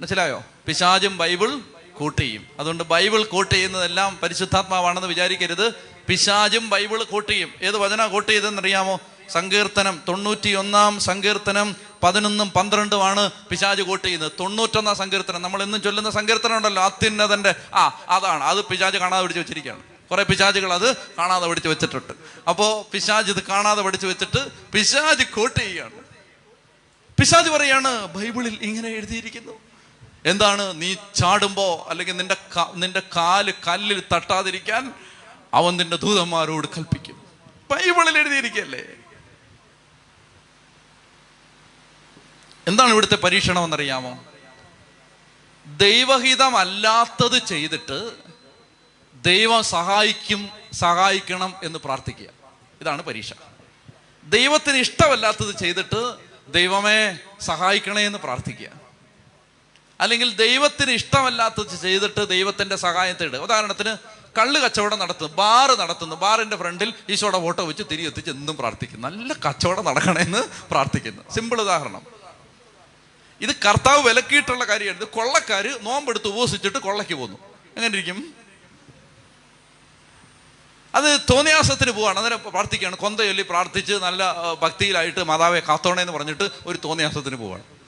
മനസ്സിലായോ? 0.00 0.44
പിശാചും 0.66 1.16
ബൈബിൾ 1.16 1.60
കൂട്ടിയും 1.94 2.46
അതുകൊണ്ട് 2.60 2.84
ബൈബിൾ 2.84 3.24
കൂട്ട് 3.24 3.54
ചെയ്യുന്നതെല്ലാം 3.54 4.18
പരിശുദ്ധാത്മാവാണെന്ന് 4.22 5.08
വിചാരിക്കരുത്. 5.08 5.74
പിശാചും 6.08 6.68
ബൈബിൾ 6.68 7.02
കൂട്ടിയും 7.02 7.52
ഏത് 7.62 7.76
വചന 7.76 8.06
കൂട്ട് 8.06 8.32
ചെയ്തെന്ന് 8.32 8.62
അറിയാമോ 8.62 9.00
സങ്കീർത്തനം 9.30 10.02
തൊണ്ണൂറ്റി 10.08 10.52
ഒന്നാം 10.52 11.00
സങ്കീർത്തനം 11.00 11.76
പതിനൊന്നും 12.02 12.50
പന്ത്രണ്ടുമാണ് 12.50 13.30
പിശാജ് 13.30 13.82
കോട്ട് 13.82 14.06
ചെയ്യുന്നത്. 14.06 14.32
തൊണ്ണൂറ്റൊന്നാം 14.40 14.96
സങ്കീർത്തനം. 14.96 15.42
നമ്മൾ 15.42 15.62
എന്നും 15.62 15.82
ചൊല്ലുന്ന 15.82 16.10
സങ്കീർത്തനം 16.10 16.56
ഉണ്ടല്ലോ. 16.56 16.82
അത്യുന്നതന്റെ 16.82 17.54
ആ 17.74 18.00
അതാണ്. 18.08 18.44
അത് 18.44 18.64
പിശാജ് 18.64 18.96
കാണാതെ 18.96 19.22
പിടിച്ച് 19.22 19.40
വെച്ചിരിക്കുകയാണ്. 19.40 19.82
കുറെ 20.10 20.22
പിശാജുകൾ 20.22 20.72
അത് 20.72 20.96
കാണാതെ 20.96 21.46
പിടിച്ച് 21.46 21.68
വെച്ചിട്ടുണ്ട്. 21.68 22.12
അപ്പോ 22.48 22.88
പിശാജ് 22.92 23.32
ഇത് 23.32 23.42
കാണാതെ 23.42 23.82
പിടിച്ച് 23.82 24.06
വെച്ചിട്ട് 24.06 24.48
പിശാജ് 24.72 25.24
കോട്ട് 25.24 25.60
ചെയ്യുകയാണ് 25.60 25.92
പിശാജ് 27.20 27.50
പറയാണ് 27.50 28.06
ബൈബിളിൽ 28.06 28.58
ഇങ്ങനെ 28.62 28.88
എഴുതിയിരിക്കുന്നു. 28.88 29.71
എന്താണ് 30.26 30.82
നീ 30.82 30.94
ചാടുമ്പോ 30.94 31.86
അല്ലെങ്കിൽ 31.88 32.16
നിന്റെ 32.16 32.36
നിന്റെ 32.74 33.02
കാൽ 33.16 33.54
കല്ലിൽ 33.68 34.02
തട്ടാതിരിക്കാൻ 34.12 34.94
അവൻ 35.54 35.76
നിന്റെ 35.76 35.96
ദൂതന്മാരോട് 35.96 36.66
കൽപ്പിക്കും. 36.66 37.22
ബൈബിളിൽ 37.70 38.18
എഴുതിയിരിക്കല്ലേ 38.18 38.82
എന്താണ് 42.68 42.90
ഇവിടുത്തെ 42.90 43.14
പരീക്ഷണം 43.14 43.64
എന്നറിയാമോ? 43.64 44.24
ദൈവഹിതമല്ലാത്തത് 45.66 47.46
ചെയ്തിട്ട് 47.46 48.12
ദൈവം 49.14 49.62
സഹായിക്കും 49.62 50.50
സഹായിക്കണം 50.72 51.54
എന്ന് 51.62 51.78
പ്രാർത്ഥിക്കുക. 51.78 52.30
ഇതാണ് 52.80 53.02
പരീക്ഷ. 53.02 53.32
ദൈവത്തിന് 54.24 54.76
ഇഷ്ടമല്ലാത്തത് 54.76 55.58
ചെയ്തിട്ട് 55.58 56.14
ദൈവമേ 56.48 57.18
സഹായിക്കണേ 57.40 58.06
എന്ന് 58.06 58.18
പ്രാർത്ഥിക്കുക. 58.18 58.81
അല്ലെങ്കിൽ 60.00 60.36
ദൈവത്തിന് 60.36 60.90
ഇഷ്ടമല്ലാത്തത് 60.90 61.82
ചെയ്തിട്ട് 61.82 62.28
ദൈവത്തിന്റെ 62.28 62.76
സഹായം 62.76 63.16
തേടുക 63.20 63.38
ഉദാഹരണത്തിന് 63.38 63.96
കള്ള് 64.38 64.60
കച്ചവടം 64.60 64.98
നടത്തുന്നു 64.98 65.34
ബാറ് 65.34 65.80
നടത്തുന്നു 65.80 66.16
ബാറിന്റെ 66.16 66.56
ഫ്രണ്ടിൽ 66.56 66.94
ഈശോയുടെ 67.08 67.40
ഫോട്ടോ 67.40 67.64
വെച്ച് 67.64 67.82
തിരി 67.90 68.06
എത്തിച്ച് 68.06 68.30
എന്നും 68.30 68.56
പ്രാർത്ഥിക്കുന്നു. 68.56 69.08
നല്ല 69.08 69.32
കച്ചവടം 69.32 69.84
നടക്കണമെന്ന് 69.84 70.44
പ്രാർത്ഥിക്കുന്നു. 70.70 71.22
സിമ്പിൾ 71.30 71.60
ഉദാഹരണം. 71.60 72.02
ഇത് 73.40 73.50
കർത്താവ് 73.68 74.08
വിലക്കിയിട്ടുള്ള 74.08 74.64
കാര്യമാണ്. 74.64 74.98
ഇത് 74.98 75.08
കൊള്ളക്കാർ 75.08 75.78
നോമ്പെടുത്ത് 75.82 76.26
ഉപസിച്ചിട്ട് 76.26 76.78
കൊള്ളയ്ക്ക് 76.78 77.14
പോന്നു. 77.14 77.38
എങ്ങനെ 77.76 77.94
ഇരിക്കും 77.94 78.34
അത് 80.94 81.20
തോന്നിയാസത്തിന് 81.20 81.90
പോവാണ്. 81.90 82.18
അന്നേരം 82.18 82.50
പ്രാർത്ഥിക്കുകയാണ്. 82.50 82.96
കൊന്തയൊല്ലി 82.96 83.42
പ്രാർത്ഥിച്ച് 83.42 83.92
നല്ല 83.92 84.34
ഭക്തിയിലായിട്ട് 84.62 85.24
മാതാവെ 85.24 85.60
കാത്തോണേ 85.60 86.00
എന്ന് 86.00 86.12
പറഞ്ഞിട്ട് 86.12 86.48
ഒരു 86.66 86.78
തോന്നിയാസത്തിന് 86.84 87.36
പോവാണ്. 87.36 87.81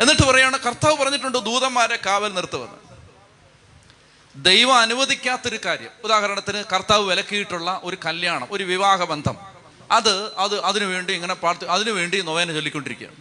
എന്നിട്ട് 0.00 0.22
പറയാണ് 0.22 0.58
കർത്താവ് 0.58 0.96
പറഞ്ഞിട്ടുണ്ട് 0.96 1.38
ദൂതന്മാരെ 1.38 1.98
കാവൽ 2.06 2.34
നിർത്തുമെന്ന്. 2.34 2.86
ദൈവം 4.44 4.78
അനുവദിക്കാത്തൊരു 4.78 5.58
കാര്യം. 5.64 5.88
ഉദാഹരണത്തിന് 6.04 6.64
കർത്താവ് 6.74 7.06
വിലക്കിയിട്ടുള്ള 7.06 7.80
ഒരു 7.84 7.96
കല്യാണം 8.06 8.48
ഒരു 8.50 8.64
വിവാഹ 8.64 9.04
ബന്ധം. 9.04 9.36
അത് 9.90 10.34
അത് 10.38 10.64
അതിനുവേണ്ടി 10.64 11.12
ഇങ്ങനെ 11.12 11.34
പ്രാർത്ഥി 11.34 11.66
അതിനുവേണ്ടി 11.66 12.20
നൊവേന 12.20 12.52
ചൊല്ലിക്കൊണ്ടിരിക്കുകയാണ്. 12.52 13.14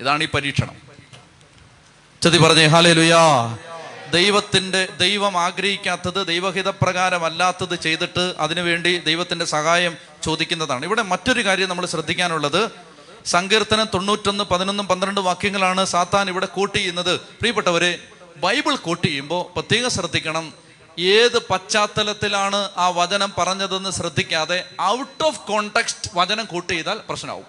ഇതാണ് 0.00 0.24
ഈ 0.24 0.28
പരീക്ഷണം. 0.28 0.76
ചതി 2.22 2.38
പറഞ്ഞേ 2.38 2.66
ഹാലേ 2.66 2.92
ലുയാ 2.92 3.58
ദൈവത്തിന്റെ 4.10 4.86
ദൈവം 4.86 5.38
ആഗ്രഹിക്കാത്തത് 5.38 6.26
ദൈവഹിതപ്രകാരമല്ലാത്തത് 6.26 7.80
ചെയ്തിട്ട് 7.80 8.34
അതിനുവേണ്ടി 8.38 8.98
ദൈവത്തിന്റെ 8.98 9.44
സഹായം 9.44 9.96
ചോദിക്കുന്നതാണ്. 10.22 10.84
ഇവിടെ 10.84 11.02
മറ്റൊരു 11.02 11.44
കാര്യം 11.44 11.68
നമ്മൾ 11.68 11.86
ശ്രദ്ധിക്കാനുള്ളത് 11.86 12.70
സങ്കീർത്തനം 13.24 13.88
തൊണ്ണൂറ്റൊന്ന് 13.94 14.44
പതിനൊന്നും 14.44 14.88
പന്ത്രണ്ട് 14.88 15.20
വാക്യങ്ങളാണ് 15.20 15.84
സാത്താൻ 15.84 16.28
ഇവിടെ 16.28 16.46
കോട്ട് 16.46 16.78
ചെയ്യുന്നത്. 16.78 17.20
പ്രിയപ്പെട്ടവരെ 17.20 18.08
ബൈബിൾ 18.36 18.76
കോട്ട് 18.76 19.06
ചെയ്യുമ്പോൾ 19.06 19.52
പ്രത്യേകം 19.52 19.90
ശ്രദ്ധിക്കണം. 19.90 20.54
ഏത് 20.98 21.38
പശ്ചാത്തലത്തിലാണ് 21.46 22.70
ആ 22.76 22.88
വചനം 22.88 23.32
പറഞ്ഞതെന്ന് 23.38 23.90
ശ്രദ്ധിക്കാതെ 23.90 24.68
ഔട്ട് 24.82 25.24
ഓഫ് 25.24 25.40
കോണ്ടെക്സ്റ്റ് 25.40 26.10
വചനം 26.14 26.44
കൂട്ട് 26.44 26.72
ചെയ്താൽ 26.72 27.00
പ്രശ്നമാവും. 27.08 27.46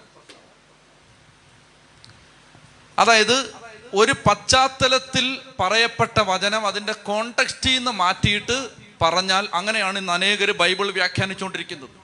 അതായത് 2.98 3.54
ഒരു 3.94 4.12
പശ്ചാത്തലത്തിൽ 4.12 5.40
പറയപ്പെട്ട 5.60 6.20
വചനം 6.20 6.66
അതിന്റെ 6.66 6.92
കോണ്ടെക്സ്റ്റിൽ 6.92 7.76
നിന്ന് 7.76 7.90
മാറ്റിയിട്ട് 7.90 8.68
പറഞ്ഞാൽ 9.02 9.48
അങ്ങനെയാണ് 9.54 9.98
ഇന്ന് 9.98 10.12
അനേകർ 10.12 10.50
ബൈബിൾ 10.50 10.90
വ്യാഖ്യാനിച്ചുകൊണ്ടിരിക്കുന്നത്. 10.90 12.01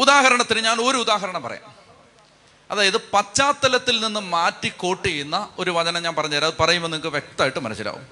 ഉദാഹരണത്തിന് 0.00 0.60
ഞാൻ 0.60 0.80
ഒരു 0.80 0.96
ഉദാഹരണം 0.96 1.42
പറയാം. 1.42 1.74
അതായത് 2.70 2.96
പശ്ചാത്തലത്തിൽ 2.96 4.04
നിന്ന് 4.04 4.20
മാറ്റി 4.20 4.68
കോട്ട് 4.68 5.08
ചെയ്യുന്ന 5.08 5.48
ഒരു 5.58 5.70
വചനം 5.70 6.02
ഞാൻ 6.02 6.14
പറഞ്ഞുതരാം. 6.14 6.46
അത് 6.46 6.54
പറയുമ്പോൾ 6.60 6.88
നിങ്ങൾക്ക് 6.88 7.08
വ്യക്തമായിട്ട് 7.08 7.58
മനസ്സിലാവും. 7.58 8.06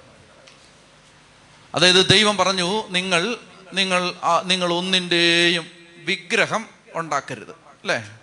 അതായത് 1.75 2.09
ദൈവം 2.09 2.37
പറഞ്ഞു 2.37 2.87
നിങ്ങൾ 2.87 3.37
നിങ്ങൾ 3.73 4.13
നിങ്ങൾ 4.43 4.73
ഒന്നിന്റെയും 4.73 5.67
വിഗ്രഹം 5.97 6.69
ഉണ്ടാക്കരുത്. 6.93 7.51
അല്ലേ? 7.51 8.19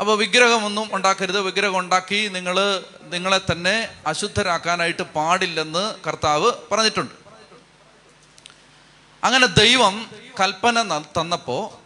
അപ്പോൾ 0.00 0.18
വിഗ്രഹമൊന്നും 0.18 0.88
ഉണ്ടാക്കരുത്. 0.92 1.40
വിഗ്രഹം 1.40 1.78
ഉണ്ടാക്കി 1.78 2.28
നിങ്ങൾ 2.28 2.84
നിങ്ങളെ 3.02 3.40
തന്നെ 3.52 3.88
അശുദ്ധരാക്കാനായിട്ട് 4.06 5.02
പാടില്ലെന്ന് 5.02 5.94
കർത്താവ് 6.06 6.52
പറഞ്ഞിട്ടുണ്ട്. 6.72 7.21
അങ്ങനെ 9.24 9.46
ദൈവം 9.46 10.10
കൽപ്പന 10.40 10.82
തന്നപ്പോൾ 10.82 11.20
തന്നപ്പോ 11.20 11.78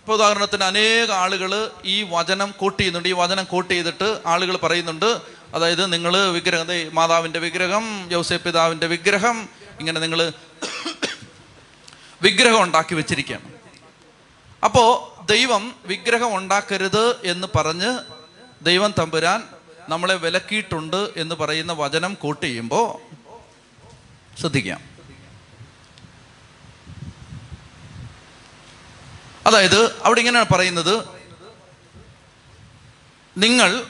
ഇപ്പൊ 0.00 0.14
ഉദാഹരണത്തിന് 0.14 0.64
അനേക 0.64 1.10
ആളുകൾ 1.10 1.70
ഈ 1.84 2.02
വചനം 2.02 2.54
കോട്ട് 2.58 2.78
ചെയ്യുന്നുണ്ട്. 2.78 3.08
ഈ 3.08 3.12
വചനം 3.12 3.44
കോട്ട് 3.44 3.74
ചെയ്തിട്ട് 3.74 4.20
ആളുകൾ 4.26 4.56
പറയുന്നുണ്ട്. 4.56 5.20
അതായത് 5.54 5.92
നിങ്ങൾ 5.92 6.28
വിഗ്രഹം 6.30 6.94
മാതാവിന്റെ 6.94 7.38
വിഗ്രഹം 7.38 8.08
ജോസഫ് 8.10 8.44
പിതാവിന്റെ 8.44 8.86
വിഗ്രഹം 8.86 9.48
ഇങ്ങനെ 9.80 10.00
നിങ്ങൾ 10.00 10.32
വിഗ്രഹം 12.22 12.62
ഉണ്ടാക്കി 12.62 12.94
വെച്ചിരിക്കുകയാണ്. 12.94 13.52
അപ്പോ 14.64 15.16
ദൈവം 15.30 15.74
വിഗ്രഹം 15.86 16.36
ഉണ്ടാക്കരുത് 16.36 17.16
എന്ന് 17.24 17.46
പറഞ്ഞ് 17.54 17.98
ദൈവം 18.62 18.94
തമ്പുരാൻ 18.98 19.42
നമ്മളെ 19.88 20.14
വിലക്കിയിട്ടുണ്ട് 20.14 21.10
എന്ന് 21.16 21.34
പറയുന്ന 21.34 21.72
വചനം 21.72 22.14
കോട്ട് 22.14 22.46
ചെയ്യുമ്പോൾ 22.46 22.98
ശ്രദ്ധിക്കാം. 24.40 24.95
അതായത് 29.46 29.94
അവിടെ 30.04 30.18
ഇങ്ങനെയാണ് 30.18 30.54
പറയുന്നത് 30.54 31.04
നിങ്ങൾ 33.38 33.84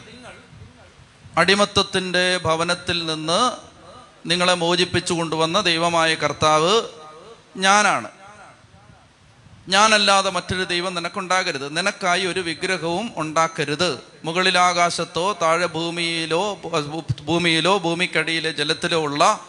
അടിമത്തത്തിന്റെ 1.39 2.37
ഭവനത്തിൽ 2.37 3.07
നിന്ന് 3.07 3.53
നിങ്ങളെ 4.29 4.55
മോചിപ്പിച്ചു 4.55 5.13
കൊണ്ടുവന്ന 5.13 5.61
ദൈവമായ 5.61 6.15
കർത്താവ് 6.15 6.83
ഞാനാണ്. 7.57 8.11
ഞാനല്ലാതെ 9.69 10.31
മറ്റൊരു 10.31 10.65
ദൈവം 10.65 10.95
നിനക്കുണ്ടാകരുത്. 10.95 11.77
നിനക്കായി 11.77 12.27
ഒരു 12.27 12.41
വിഗ്രഹവും 12.41 13.13
ഉണ്ടാക്കരുത്. 13.17 14.01
മുകളിലാകാശത്തോ 14.25 15.39
താഴെ 15.43 15.67
ഭൂമിയിലോ 15.67 16.55
ഭൂമിയിലോ 17.25 17.79
ഭൂമിക്കടിയിലെ 17.79 18.53
ജലത്തിലോ 18.53 19.03
ഉള്ള 19.03 19.41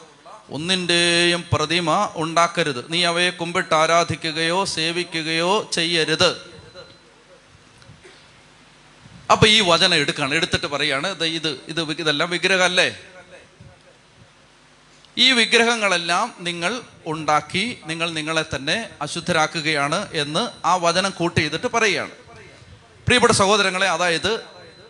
ഒന്നിന്റെയും 0.49 1.45
പ്രതിമ 1.53 2.09
ഉണ്ടാക്കരുത്. 2.15 2.91
നീ 2.91 3.03
അവയെ 3.03 3.29
കുമ്പിട്ട് 3.29 3.73
ആരാധിക്കുകയോ 3.73 4.65
സേവിക്കുകയോ 4.65 5.69
ചെയ്യരുത്. 5.73 6.57
അപ്പൊ 9.31 9.47
ഈ 9.47 9.59
വചനം 9.59 9.95
എടുക്കാണ്. 9.95 10.33
എടുത്തിട്ട് 10.33 10.65
പറയാണ് 10.65 11.25
ഇത് 11.25 11.49
ഇത് 11.67 11.81
ഇതെല്ലാം 11.81 12.29
വിഗ്രഹമല്ലേ 12.29 12.97
ഈ 15.17 15.31
വിഗ്രഹങ്ങളെല്ലാം 15.31 16.33
നിങ്ങൾ 16.39 16.81
ഉണ്ടാക്കി 17.05 17.79
നിങ്ങൾ 17.85 18.11
നിങ്ങളെ 18.11 18.45
തന്നെ 18.55 18.89
അശുദ്ധരാക്കുകയാണ് 19.01 20.07
എന്ന് 20.13 20.67
ആ 20.67 20.75
വചനം 20.75 21.09
കൂട്ടി 21.09 21.39
ചെയ്തിട്ട് 21.39 21.67
പറയുകയാണ്. 21.67 22.11
പ്രിയപ്പെട്ട 23.05 23.33
സഹോദരങ്ങളെ 23.33 23.89
അതായത് 23.89 24.41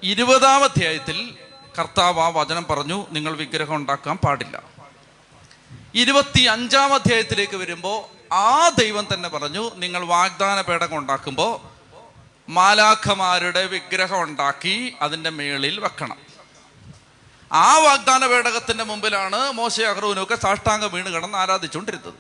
ഇരുപതാം 0.04 0.64
അധ്യായത്തിൽ 0.64 1.34
കർത്താവ് 1.80 2.20
ആ 2.20 2.28
വചനം 2.28 2.66
പറഞ്ഞു 2.70 3.08
നിങ്ങൾ 3.12 3.36
വിഗ്രഹം 3.36 3.76
ഉണ്ടാക്കാൻ 3.76 4.18
പാടില്ല. 4.18 4.77
ഇരുപത്തി 5.98 6.42
അഞ്ചാം 6.42 6.94
അധ്യായത്തിലേക്ക് 6.94 7.58
വരുമ്പോൾ 7.58 8.18
ആ 8.34 8.70
ദൈവം 8.70 9.08
തന്നെ 9.14 9.30
പറഞ്ഞു 9.30 9.72
നിങ്ങൾ 9.76 10.06
വാഗ്ദാന 10.06 10.62
പേടകം 10.62 10.98
ഉണ്ടാക്കുമ്പോൾ 10.98 11.78
മാലാഖമാരുടെ 12.50 13.66
വിഗ്രഹം 13.66 14.22
ഉണ്ടാക്കി 14.22 14.96
അതിന്റെ 15.02 15.30
മേളിൽ 15.30 15.80
വെക്കണം. 15.80 16.18
ആ 17.52 17.78
വാഗ്ദാന 17.78 18.28
പേടകത്തിന്റെ 18.28 18.84
മുമ്പിലാണ് 18.84 19.52
മോശ 19.52 19.82
അഹ്റൂനൊക്കെ 19.82 20.36
സാഷ്ടാംഗം 20.36 20.92
വീണ് 20.92 21.06
കിടന്ന് 21.06 21.38
ആരാധിച്ചുകൊണ്ടിരുന്നത്. 21.38 22.14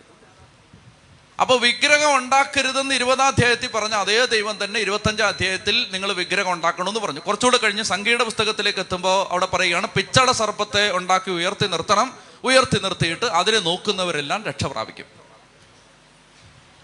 അപ്പൊ 1.41 1.55
വിഗ്രഹം 1.55 2.15
ഉണ്ടാക്കരുതെന്ന് 2.15 2.95
ഇരുപതാം 2.95 3.27
അധ്യായത്തിൽ 3.27 3.67
പറഞ്ഞ 3.67 3.93
അതേ 3.93 4.25
ദൈവം 4.25 4.63
തന്നെ 4.63 4.79
ഇരുപത്തഞ്ചാം 4.79 5.27
അധ്യായത്തിൽ 5.27 5.87
നിങ്ങൾ 5.91 6.13
വിഗ്രഹം 6.13 6.51
ഉണ്ടാക്കണമെന്ന് 6.51 6.99
പറഞ്ഞു. 6.99 7.19
കുറച്ചുകൂടെ 7.19 7.57
കഴിഞ്ഞ് 7.57 7.83
സംഗീത 7.83 8.23
പുസ്തകത്തിലേക്ക് 8.23 8.79
എത്തുമ്പോൾ 8.79 9.27
അവിടെ 9.29 9.45
പറയുകയാണ് 9.45 9.87
പിച്ചട 9.87 10.31
സർപ്പത്തെ 10.31 10.91
ഉണ്ടാക്കി 10.91 11.31
ഉയർത്തി 11.31 11.67
നിർത്തണം 11.67 12.26
ഉയർത്തി 12.43 12.79
നിർത്തിയിട്ട് 12.79 13.25
അതിനെ 13.25 13.59
നോക്കുന്നവരെല്ലാം 13.59 14.45
രക്ഷ 14.45 14.65
പ്രാപിക്കും. 14.65 15.05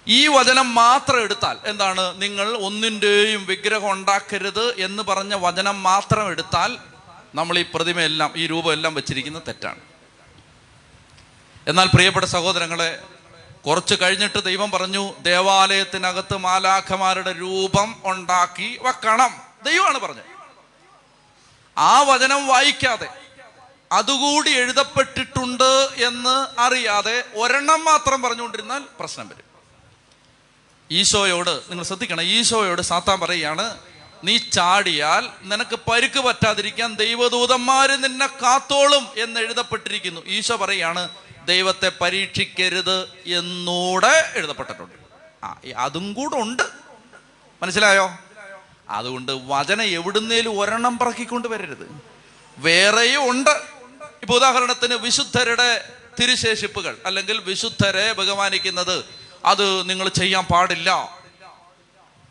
ഈ 0.08 0.28
വചനം 0.28 0.76
മാത്രം 0.76 1.22
എടുത്താൽ 1.22 1.58
എന്താണ്? 1.66 2.22
നിങ്ങൾ 2.22 2.58
ഒന്നിന്റെയും 2.58 3.46
വിഗ്രഹം 3.46 3.92
ഉണ്ടാക്കരുത് 3.92 4.82
എന്ന് 4.82 5.04
പറഞ്ഞ 5.04 5.36
വചനം 5.36 5.84
മാത്രം 5.84 6.28
എടുത്താൽ 6.28 6.78
നമ്മൾ 7.36 7.60
ഈ 7.60 7.66
പ്രതിമയെല്ലാം 7.74 8.34
ഈ 8.36 8.48
രൂപമെല്ലാം 8.48 8.94
വെച്ചിരിക്കുന്ന 8.94 9.40
തെറ്റാണ്. 9.40 9.80
എന്നാൽ 11.68 11.88
പ്രിയപ്പെട്ട 11.88 12.26
സഹോദരങ്ങളെ 12.26 13.02
കുറച്ച് 13.66 13.96
കഴിഞ്ഞിട്ട് 14.02 14.44
ദൈവം 14.44 14.72
പറഞ്ഞു 14.72 15.20
ദേവാലയത്തിനകത്ത് 15.20 16.38
മാലാഖമാരുടെ 16.38 17.32
രൂപം 17.32 18.02
ഉണ്ടാക്കി 18.04 18.80
വെക്കണം. 18.82 19.42
ദൈവമാണ് 19.64 20.00
പറഞ്ഞത്. 20.00 20.26
ആ 21.78 22.02
വചനം 22.02 22.48
വായിക്കാതെ 22.48 23.23
അതുകൂടി 23.94 24.50
എഴുതപ്പെട്ടിട്ടുണ്ട് 24.50 25.90
എന്ന് 25.96 26.62
അറിയാതെ 26.62 27.24
ഒരെണ്ണം 27.34 27.86
മാത്രം 27.86 28.22
പറഞ്ഞുകൊണ്ടിരുന്നാൽ 28.22 28.82
പ്രശ്നം 29.00 29.28
വരും. 29.28 29.54
ഈശോയോട് 30.92 31.62
നിങ്ങൾ 31.70 31.84
ശ്രദ്ധിക്കണം 31.84 32.22
ഈശോയോട് 32.22 32.82
സാത്താൻ 32.82 33.20
പറയുകയാണ് 33.20 33.78
നീ 34.24 34.38
ചാടിയാൽ 34.38 35.30
നിനക്ക് 35.44 35.80
പരുക്ക് 35.92 36.20
പറ്റാതിരിക്കാൻ 36.20 36.96
ദൈവദൂതന്മാര് 36.96 38.04
നിന്നെ 38.04 38.28
കാത്തോളും 38.28 39.08
എന്ന് 39.18 39.40
എഴുതപ്പെട്ടിരിക്കുന്നു. 39.40 40.22
ഈശോ 40.28 40.56
പറയാണ് 40.56 41.10
ദൈവത്തെ 41.46 41.92
പരീക്ഷിക്കരുത് 42.02 43.04
എന്നൂടെ 43.26 44.34
എഴുതപ്പെട്ടിട്ടുണ്ട്. 44.36 44.96
ആ 45.46 45.56
അതും 45.78 46.14
കൂടെ 46.14 46.36
ഉണ്ട്. 46.36 46.64
മനസ്സിലായോ? 47.64 48.18
അതുകൊണ്ട് 48.90 49.32
വചന 49.32 49.82
എവിടുന്നേലും 49.82 50.60
ഒരെണ്ണം 50.60 51.00
പറക്കിക്കൊണ്ട് 51.00 51.48
വരരുത്. 51.48 52.02
വേറെയും 52.58 53.30
ഉണ്ട്. 53.30 53.73
ഇപ്പൊ 54.24 54.36
ഉദാഹരണത്തിന് 54.36 54.94
വിശുദ്ധരുടെ 54.94 55.90
തിരുശേഷിപ്പുകൾ 56.22 56.98
അല്ലെങ്കിൽ 57.06 57.38
വിശുദ്ധരെ 57.38 58.12
ബഹുമാനിക്കുന്നത് 58.12 59.06
അത് 59.46 59.90
നിങ്ങൾ 59.90 60.10
ചെയ്യാൻ 60.10 60.46
പാടില്ല. 60.46 61.20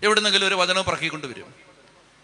എവിടുന്നെങ്കിലും 0.03 0.49
ഒരു 0.49 0.55
വചനം 0.55 0.85
പറക്കിക്കൊണ്ട് 0.85 1.27
വരും. 1.27 1.55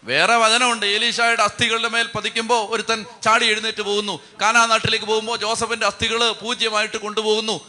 വേറെ 0.03 0.35
വചനമുണ്ട് 0.35 0.85
ഏലീഷായുടെ 0.85 1.43
അസ്ഥികളുടെ 1.43 1.87
മേൽ 1.87 2.09
പതിക്കുമ്പോൾ 2.15 2.75
ഒരുത്തൻ 2.75 3.05
ചാടി 3.23 3.45
എഴുന്നേറ്റ് 3.45 3.81
പോകുന്നു. 3.81 4.19
കാനാ 4.41 4.65
നാട്ടിലേക്ക് 4.65 5.05
പോകുമ്പോൾ 5.05 5.37
ജോസഫിന്റെ 5.37 5.85
അസ്ഥികൾ 5.85 6.31
പൂജ്യമായിട്ട് 6.31 6.97
കൊണ്ടുപോകുന്നു. 6.97 7.59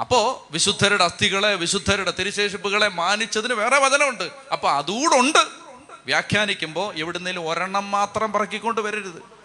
അപ്പോ 0.00 0.48
വിശുദ്ധരുടെ 0.50 1.04
അസ്ഥികളെ 1.04 1.54
വിശുദ്ധരുടെ 1.54 2.12
തിരിശേഷിപ്പുകളെ 2.18 2.88
മാനിച്ചതിന് 2.88 3.54
വേറെ 3.54 3.78
വചനമുണ്ട്. 3.78 4.30
അപ്പൊ 4.52 4.70
അതുകൂടെ 4.70 5.16
ഉണ്ട്. 5.16 5.46
വ്യാഖ്യാനിക്കുമ്പോൾ 6.06 6.98
എവിടുന്നേലും 6.98 7.48
ഒരെണ്ണം 7.48 7.90
മാത്രം 7.90 8.32
പറക്കിക്കൊണ്ട് 8.32 8.80
വരരുത്. 8.80 9.43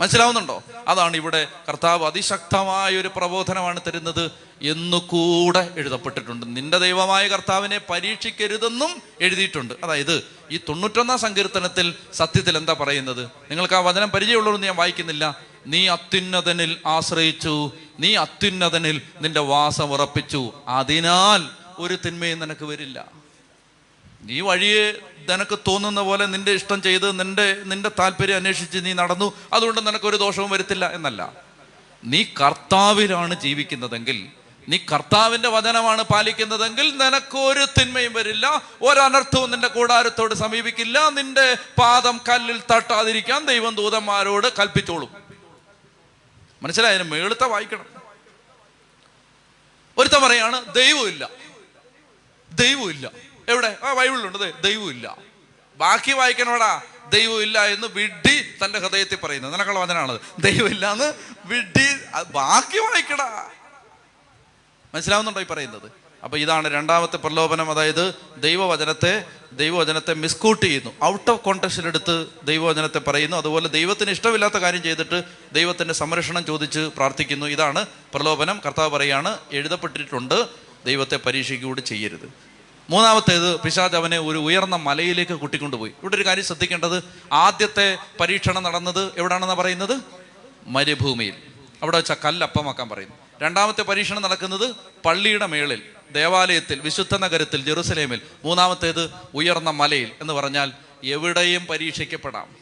മനസ്സിലാവുന്നുണ്ടോ? 0.00 0.62
അതാണ് 0.88 1.16
ഇവിടെ 1.16 1.48
കർത്താവ് 1.68 2.06
അതിശക്തമായ 2.06 2.96
ഒരു 2.96 3.10
പ്രബോധനമാണ് 3.16 3.80
തരുന്നത് 3.86 4.30
എന്നുകൂടെ 4.62 5.74
എഴുതപ്പെട്ടിട്ടുണ്ട്. 5.76 6.56
നിന്റെ 6.56 6.78
ദൈവമായ 6.78 7.28
കർത്താവിനെ 7.28 7.80
പരീക്ഷിക്കരുതെന്നും 7.90 9.02
എഴുതിയിട്ടുണ്ട്. 9.20 9.74
അതായത് 9.84 10.24
ഈ 10.50 10.56
തൊണ്ണൂറ്റൊന്നാം 10.56 11.18
സങ്കീർത്തനത്തിൽ 11.18 11.94
സത്യത്തിൽ 12.14 12.56
എന്താ 12.56 12.72
പറയുന്നത്? 12.72 13.24
നിങ്ങൾക്ക് 13.24 13.74
ആ 13.74 13.78
വചനം 13.78 14.10
പരിചയമുള്ളവർ 14.10 14.60
ഞാൻ 14.60 14.76
വായിക്കുന്നില്ല. 14.76 15.38
നീ 15.66 15.88
അത്യുന്നതനിൽ 15.88 16.76
ആശ്രയിച്ചു 16.86 17.72
നീ 18.00 18.16
അത്യുന്നതനിൽ 18.16 19.02
നിന്റെ 19.20 19.40
വാസം 19.40 19.92
ഉറപ്പിച്ചു. 19.92 20.52
അതിനാൽ 20.68 21.48
ഒരു 21.78 21.98
തിന്മയും 22.06 22.38
നിനക്ക് 22.38 22.64
വരില്ല. 22.64 23.19
നീ 24.22 24.40
വഴിയെ 24.40 24.92
നിനക്ക് 25.30 25.58
തോന്നുന്ന 25.68 26.00
പോലെ 26.00 26.26
നിന്റെ 26.26 26.52
ഇഷ്ടം 26.52 26.82
ചെയ്ത് 26.82 27.20
നിന്റെ 27.20 27.62
നിന്റെ 27.64 27.90
താല്പര്യം 27.98 28.36
അന്വേഷിച്ച് 28.36 28.78
നീ 28.84 28.92
നടന്നു 28.92 29.32
അതുകൊണ്ട് 29.52 29.86
നിനക്കൊരു 29.86 30.16
ദോഷവും 30.16 30.50
വരുത്തില്ല 30.50 30.90
എന്നല്ല. 30.92 31.32
നീ 32.04 32.24
കർത്താവിലാണ് 32.40 33.40
ജീവിക്കുന്നതെങ്കിൽ 33.40 34.28
നീ 34.68 34.76
കർത്താവിന്റെ 34.76 35.48
വചനമാണ് 35.48 36.02
പാലിക്കുന്നതെങ്കിൽ 36.02 36.96
നിനക്കൊരു 36.96 37.66
തിന്മയും 37.80 38.12
വരില്ല 38.12 38.62
ഒരനർത്ഥവും 38.82 39.50
നിന്റെ 39.50 39.68
കൂടാരത്തോട് 39.68 40.34
സമീപിക്കില്ല 40.34 41.08
നിന്റെ 41.10 41.56
പാദം 41.78 42.20
കല്ലിൽ 42.28 42.62
തട്ടാതിരിക്കാൻ 42.72 43.46
ദൈവം 43.46 43.74
ദൂതന്മാരോട് 43.74 44.46
കൽപ്പിച്ചോളും. 44.58 45.10
മനസ്സിലായതിന് 46.62 47.10
മേളുത്ത 47.10 47.44
വായിക്കണം. 47.44 47.86
ഒരുത്ത 49.98 50.18
പറയാണ് 50.18 50.74
ദൈവമില്ല 50.74 51.30
ദൈവമില്ല 52.52 53.29
എവിടെ? 53.50 53.76
ആ 53.84 53.92
ബൈബിളിലുണ്ട്. 53.92 54.62
ദൈവമില്ല. 54.62 55.16
ബാക്കി 55.76 56.12
വായിക്കണോടാ? 56.12 56.82
ദൈവമില്ല 57.08 57.66
എന്ന് 57.66 57.86
വിഡ്ഢി 57.86 58.54
തന്റെ 58.64 58.78
ഹൃദയത്തിൽ 58.78 59.16
പറയുന്നത് 59.16 59.54
നിനക്കുള്ള 59.54 59.80
വചനാണ് 59.80 60.18
ദൈവമില്ല 60.38 60.92
എന്ന് 60.92 61.12
വിഡ്ഢി 61.44 61.86
ബാക്കി 62.30 62.78
വായിക്കടാ. 62.78 63.48
മനസ്സിലാവുന്നുണ്ടോ 64.94 65.40
ഈ 65.40 65.44
പറയുന്നത്? 65.44 65.92
അപ്പൊ 66.24 66.38
ഇതാണ് 66.38 66.68
രണ്ടാമത്തെ 66.68 67.16
പ്രലോഭനം. 67.16 67.70
അതായത് 67.70 68.14
ദൈവവചനത്തെ 68.36 69.24
ദൈവവചനത്തെ 69.52 70.14
മിസ്കൂട്ട് 70.14 70.66
ചെയ്യുന്നു. 70.66 71.04
ഔട്ട് 71.04 71.30
ഓഫ് 71.30 71.40
കോണ്ടക്സ്റ്റിൽ 71.40 71.86
എടുത്ത് 71.86 72.26
ദൈവവചനത്തെ 72.44 72.98
പറയുന്നു. 72.98 73.36
അതുപോലെ 73.36 73.68
ദൈവത്തിന് 73.68 74.10
ഇഷ്ടമില്ലാത്ത 74.10 74.54
കാര്യം 74.54 74.82
ചെയ്തിട്ട് 74.82 75.22
ദൈവത്തിന്റെ 75.52 75.94
സംരക്ഷണം 75.94 76.44
ചോദിച്ച് 76.44 76.78
പ്രാർത്ഥിക്കുന്നു. 76.78 77.46
ഇതാണ് 77.46 77.86
പ്രലോഭനം. 78.14 78.60
കർത്താവ് 78.66 78.90
പറയാണ് 78.90 79.38
എഴുതപ്പെട്ടിട്ടുണ്ട്. 79.52 80.46
ദൈവത്തെ 80.86 81.16
പരീക്ഷിക്കൂടി 81.16 81.80
ചെയ്യരുത്. 81.80 82.49
മൂന്നാമത്തേത് 82.90 83.60
പിശാജ് 83.60 83.96
അവനെ 83.96 84.18
ഒരു 84.18 84.38
ഉയർന്ന 84.38 84.76
മലയിലേക്ക് 84.76 85.32
കൂട്ടിക്കൊണ്ടുപോയി. 85.32 85.90
ഇവിടെ 85.90 86.16
ഒരു 86.16 86.26
കാര്യം 86.26 86.44
ശ്രദ്ധിക്കേണ്ടത് 86.44 87.04
ആദ്യത്തെ 87.32 87.98
പരീക്ഷണം 88.20 88.62
നടന്നത് 88.62 89.18
എവിടാണെന്ന് 89.18 89.54
പറയുന്നത്? 89.54 90.00
മരുഭൂമിയിൽ. 90.66 91.34
അവിടെ 91.82 91.96
വെച്ച 91.96 92.12
കല്ലപ്പമാക്കാൻ 92.12 92.88
പറയുന്നു. 92.88 93.14
രണ്ടാമത്തെ 93.42 93.82
പരീക്ഷണം 93.82 94.22
നടക്കുന്നത് 94.22 94.74
പള്ളിയുടെ 95.04 95.46
മേളിൽ 95.46 95.82
ദേവാലയത്തിൽ 96.12 96.80
വിശുദ്ധ 96.80 97.16
നഗരത്തിൽ 97.16 97.64
ജെറുസലേമിൽ. 97.64 98.20
മൂന്നാമത്തേത് 98.44 99.10
ഉയർന്ന 99.34 99.70
മലയിൽ 99.70 100.10
എന്ന് 100.20 100.32
പറഞ്ഞാൽ 100.32 100.72
എവിടെയും 101.04 101.66
പരീക്ഷിക്കപ്പെടാം. 101.66 102.56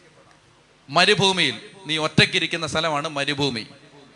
മരുഭൂമിയിൽ. 0.88 1.54
നീ 1.86 1.98
ഒറ്റയ്ക്കിരിക്കുന്ന 1.98 2.66
സ്ഥലമാണ് 2.66 3.08
മരുഭൂമി. 3.08 3.66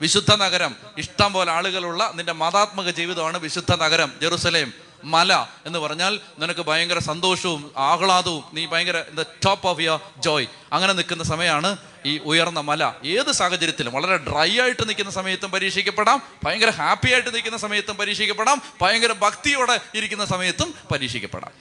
വിശുദ്ധ 0.00 0.34
നഗരം 0.34 0.76
ഇഷ്ടം 0.98 1.32
പോലെ 1.32 1.52
ആളുകളുള്ള 1.52 2.12
നിന്റെ 2.14 2.32
മതാത്മക 2.32 2.90
ജീവിതമാണ് 2.90 3.38
വിശുദ്ധ 3.38 3.74
നഗരം 3.74 4.12
ജെറുസലേം. 4.22 4.91
മല 5.05 5.46
എന്ന് 5.66 5.78
പറഞ്ഞാൽ 5.78 6.20
നിനക്ക് 6.38 6.61
ഭയങ്കര 6.61 6.98
സന്തോഷവും 6.98 7.70
ആഹ്ലാദവും 7.76 8.44
നീ 8.53 8.66
ഭയങ്കര 8.66 9.05
the 9.14 9.22
top 9.22 9.68
of 9.68 9.80
your 9.80 10.00
joy 10.18 10.46
അങ്ങനെ 10.72 10.92
നിൽക്കുന്ന 10.92 11.24
സമയമാണ് 11.24 11.76
ഈ 12.07 12.18
ഉയർന്ന 12.18 12.61
മല. 12.61 12.94
ഏത് 13.05 13.32
സാഹചര്യത്തിലും 13.32 13.92
വളരെ 13.92 14.16
ഡ്രൈ 14.16 14.61
ആയിട്ട് 14.61 14.88
നിൽക്കുന്ന 14.88 15.11
സമയത്തും 15.11 15.50
പരീക്ഷിക്കപ്പെടാം 15.50 16.22
ഭയങ്കര 16.44 16.70
ഹാപ്പി 16.70 17.12
ആയിട്ട് 17.12 17.34
നിൽക്കുന്ന 17.34 17.59
സമയത്തും 17.59 17.96
പരീക്ഷിക്കപ്പെടാം 17.96 18.62
ഭയങ്കര 18.82 19.12
ഭക്തിയോടെ 19.12 19.80
ഇരിക്കുന്ന 19.94 20.24
സമയത്തും 20.24 20.74
പരീക്ഷിക്കപ്പെടാം. 20.92 21.53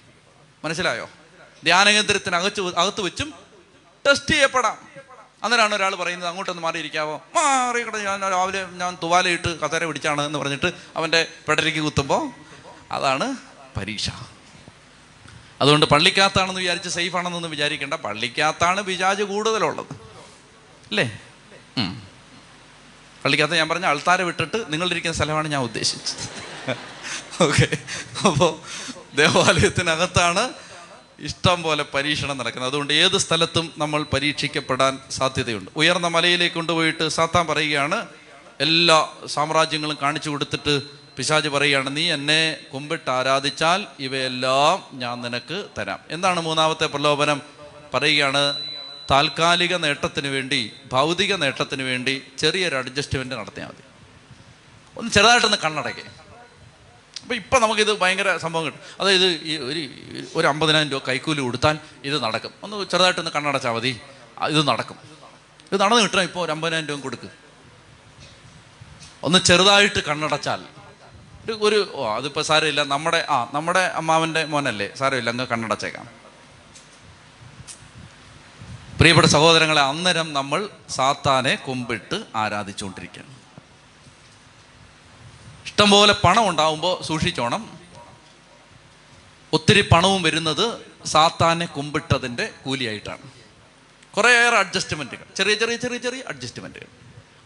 മനസ്സിലായോ? 0.65 1.09
ധ്യാനകേന്ദ്രത്തിന് 1.63 2.35
അകച്ച് 2.35 2.61
അകത്ത് 2.61 3.01
വെച്ചും 3.01 3.33
ടെസ്റ്റ് 4.07 4.31
ചെയ്യപ്പെടാം. 4.31 4.77
അന്നേരമാണ് 5.43 5.75
ഒരാൾ 5.75 5.95
പറയുന്നത് 5.95 6.29
അങ്ങോട്ടൊന്ന് 6.29 6.61
മാറിയിരിക്കാവോ? 6.61 7.21
മാറിയിക്കട്ടെ 7.35 7.97
ഞാൻ 7.97 8.21
രാവിലെ 8.21 8.65
ഞാൻ 8.65 8.97
തുവാലയിട്ട് 9.03 9.59
കസേര 9.59 9.85
പിടിച്ചാണ് 9.85 10.21
എന്ന് 10.21 10.39
പറഞ്ഞിട്ട് 10.39 10.71
അവന്റെ 10.95 11.27
പെടലിക്ക് 11.47 11.79
കുത്തുമ്പോൾ 11.79 12.50
അതാണ് 12.91 13.35
പരീക്ഷ. 13.77 14.09
അതുകൊണ്ട് 15.61 15.85
പള്ളിക്കകത്താണെന്ന് 15.85 16.61
വിചാരിച്ച് 16.61 16.89
സേഫ് 16.89 17.15
ആണെന്നൊന്നും 17.15 17.51
വിചാരിക്കേണ്ട. 17.51 17.93
പള്ളിക്കകത്താണ് 17.93 18.81
പിശാജ് 18.81 19.23
കൂടുതലുള്ളത്. 19.23 19.85
അല്ലേ. 20.89 21.19
പള്ളിക്കകത്ത് 23.25 23.55
ഞാൻ 23.55 23.69
പറഞ്ഞ 23.69 23.85
അൾത്താര 23.85 24.21
വിട്ടിട്ട് 24.21 24.65
നിങ്ങളിരിക്കുന്ന 24.69 25.15
സ്ഥലമാണ് 25.15 25.47
ഞാൻ 25.47 25.61
ഉദ്ദേശിച്ചത്. 25.61 26.29
ഓക്കെ. 27.43 27.77
അപ്പോൾ 28.27 28.59
ദേവാലയത്തിനകത്താണ് 29.15 30.53
ഇഷ്ടം 31.19 31.63
പോലെ 31.63 31.85
പരീക്ഷണം 31.93 32.37
നടക്കുന്നത്. 32.37 32.69
അതുകൊണ്ട് 32.69 32.93
ഏത് 32.93 33.17
സ്ഥലത്തും 33.17 33.73
നമ്മൾ 33.77 34.05
പരീക്ഷിക്കപ്പെടാൻ 34.13 34.99
സാധ്യതയുണ്ട്. 35.11 35.71
ഉയർന്ന 35.75 36.07
മലയിലേക്ക് 36.07 36.55
കൊണ്ടുപോയിട്ട് 36.55 37.09
സാത്താൻ 37.09 37.47
പറയുകയാണ് 37.47 38.07
എല്ലാ 38.59 39.09
സാമ്രാജ്യങ്ങളും 39.25 39.97
കാണിച്ചു 40.01 40.29
കൊടുത്തിട്ട് 40.29 41.00
പിശാജ് 41.17 41.47
പറയുകയാണ് 41.47 41.97
നീ 41.97 42.11
എന്നെ 42.11 42.57
കുമ്പിട്ട് 42.73 43.09
ആരാധിച്ചാൽ 43.09 43.85
ഇവയെല്ലാം 43.99 44.99
ഞാൻ 44.99 45.21
നിനക്ക് 45.21 45.65
തരാം. 45.77 45.99
എന്താണ് 46.09 46.39
മൂന്നാമത്തെ 46.39 46.85
പ്രലോഭനം? 46.85 47.41
പറയുകയാണ് 47.93 48.59
താൽക്കാലിക 49.11 49.75
നേട്ടത്തിന് 49.75 50.27
വേണ്ടി 50.27 50.73
ഭൗതിക 50.91 51.35
നേട്ടത്തിന് 51.35 51.83
വേണ്ടി 51.83 52.23
ചെറിയൊരു 52.37 52.75
അഡ്ജസ്റ്റ്മെന്റ് 52.75 53.35
നടത്തിയാൽ 53.35 53.67
മതി. 53.67 53.83
ഒന്ന് 54.97 55.11
ചെറുതായിട്ടൊന്ന് 55.11 55.57
കണ്ണടക്കേ. 55.57 56.03
അപ്പോൾ 57.21 57.35
ഇപ്പം 57.35 57.61
നമുക്കിത് 57.61 57.99
ഭയങ്കര 57.99 58.37
സംഭവം 58.37 58.65
കിട്ടും. 58.65 58.79
അതായത് 58.99 59.25
ഈ 59.25 59.57
ഒരു 59.57 59.87
ഒരു 60.35 60.47
അമ്പതിനായിരം 60.47 60.91
രൂപ 60.91 61.01
കൈക്കൂലി 61.07 61.39
കൊടുത്താൽ 61.39 61.79
ഇത് 62.03 62.23
നടക്കും. 62.23 62.51
ഒന്ന് 62.63 62.85
ചെറുതായിട്ടൊന്ന് 62.89 63.31
കണ്ണടച്ചാൽ 63.31 63.71
മതി. 63.71 63.99
ഇത് 64.47 64.67
നടക്കും. 64.67 64.95
ഇത് 65.71 65.81
നടന്ന് 65.81 66.01
കിട്ടണം. 66.03 66.21
ഇപ്പോൾ 66.21 66.45
ഒരു 66.45 66.51
അമ്പതിനായിരം 66.51 66.89
രൂപ 66.89 66.99
കൊടുക്ക്. 66.99 67.29
ഒന്ന് 69.23 69.39
ചെറുതായിട്ട് 69.39 70.03
കണ്ണടച്ചാൽ 70.03 70.80
ഒരു 71.45 71.57
ഒരു 71.61 71.91
ഓ 71.93 72.15
അതിപ്പോൾ 72.15 72.43
സാരമില്ല. 72.43 72.83
നമ്മുടെ 72.83 73.25
ആ 73.29 73.51
നമ്മുടെ 73.53 73.79
അമ്മാവന്റെ 73.79 74.45
മോനല്ലേ? 74.45 74.95
സാരമില്ല 74.95 75.29
അങ്ങ് 75.29 75.47
കണ്ണടച്ചേക്കാം. 75.47 76.09
പ്രിയപ്പെട്ട 78.97 79.27
സഹോദരങ്ങളെ 79.27 79.81
അന്നേരം 79.81 80.33
നമ്മൾ 80.33 80.69
സാത്താനെ 80.89 81.55
കൊമ്പിട്ട് 81.55 82.23
ആരാധിച്ചുകൊണ്ടിരിക്കുകയാണ്. 82.35 83.35
ഇഷ്ടംപോലെ 85.65 86.13
പണം 86.13 86.49
ഉണ്ടാവുമ്പോൾ 86.49 87.03
സൂക്ഷിച്ചോണം. 87.03 87.79
ഒത്തിരി 89.53 89.81
പണവും 89.81 90.21
വരുന്നത് 90.23 90.79
സാത്താനെ 91.05 91.65
കുമ്പിട്ടതിന്റെ 91.65 92.53
കൂലിയായിട്ടാണ്. 92.65 93.21
കുറേയേറെ 94.17 94.57
അഡ്ജസ്റ്റ്മെന്റുകൾ 94.57 95.23
ചെറിയ 95.35 95.55
ചെറിയ 95.55 95.75
ചെറിയ 95.77 95.97
ചെറിയ 95.97 96.21
അഡ്ജസ്റ്റ്മെന്റുകൾ 96.27 96.87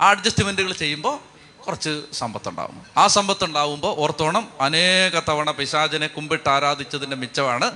ആ 0.01 0.09
അഡ്ജസ്റ്റ്മെന്റുകൾ 0.09 0.73
ചെയ്യുമ്പോൾ 0.73 1.34
കുറച്ച് 1.65 1.93
സമ്പത്തുണ്ടാവും 2.13 2.79
ആ 2.97 3.05
സമ്പത്തുണ്ടാവുമ്പോൾ 3.07 3.93
ഓർത്തോണം 3.97 4.45
അനേക 4.61 5.19
തവണ 5.29 5.51
പിശാചിനെ 5.51 6.07
കുമ്പിട്ട് 6.07 6.49
ആരാധിച്ചതിന്റെ 6.49 7.17
മിച്ചമാണ് 7.17 7.69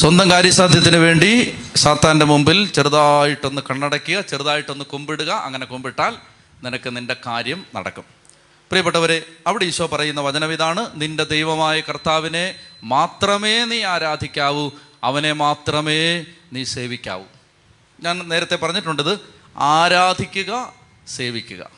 സ്വന്തം 0.00 0.30
കാര്യസാധ്യത്തിന് 0.30 0.96
വേണ്ടി 0.96 1.58
സാത്താന്റെ 1.76 2.26
മുമ്പിൽ 2.26 2.72
ചെറുതായിട്ടൊന്ന് 2.72 3.62
കണ്ണടയ്ക്കുക 3.70 4.20
ചെറുതായിട്ടൊന്ന് 4.20 4.84
കുമ്പിടുക. 4.84 5.30
അങ്ങനെ 5.30 5.66
കുമ്പിട്ടാൽ 5.66 6.16
നിനക്ക് 6.64 6.96
നിന്റെ 6.96 7.16
കാര്യം 7.26 7.66
നടക്കും. 7.74 8.02
പ്രിയപ്പെട്ടവരെ 8.70 9.22
അവിടെ 9.46 9.64
ഈശോ 9.64 9.86
പറയുന്ന 9.86 10.20
വചനം 10.20 10.52
ഇതാണ്. 10.52 10.86
നിന്റെ 10.94 11.24
ദൈവമായ 11.24 11.80
കർത്താവിനെ 11.80 12.54
മാത്രമേ 12.82 13.64
നീ 13.64 13.82
ആരാധിക്കാവൂ 13.82 14.70
അവനെ 15.04 15.32
മാത്രമേ 15.32 16.24
നീ 16.52 16.64
സേവിക്കാവൂ. 16.64 17.24
ഞാൻ 18.00 18.28
നേരത്തെ 18.28 18.56
പറഞ്ഞിട്ടുണ്ടത് 18.56 19.18
ആരാധിക്കുക 19.56 20.72
സേവിക്കുക. 21.08 21.70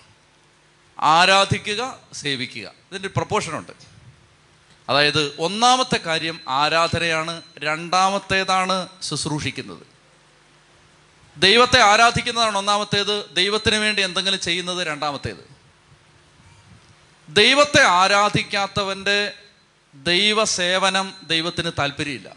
ആരാധിക്കുക 1.01 1.97
സേവിക്കുക. 2.13 2.63
ഇതിന്റെ 2.63 3.09
പ്രപ്പോഷനുണ്ട്. 3.09 3.92
അതായത് 4.89 5.37
ഒന്നാമത്തെ 5.39 5.97
കാര്യം 5.97 6.41
ആരാധനയാണ് 6.49 7.43
രണ്ടാമത്തേതാണ് 7.59 8.89
ശുശ്രൂഷിക്കുന്നത്. 9.03 9.87
ദൈവത്തെ 11.37 11.81
ആരാധിക്കുന്നതാണ് 11.81 12.59
ഒന്നാമത്തേത് 12.59 13.35
ദൈവത്തിന് 13.35 13.77
വേണ്ടി 13.77 14.03
എന്തെങ്കിലും 14.03 14.41
ചെയ്യുന്നത് 14.41 14.87
രണ്ടാമത്തേത്. 14.87 15.53
ദൈവത്തെ 17.29 17.83
ആരാധിക്കാത്തവന്റെ 17.83 19.33
ദൈവസേവനം 19.95 21.15
ദൈവത്തിന് 21.23 21.71
താല്പര്യമില്ല. 21.79 22.37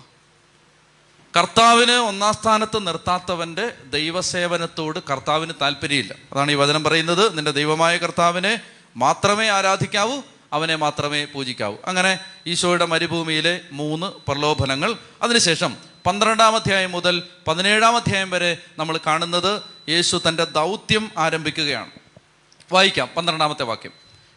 കർത്താവിന് 1.37 1.91
ഒന്നാം 1.91 2.33
സ്ഥാനത്ത് 2.33 2.87
നിർത്താത്തവന്റെ 2.87 3.73
ദൈവസേവനത്തോട് 3.85 4.99
കർത്താവിന് 5.11 5.53
താല്പര്യമില്ല. 5.61 6.15
അതാണ് 6.33 6.51
ഈ 6.51 6.55
വചനം 6.55 6.83
പറയുന്നത്. 6.83 7.37
നിന്റെ 7.37 7.51
ദൈവമായ 7.51 7.97
കർത്താവിനെ 7.97 8.61
മാത്രമേ 8.95 9.49
ആരാധിക്കാവൂ 9.49 10.21
അവനെ 10.53 10.75
മാത്രമേ 10.75 11.25
പൂജിക്കാവൂ. 11.25 11.75
അങ്ങനെ 11.85 12.19
ഈശോയുടെ 12.47 12.85
മരുഭൂമിയിലെ 12.85 13.61
മൂന്ന് 13.71 14.05
പ്രലോഭനങ്ങൾ. 14.05 14.95
അതിനുശേഷം 15.21 15.77
പന്ത്രണ്ടാം 16.05 16.55
അധ്യായം 16.55 16.91
മുതൽ 16.91 17.23
പതിനേഴാം 17.47 17.95
അധ്യായം 17.95 18.29
വരെ 18.29 18.57
നമ്മൾ 18.79 18.99
കാണുന്നത് 19.07 19.61
യേശു 19.89 20.21
തന്റെ 20.27 20.43
ദൗത്യം 20.43 21.11
ആരംഭിക്കുകയാണ്. 21.17 21.89
വായിക്കാം 22.71 23.09
പന്ത്രണ്ടാമത്തെ 23.17 23.63
വാക്യം. 23.63 23.91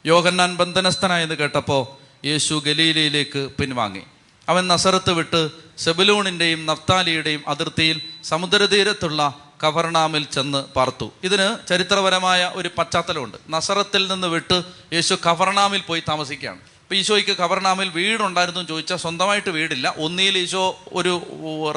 യോഹന്നാൻ 0.06 0.56
ബന്ധനസ്ഥനായെന്ന് 0.56 1.34
കേട്ടപ്പോൾ 1.34 1.86
യേശു 2.26 2.62
ഗലീലയിലേക്ക് 2.66 3.50
പിൻവാങ്ങി. 3.60 4.02
അവൻ 4.48 4.68
നസറത്ത് 4.68 5.12
വിട്ട് 5.12 5.50
സെബലൂണിന്റെയും 5.78 6.66
നഫ്താലിയുടെയും 6.66 7.42
അതിർത്തിയിൽ 7.48 8.00
സമുദ്രതീരത്തുള്ള 8.24 9.34
കവർണാമിൽ 9.62 10.24
ചെന്ന് 10.24 10.64
പാർത്തു. 10.64 11.12
ഇതിന് 11.24 11.68
ചരിത്രപരമായ 11.68 12.52
ഒരു 12.54 12.70
പശ്ചാത്തലമുണ്ട്. 12.78 13.36
നസറത്തിൽ 13.50 14.12
നിന്ന് 14.12 14.26
വിട്ട് 14.26 14.62
യേശു 14.92 15.14
കവർണാമിൽ 15.26 15.80
പോയി 15.80 16.02
താമസിക്കുകയാണ്. 16.08 16.58
അപ്പോൾ 16.58 16.94
ഈശോയ്ക്ക് 16.94 17.30
കവർണാമിൽ 17.30 17.88
വീടുണ്ടായിരുന്നു 17.88 18.60
എന്ന് 18.60 18.68
ചോദിച്ചാൽ 18.68 18.96
സ്വന്തമായിട്ട് 18.96 19.48
വീടില്ല. 19.48 19.94
ഒന്നിയിൽ 19.98 20.38
ഈശോ 20.38 20.78
ഒരു 20.92 21.22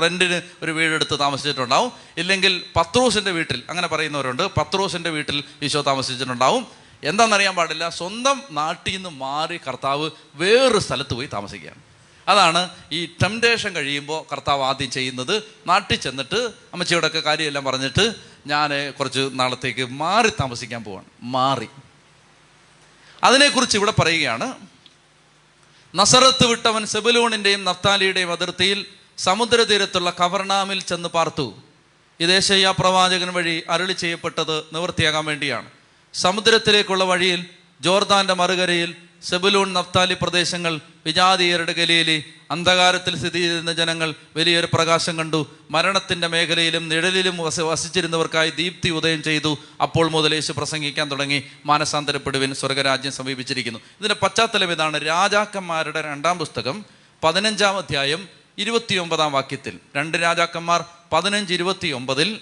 റെന്റിന് 0.02 0.42
ഒരു 0.64 0.72
വീടെടുത്ത് 0.72 1.20
താമസിച്ചിട്ടുണ്ടാവും. 1.20 1.92
ഇല്ലെങ്കിൽ 2.18 2.64
പത്രോസിന്റെ 2.76 3.32
വീട്ടിൽ 3.32 3.64
അങ്ങനെ 3.70 3.88
പറയുന്നവരുണ്ട് 3.88 4.44
പത്രോസിന്റെ 4.44 5.10
വീട്ടിൽ 5.10 5.44
ഈശോ 5.62 5.82
താമസിച്ചിട്ടുണ്ടാവും. 5.82 6.68
എന്താണെന്നറിയാൻ 7.04 7.56
പാടില്ല. 7.56 7.90
സ്വന്തം 7.90 8.42
നാട്ടിൽ 8.52 8.96
നിന്ന് 8.96 9.10
മാറി 9.10 9.60
കർത്താവ് 9.68 10.10
വേറൊരു 10.36 10.80
സ്ഥലത്ത് 10.80 11.14
പോയി 11.14 11.30
താമസിക്കുകയാണ്. 11.34 11.91
അതാണ് 12.28 12.70
ഈ 12.92 13.06
ടെംപ്ടേഷൻ 13.06 13.76
കഴിയുമ്പോൾ 13.76 14.32
കർത്താവ് 14.32 14.64
ആദ്യം 14.64 14.92
ചെയ്യുന്നത്. 14.92 15.44
നാട്ടിൽ 15.68 15.96
ചെന്നിട്ട് 15.96 16.36
അമ്മച്ചിയോടൊക്കെ 16.74 17.20
കാര്യമെല്ലാം 17.20 17.64
പറഞ്ഞിട്ട് 17.64 18.16
ഞാൻ 18.48 18.92
കുറച്ച് 18.92 19.30
നാളത്തേക്ക് 19.34 19.86
മാറി 19.86 20.30
താമസിക്കാൻ 20.30 20.84
പോവാണ്. 20.84 21.06
മാറി. 21.22 21.68
അതിനെക്കുറിച്ച് 23.24 23.78
ഇവിടെ 23.78 23.92
പറയുകയാണ്. 23.92 24.54
നസറത്ത് 25.96 26.48
വിട്ടവൻ 26.48 26.86
സെബലൂണിന്റെയും 26.86 27.64
നഫ്താലിയുടെയും 27.64 28.32
അതിർത്തിയിൽ 28.32 28.86
സമുദ്രതീരത്തുള്ള 29.18 30.10
കവർണാമിൽ 30.10 30.82
ചെന്ന് 30.82 31.10
പാർത്തു. 31.10 31.56
ഇതേശയ്യ 32.20 32.74
പ്രവാചകൻ 32.80 33.34
വഴി 33.34 33.64
അരളി 33.70 33.94
ചെയ്യപ്പെട്ടത് 33.94 34.60
നിവൃത്തിയാകാൻ 34.74 35.26
വേണ്ടിയാണ്. 35.26 35.70
സമുദ്രത്തിലേക്കുള്ള 36.14 37.04
വഴിയിൽ 37.04 37.46
ജോർദാന്റെ 37.82 38.34
മറുകരയിൽ 38.34 38.96
സെബുലൂൺ 39.24 39.74
നഫ്താലി 39.74 40.14
പ്രദേശങ്ങൾ 40.22 40.80
വിജാതീയരുടെ 41.06 41.74
ഗലിയിലെ 41.74 42.24
അന്ധകാരത്തിൽ 42.52 43.20
സ്ഥിതി 43.20 43.40
ചെയ്യുന്ന 43.40 43.74
ജനങ്ങൾ 43.74 44.14
വലിയൊരു 44.36 44.68
പ്രകാശം 44.74 45.18
കണ്ടു. 45.18 45.48
മരണത്തിന്റെ 45.72 46.28
മേഖലയിലും 46.28 46.90
നിഴലിലും 46.90 47.38
വസ 47.38 47.60
വസിച്ചിരുന്നവർക്കായി 47.60 48.50
ദീപ്തി 48.50 48.90
ഉദയം 48.90 49.24
ചെയ്തു. 49.24 49.58
അപ്പോൾ 49.82 50.10
മുതൽ 50.10 50.34
യേശു 50.34 50.52
പ്രസംഗിക്കാൻ 50.52 51.12
തുടങ്ങി. 51.12 51.44
മാനസാന്തരപ്പെടുവിൻ 51.66 52.54
സ്വർഗരാജ്യം 52.54 53.12
സമീപിച്ചിരിക്കുന്നു. 53.12 53.80
ഇതിന്റെ 53.80 54.16
പശ്ചാത്തലം 54.16 54.72
ഇതാണ്. 54.72 55.06
രാജാക്കന്മാരുടെ 55.08 56.02
രണ്ടാം 56.02 56.40
പുസ്തകം 56.40 56.86
പതിനഞ്ചാം 57.24 57.78
അധ്യായം 57.78 58.30
ഇരുപത്തിയൊമ്പതാം 58.58 59.32
വാക്യത്തിൽ. 59.32 59.80
രണ്ട് 59.96 60.18
രാജാക്കന്മാർ 60.18 60.86
പതിനഞ്ച് 61.14 61.54
ഇരുപത്തി 61.54 61.88
ഒമ്പതിൽ 61.88 62.40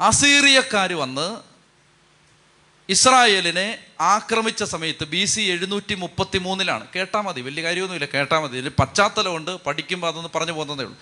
അസീറിയക്കാർ 0.00 0.92
വന്ന് 0.92 1.49
ഇസ്രായേലിനെ 2.94 3.78
ആക്രമിച്ച 4.00 4.62
സമയത്ത് 4.62 5.04
ബി 5.04 5.24
സി 5.24 5.40
എഴുന്നൂറ്റി 5.40 5.94
മുപ്പത്തി 5.94 6.38
മൂന്നിലാണ് 6.38 6.84
കേട്ടാൽ 6.96 7.20
മതി 7.20 7.40
വലിയ 7.40 7.62
കാര്യമൊന്നുമില്ല 7.62 8.06
കേട്ടാൽ 8.14 8.38
മതി. 8.38 8.56
ഇതിൽ 8.58 8.72
പശ്ചാത്തലമുണ്ട് 8.80 9.50
പഠിക്കുമ്പോൾ 9.66 10.08
അതൊന്ന് 10.08 10.30
പറഞ്ഞു 10.34 10.52
പോകുന്നതേ 10.52 10.84
ഉള്ളൂ. 10.84 10.98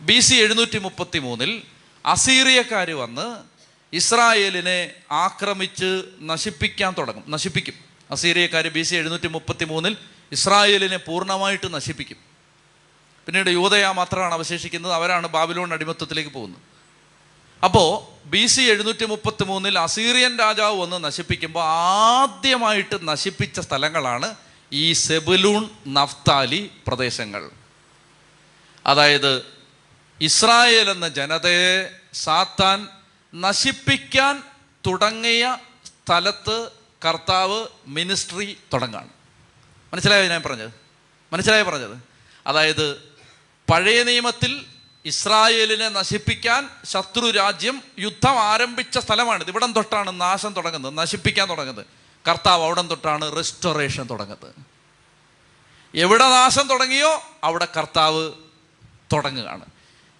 ബി 0.00 0.18
സി 0.20 0.34
എഴുന്നൂറ്റി 0.34 0.78
മുപ്പത്തി 0.78 1.18
മൂന്നിൽ 1.18 1.62
അസീറിയക്കാർ 2.04 2.90
വന്ന് 2.90 3.26
ഇസ്രായേലിനെ 3.92 4.78
ആക്രമിച്ച് 5.10 5.90
നശിപ്പിക്കാൻ 6.20 6.94
തുടങ്ങും 6.98 7.24
നശിപ്പിക്കും. 7.34 7.74
അസീറിയക്കാർ 8.10 8.68
ബി 8.68 8.82
സി 8.82 8.94
എഴുന്നൂറ്റി 8.96 9.28
മുപ്പത്തി 9.28 9.64
മൂന്നിൽ 9.64 9.96
ഇസ്രായേലിനെ 10.32 10.96
പൂർണമായിട്ട് 10.96 11.74
നശിപ്പിക്കും. 11.74 12.18
പിന്നീട് 13.26 13.50
യൂതയ 13.50 13.86
മാത്രമാണ് 14.00 14.34
അവശേഷിക്കുന്നത് 14.34 14.92
അവരാണ് 14.92 15.26
ബാബിലോൺ 15.26 15.72
അടിമത്തത്തിലേക്ക് 15.72 16.30
പോകുന്നത്. 16.30 16.75
അപ്പോൾ 17.64 18.16
ബി 18.28 18.46
സി 18.46 18.60
എഴുന്നൂറ്റി 18.60 19.04
മുപ്പത്തി 19.04 19.44
മൂന്നിൽ 19.44 19.78
അസീറിയൻ 19.78 20.38
രാജാവ് 20.38 20.80
വന്ന് 20.80 21.04
നശിപ്പിക്കുമ്പോൾ 21.04 21.64
ആദ്യമായിട്ട് 21.64 23.08
നശിപ്പിച്ച 23.08 23.60
സ്ഥലങ്ങളാണ് 23.60 24.34
ഈ 24.72 24.92
സെബുലൂൺ 24.92 25.70
നഫ്താലി 25.88 26.70
പ്രദേശങ്ങൾ. 26.86 27.50
അതായത് 28.86 29.44
ഇസ്രായേൽ 30.20 30.90
എന്ന 30.90 31.08
ജനതയെ 31.08 31.90
സാത്താൻ 32.12 32.88
നശിപ്പിക്കാൻ 33.34 34.42
തുടങ്ങിയ 34.86 35.58
സ്ഥലത്ത് 35.84 36.70
കർത്താവ് 37.04 37.66
മിനിസ്ട്രി 37.86 38.58
തുടങ്ങാണ്. 38.72 39.08
മനസ്സിലായോ 39.92 40.28
ഞാൻ 40.28 40.42
പറഞ്ഞത്? 40.42 40.70
മനസ്സിലായോ 41.32 41.64
പറഞ്ഞത്? 41.64 41.98
അതായത് 42.46 42.96
പഴയ 43.70 44.02
നിയമത്തിൽ 44.02 44.66
ഇസ്രായേലിനെ 45.06 45.88
നശിപ്പിക്കാൻ 45.88 46.70
ശത്രു 46.84 47.30
രാജ്യം 47.30 47.82
യുദ്ധം 47.98 48.40
ആരംഭിച്ച 48.40 48.98
സ്ഥലമാണിത്. 48.98 49.48
ഇവിടം 49.48 49.72
തൊട്ടാണ് 49.72 50.20
നാശം 50.20 50.52
തുടങ്ങുന്നത് 50.52 50.98
നശിപ്പിക്കാൻ 50.98 51.48
തുടങ്ങുന്നത്. 51.48 51.86
കർത്താവ് 52.28 52.64
അവിടം 52.64 52.88
തൊട്ടാണ് 52.88 53.36
റെസ്റ്റോറേഷൻ 53.36 54.06
തുടങ്ങുന്നത്. 54.10 54.54
എവിടെ 55.94 56.24
നാശം 56.24 56.68
തുടങ്ങിയോ 56.68 57.22
അവിടെ 57.44 57.68
കർത്താവ് 57.76 58.32
തുടങ്ങുകയാണ്. 59.12 59.64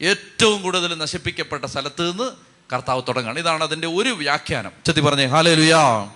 ഏറ്റവും 0.02 0.62
കൂടുതൽ 0.62 0.98
നശിപ്പിക്കപ്പെട്ട 0.98 1.64
സ്ഥലത്ത് 1.64 2.10
നിന്ന് 2.10 2.30
കർത്താവ് 2.72 3.02
തുടങ്ങുകയാണ്. 3.08 3.38
ഇതാണ് 3.38 3.62
അതിന്റെ 3.62 3.88
ഒരു 3.88 4.08
വ്യാഖ്യാനം. 4.08 4.72
ചെത്തി 4.86 5.00
പറഞ്ഞേ 5.00 5.24
ഹാലേ 5.24 5.54
ലുയാ 5.54 6.10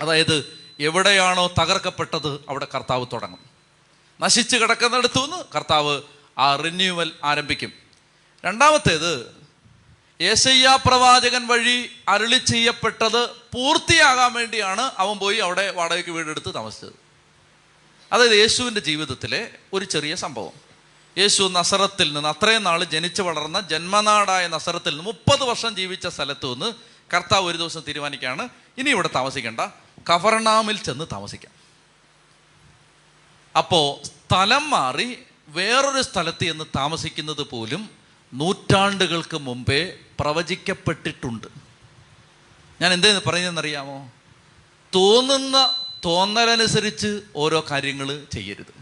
അതായത് 0.00 0.58
എവിടെയാണോ 0.80 1.46
തകർക്കപ്പെട്ടത് 1.46 2.44
അവിടെ 2.48 2.66
കർത്താവ് 2.74 3.06
തുടങ്ങും. 3.12 3.40
നശിച്ച് 4.20 4.56
കിടക്കുന്നിടത്തു 4.56 5.20
നിന്ന് 5.20 5.44
കർത്താവ് 5.54 6.02
ആ 6.38 6.56
റിന്യൂവൽ 6.56 7.12
ആരംഭിക്കും. 7.24 7.89
രണ്ടാമത്തേത് 8.44 9.40
യേശയ്യ 10.20 10.78
പ്രവാചകൻ 10.86 11.46
വഴി 11.46 11.90
അരുളി 12.08 12.38
ചെയ്യപ്പെട്ടത് 12.38 13.30
പൂർത്തിയാകാൻ 13.30 14.32
വേണ്ടിയാണ് 14.32 14.90
അവൻ 14.98 15.18
പോയി 15.18 15.38
അവിടെ 15.38 15.70
വാടകയ്ക്ക് 15.70 16.10
വീടെടുത്ത് 16.10 16.54
താമസിച്ചത്. 16.54 16.92
അതായത് 18.12 18.32
യേശുവിന്റെ 18.32 18.80
ജീവിതത്തിലെ 18.80 19.50
ഒരു 19.72 19.84
ചെറിയ 19.84 20.14
സംഭവം. 20.14 20.52
യേശു 21.18 21.42
നസറത്തിൽ 21.52 22.12
നിന്ന് 22.12 22.28
അത്രയും 22.28 22.62
നാൾ 22.62 22.84
ജനിച്ചു 22.84 23.22
വളർന്ന 23.22 23.60
ജന്മനാടായ 23.60 24.48
നസറത്തിൽ 24.48 24.90
നിന്ന് 24.90 25.04
മുപ്പത് 25.04 25.44
വർഷം 25.44 25.76
ജീവിച്ച 25.76 26.06
സ്ഥലത്തു 26.06 26.52
നിന്ന് 26.52 26.72
കർത്താവ് 27.14 27.46
ഒരു 27.46 27.56
ദിവസം 27.56 27.82
തീരുമാനിക്കുകയാണ് 27.88 28.48
ഇനി 28.78 28.90
ഇവിടെ 28.90 29.10
താമസിക്കേണ്ട 29.14 29.60
കവർണാമിൽ 30.10 30.78
ചെന്ന് 30.78 31.04
താമസിക്കാം. 31.12 31.52
അപ്പോൾ 33.58 34.06
സ്ഥലം 34.06 34.70
മാറി 34.70 35.18
വേറൊരു 35.48 36.02
സ്ഥലത്ത് 36.02 36.44
എന്ന് 36.44 36.64
താമസിക്കുന്നത് 36.76 37.42
പോലും 37.42 37.99
നൂറ്റാണ്ടുകൾക്ക് 38.34 39.36
മുമ്പേ 39.36 39.98
പ്രവചിക്കപ്പെട്ടിട്ടുണ്ട്. 40.20 41.46
ഞാൻ 42.80 42.92
എന്തെന്ന് 42.92 43.20
പറയുന്നതെന്നറിയാമോ? 43.26 44.12
തോന്നുന്ന 44.94 45.74
തോന്നലനുസരിച്ച് 46.04 47.20
ഓരോ 47.36 47.64
കാര്യങ്ങൾ 47.70 48.24
ചെയ്യരുത്. 48.32 48.74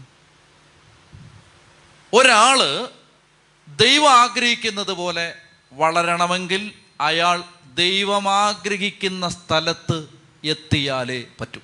ഒരാൾ 2.13 2.87
ദൈവം 3.67 4.11
ആഗ്രഹിക്കുന്നത് 4.11 4.91
പോലെ 4.91 5.35
വളരണമെങ്കിൽ 5.71 6.71
അയാൾ 7.01 7.43
ദൈവം 7.73 8.29
ആഗ്രഹിക്കുന്ന 8.29 9.29
സ്ഥലത്ത് 9.29 10.09
എത്തിയാലേ 10.43 11.23
പറ്റൂ. 11.39 11.61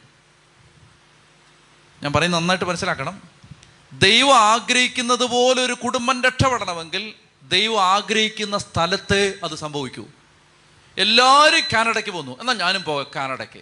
ഞാൻ 2.04 2.14
പറയുന്നത് 2.14 2.42
നന്നായിട്ട് 2.42 2.66
മനസ്സിലാക്കണം. 2.66 3.22
ദൈവം 3.94 4.36
ആഗ്രഹിക്കുന്നത് 4.36 5.26
പോലെ 5.26 5.62
ഒരു 5.62 5.74
കുടുംബം 5.74 6.24
രക്ഷപ്പെടണമെങ്കിൽ 6.24 7.14
ദൈവം 7.50 7.84
ആഗ്രഹിക്കുന്ന 7.84 8.58
സ്ഥലത്ത് 8.58 9.40
അത് 9.44 9.56
സംഭവിക്കൂ. 9.56 10.06
എല്ലാവരും 10.98 11.62
കാനഡയ്ക്ക് 11.74 12.10
പോന്നു. 12.10 12.40
എന്നാൽ 12.40 12.54
ഞാനും 12.54 12.84
പോകാം 12.84 13.06
കാനഡയ്ക്ക്. 13.16 13.62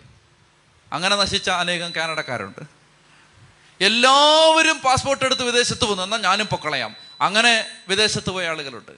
അങ്ങനെ 0.94 1.16
നശിച്ച 1.16 1.50
അനേകം 1.50 1.92
കാനഡക്കാരുണ്ട്. 1.96 2.64
എല്ലാവരും 3.84 4.80
പാസ്പോർട്ട് 4.80 5.26
എടുത്ത് 5.26 5.44
വിദേശത്ത് 5.44 5.86
പോന്നു. 5.86 6.04
എന്നാൽ 6.04 6.22
ഞാനും 6.22 6.46
പൊക്കളയാം. 6.46 6.96
അങ്ങനെ 7.22 7.66
വിദേശത്ത് 7.88 8.30
പോയ 8.30 8.48
ആളുകളുണ്ട്. 8.48 8.92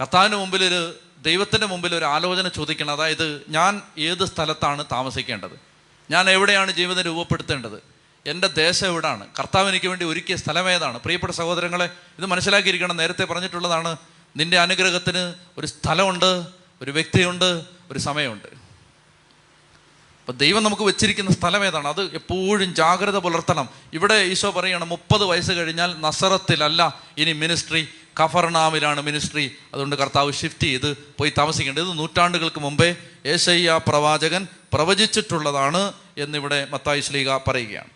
കർത്താവിന് 0.00 0.36
മുമ്പിൽ 0.36 0.64
ഒരു 0.64 0.98
ദൈവത്തിന്റെ 1.22 1.66
മുമ്പിൽ 1.66 1.94
ഒരു 1.94 2.04
ആലോചന 2.04 2.48
ചോദിക്കണം. 2.48 2.90
അതായത് 2.90 3.42
ഞാൻ 3.48 3.82
ഏത് 3.98 4.24
സ്ഥലത്താണ് 4.24 4.84
താമസിക്കേണ്ടത്? 4.92 5.60
ഞാൻ 6.10 6.30
എവിടെയാണ് 6.30 6.72
ജീവിതം 6.72 7.02
രൂപപ്പെടുത്തേണ്ടത്? 7.02 7.95
എന്റെ 8.26 8.46
ദേശം 8.46 8.86
എവിടാണ്? 8.86 9.26
കർത്താവ് 9.38 9.68
എനിക്ക് 9.68 9.86
വേണ്ടി 9.86 10.04
ഒരുക്കിയ 10.04 10.36
സ്ഥലം 10.36 10.70
ഏതാണ്? 10.70 10.98
പ്രിയപ്പെട്ട 10.98 11.32
സഹോദരങ്ങളെ 11.32 11.84
ഇത് 12.18 12.26
മനസ്സിലാക്കിയിരിക്കണം. 12.26 12.96
നേരത്തെ 12.96 13.24
പറഞ്ഞിട്ടുള്ളതാണ് 13.24 13.96
നിന്റെ 14.36 14.58
അനുഗ്രഹത്തിന് 14.58 15.34
ഒരു 15.58 15.66
സ്ഥലമുണ്ട് 15.66 16.46
ഒരു 16.82 16.90
വ്യക്തിയുണ്ട് 16.90 17.64
ഒരു 17.90 17.98
സമയമുണ്ട്. 17.98 18.46
അപ്പം 20.20 20.38
ദൈവം 20.38 20.64
നമുക്ക് 20.64 20.82
വെച്ചിരിക്കുന്ന 20.82 21.30
സ്ഥലം 21.30 21.66
ഏതാണ്? 21.66 21.88
അത് 21.88 22.02
എപ്പോഴും 22.02 22.74
ജാഗ്രത 22.74 23.16
പുലർത്തണം. 23.16 23.68
ഇവിടെ 23.92 24.14
ഈശോ 24.14 24.50
പറയണം 24.50 24.88
മുപ്പത് 24.88 25.24
വയസ്സ് 25.24 25.52
കഴിഞ്ഞാൽ 25.52 26.00
നസറത്തിലല്ല 26.00 27.02
ഇനി 27.18 27.32
മിനിസ്ട്രി 27.32 27.88
കഫർനാമിലാണ് 28.24 29.00
മിനിസ്ട്രി. 29.00 29.56
അതുകൊണ്ട് 29.72 29.96
കർത്താവ് 29.96 30.32
ഷിഫ്റ്റ് 30.32 30.62
ചെയ്ത് 30.62 30.96
പോയി 31.18 31.32
താമസിക്കേണ്ടത്. 31.38 31.82
ഇത് 31.82 31.98
നൂറ്റാണ്ടുകൾക്ക് 31.98 32.60
മുമ്പേ 32.60 32.96
ഏശയ്യ 33.26 33.80
പ്രവാചകൻ 33.88 34.46
പ്രവചിച്ചിട്ടുള്ളതാണ് 34.72 35.92
എന്നിവിടെ 36.18 36.68
മത്തായി 36.70 37.00
ശ്ലീക 37.00 37.36
പറയുകയാണ്. 37.36 37.95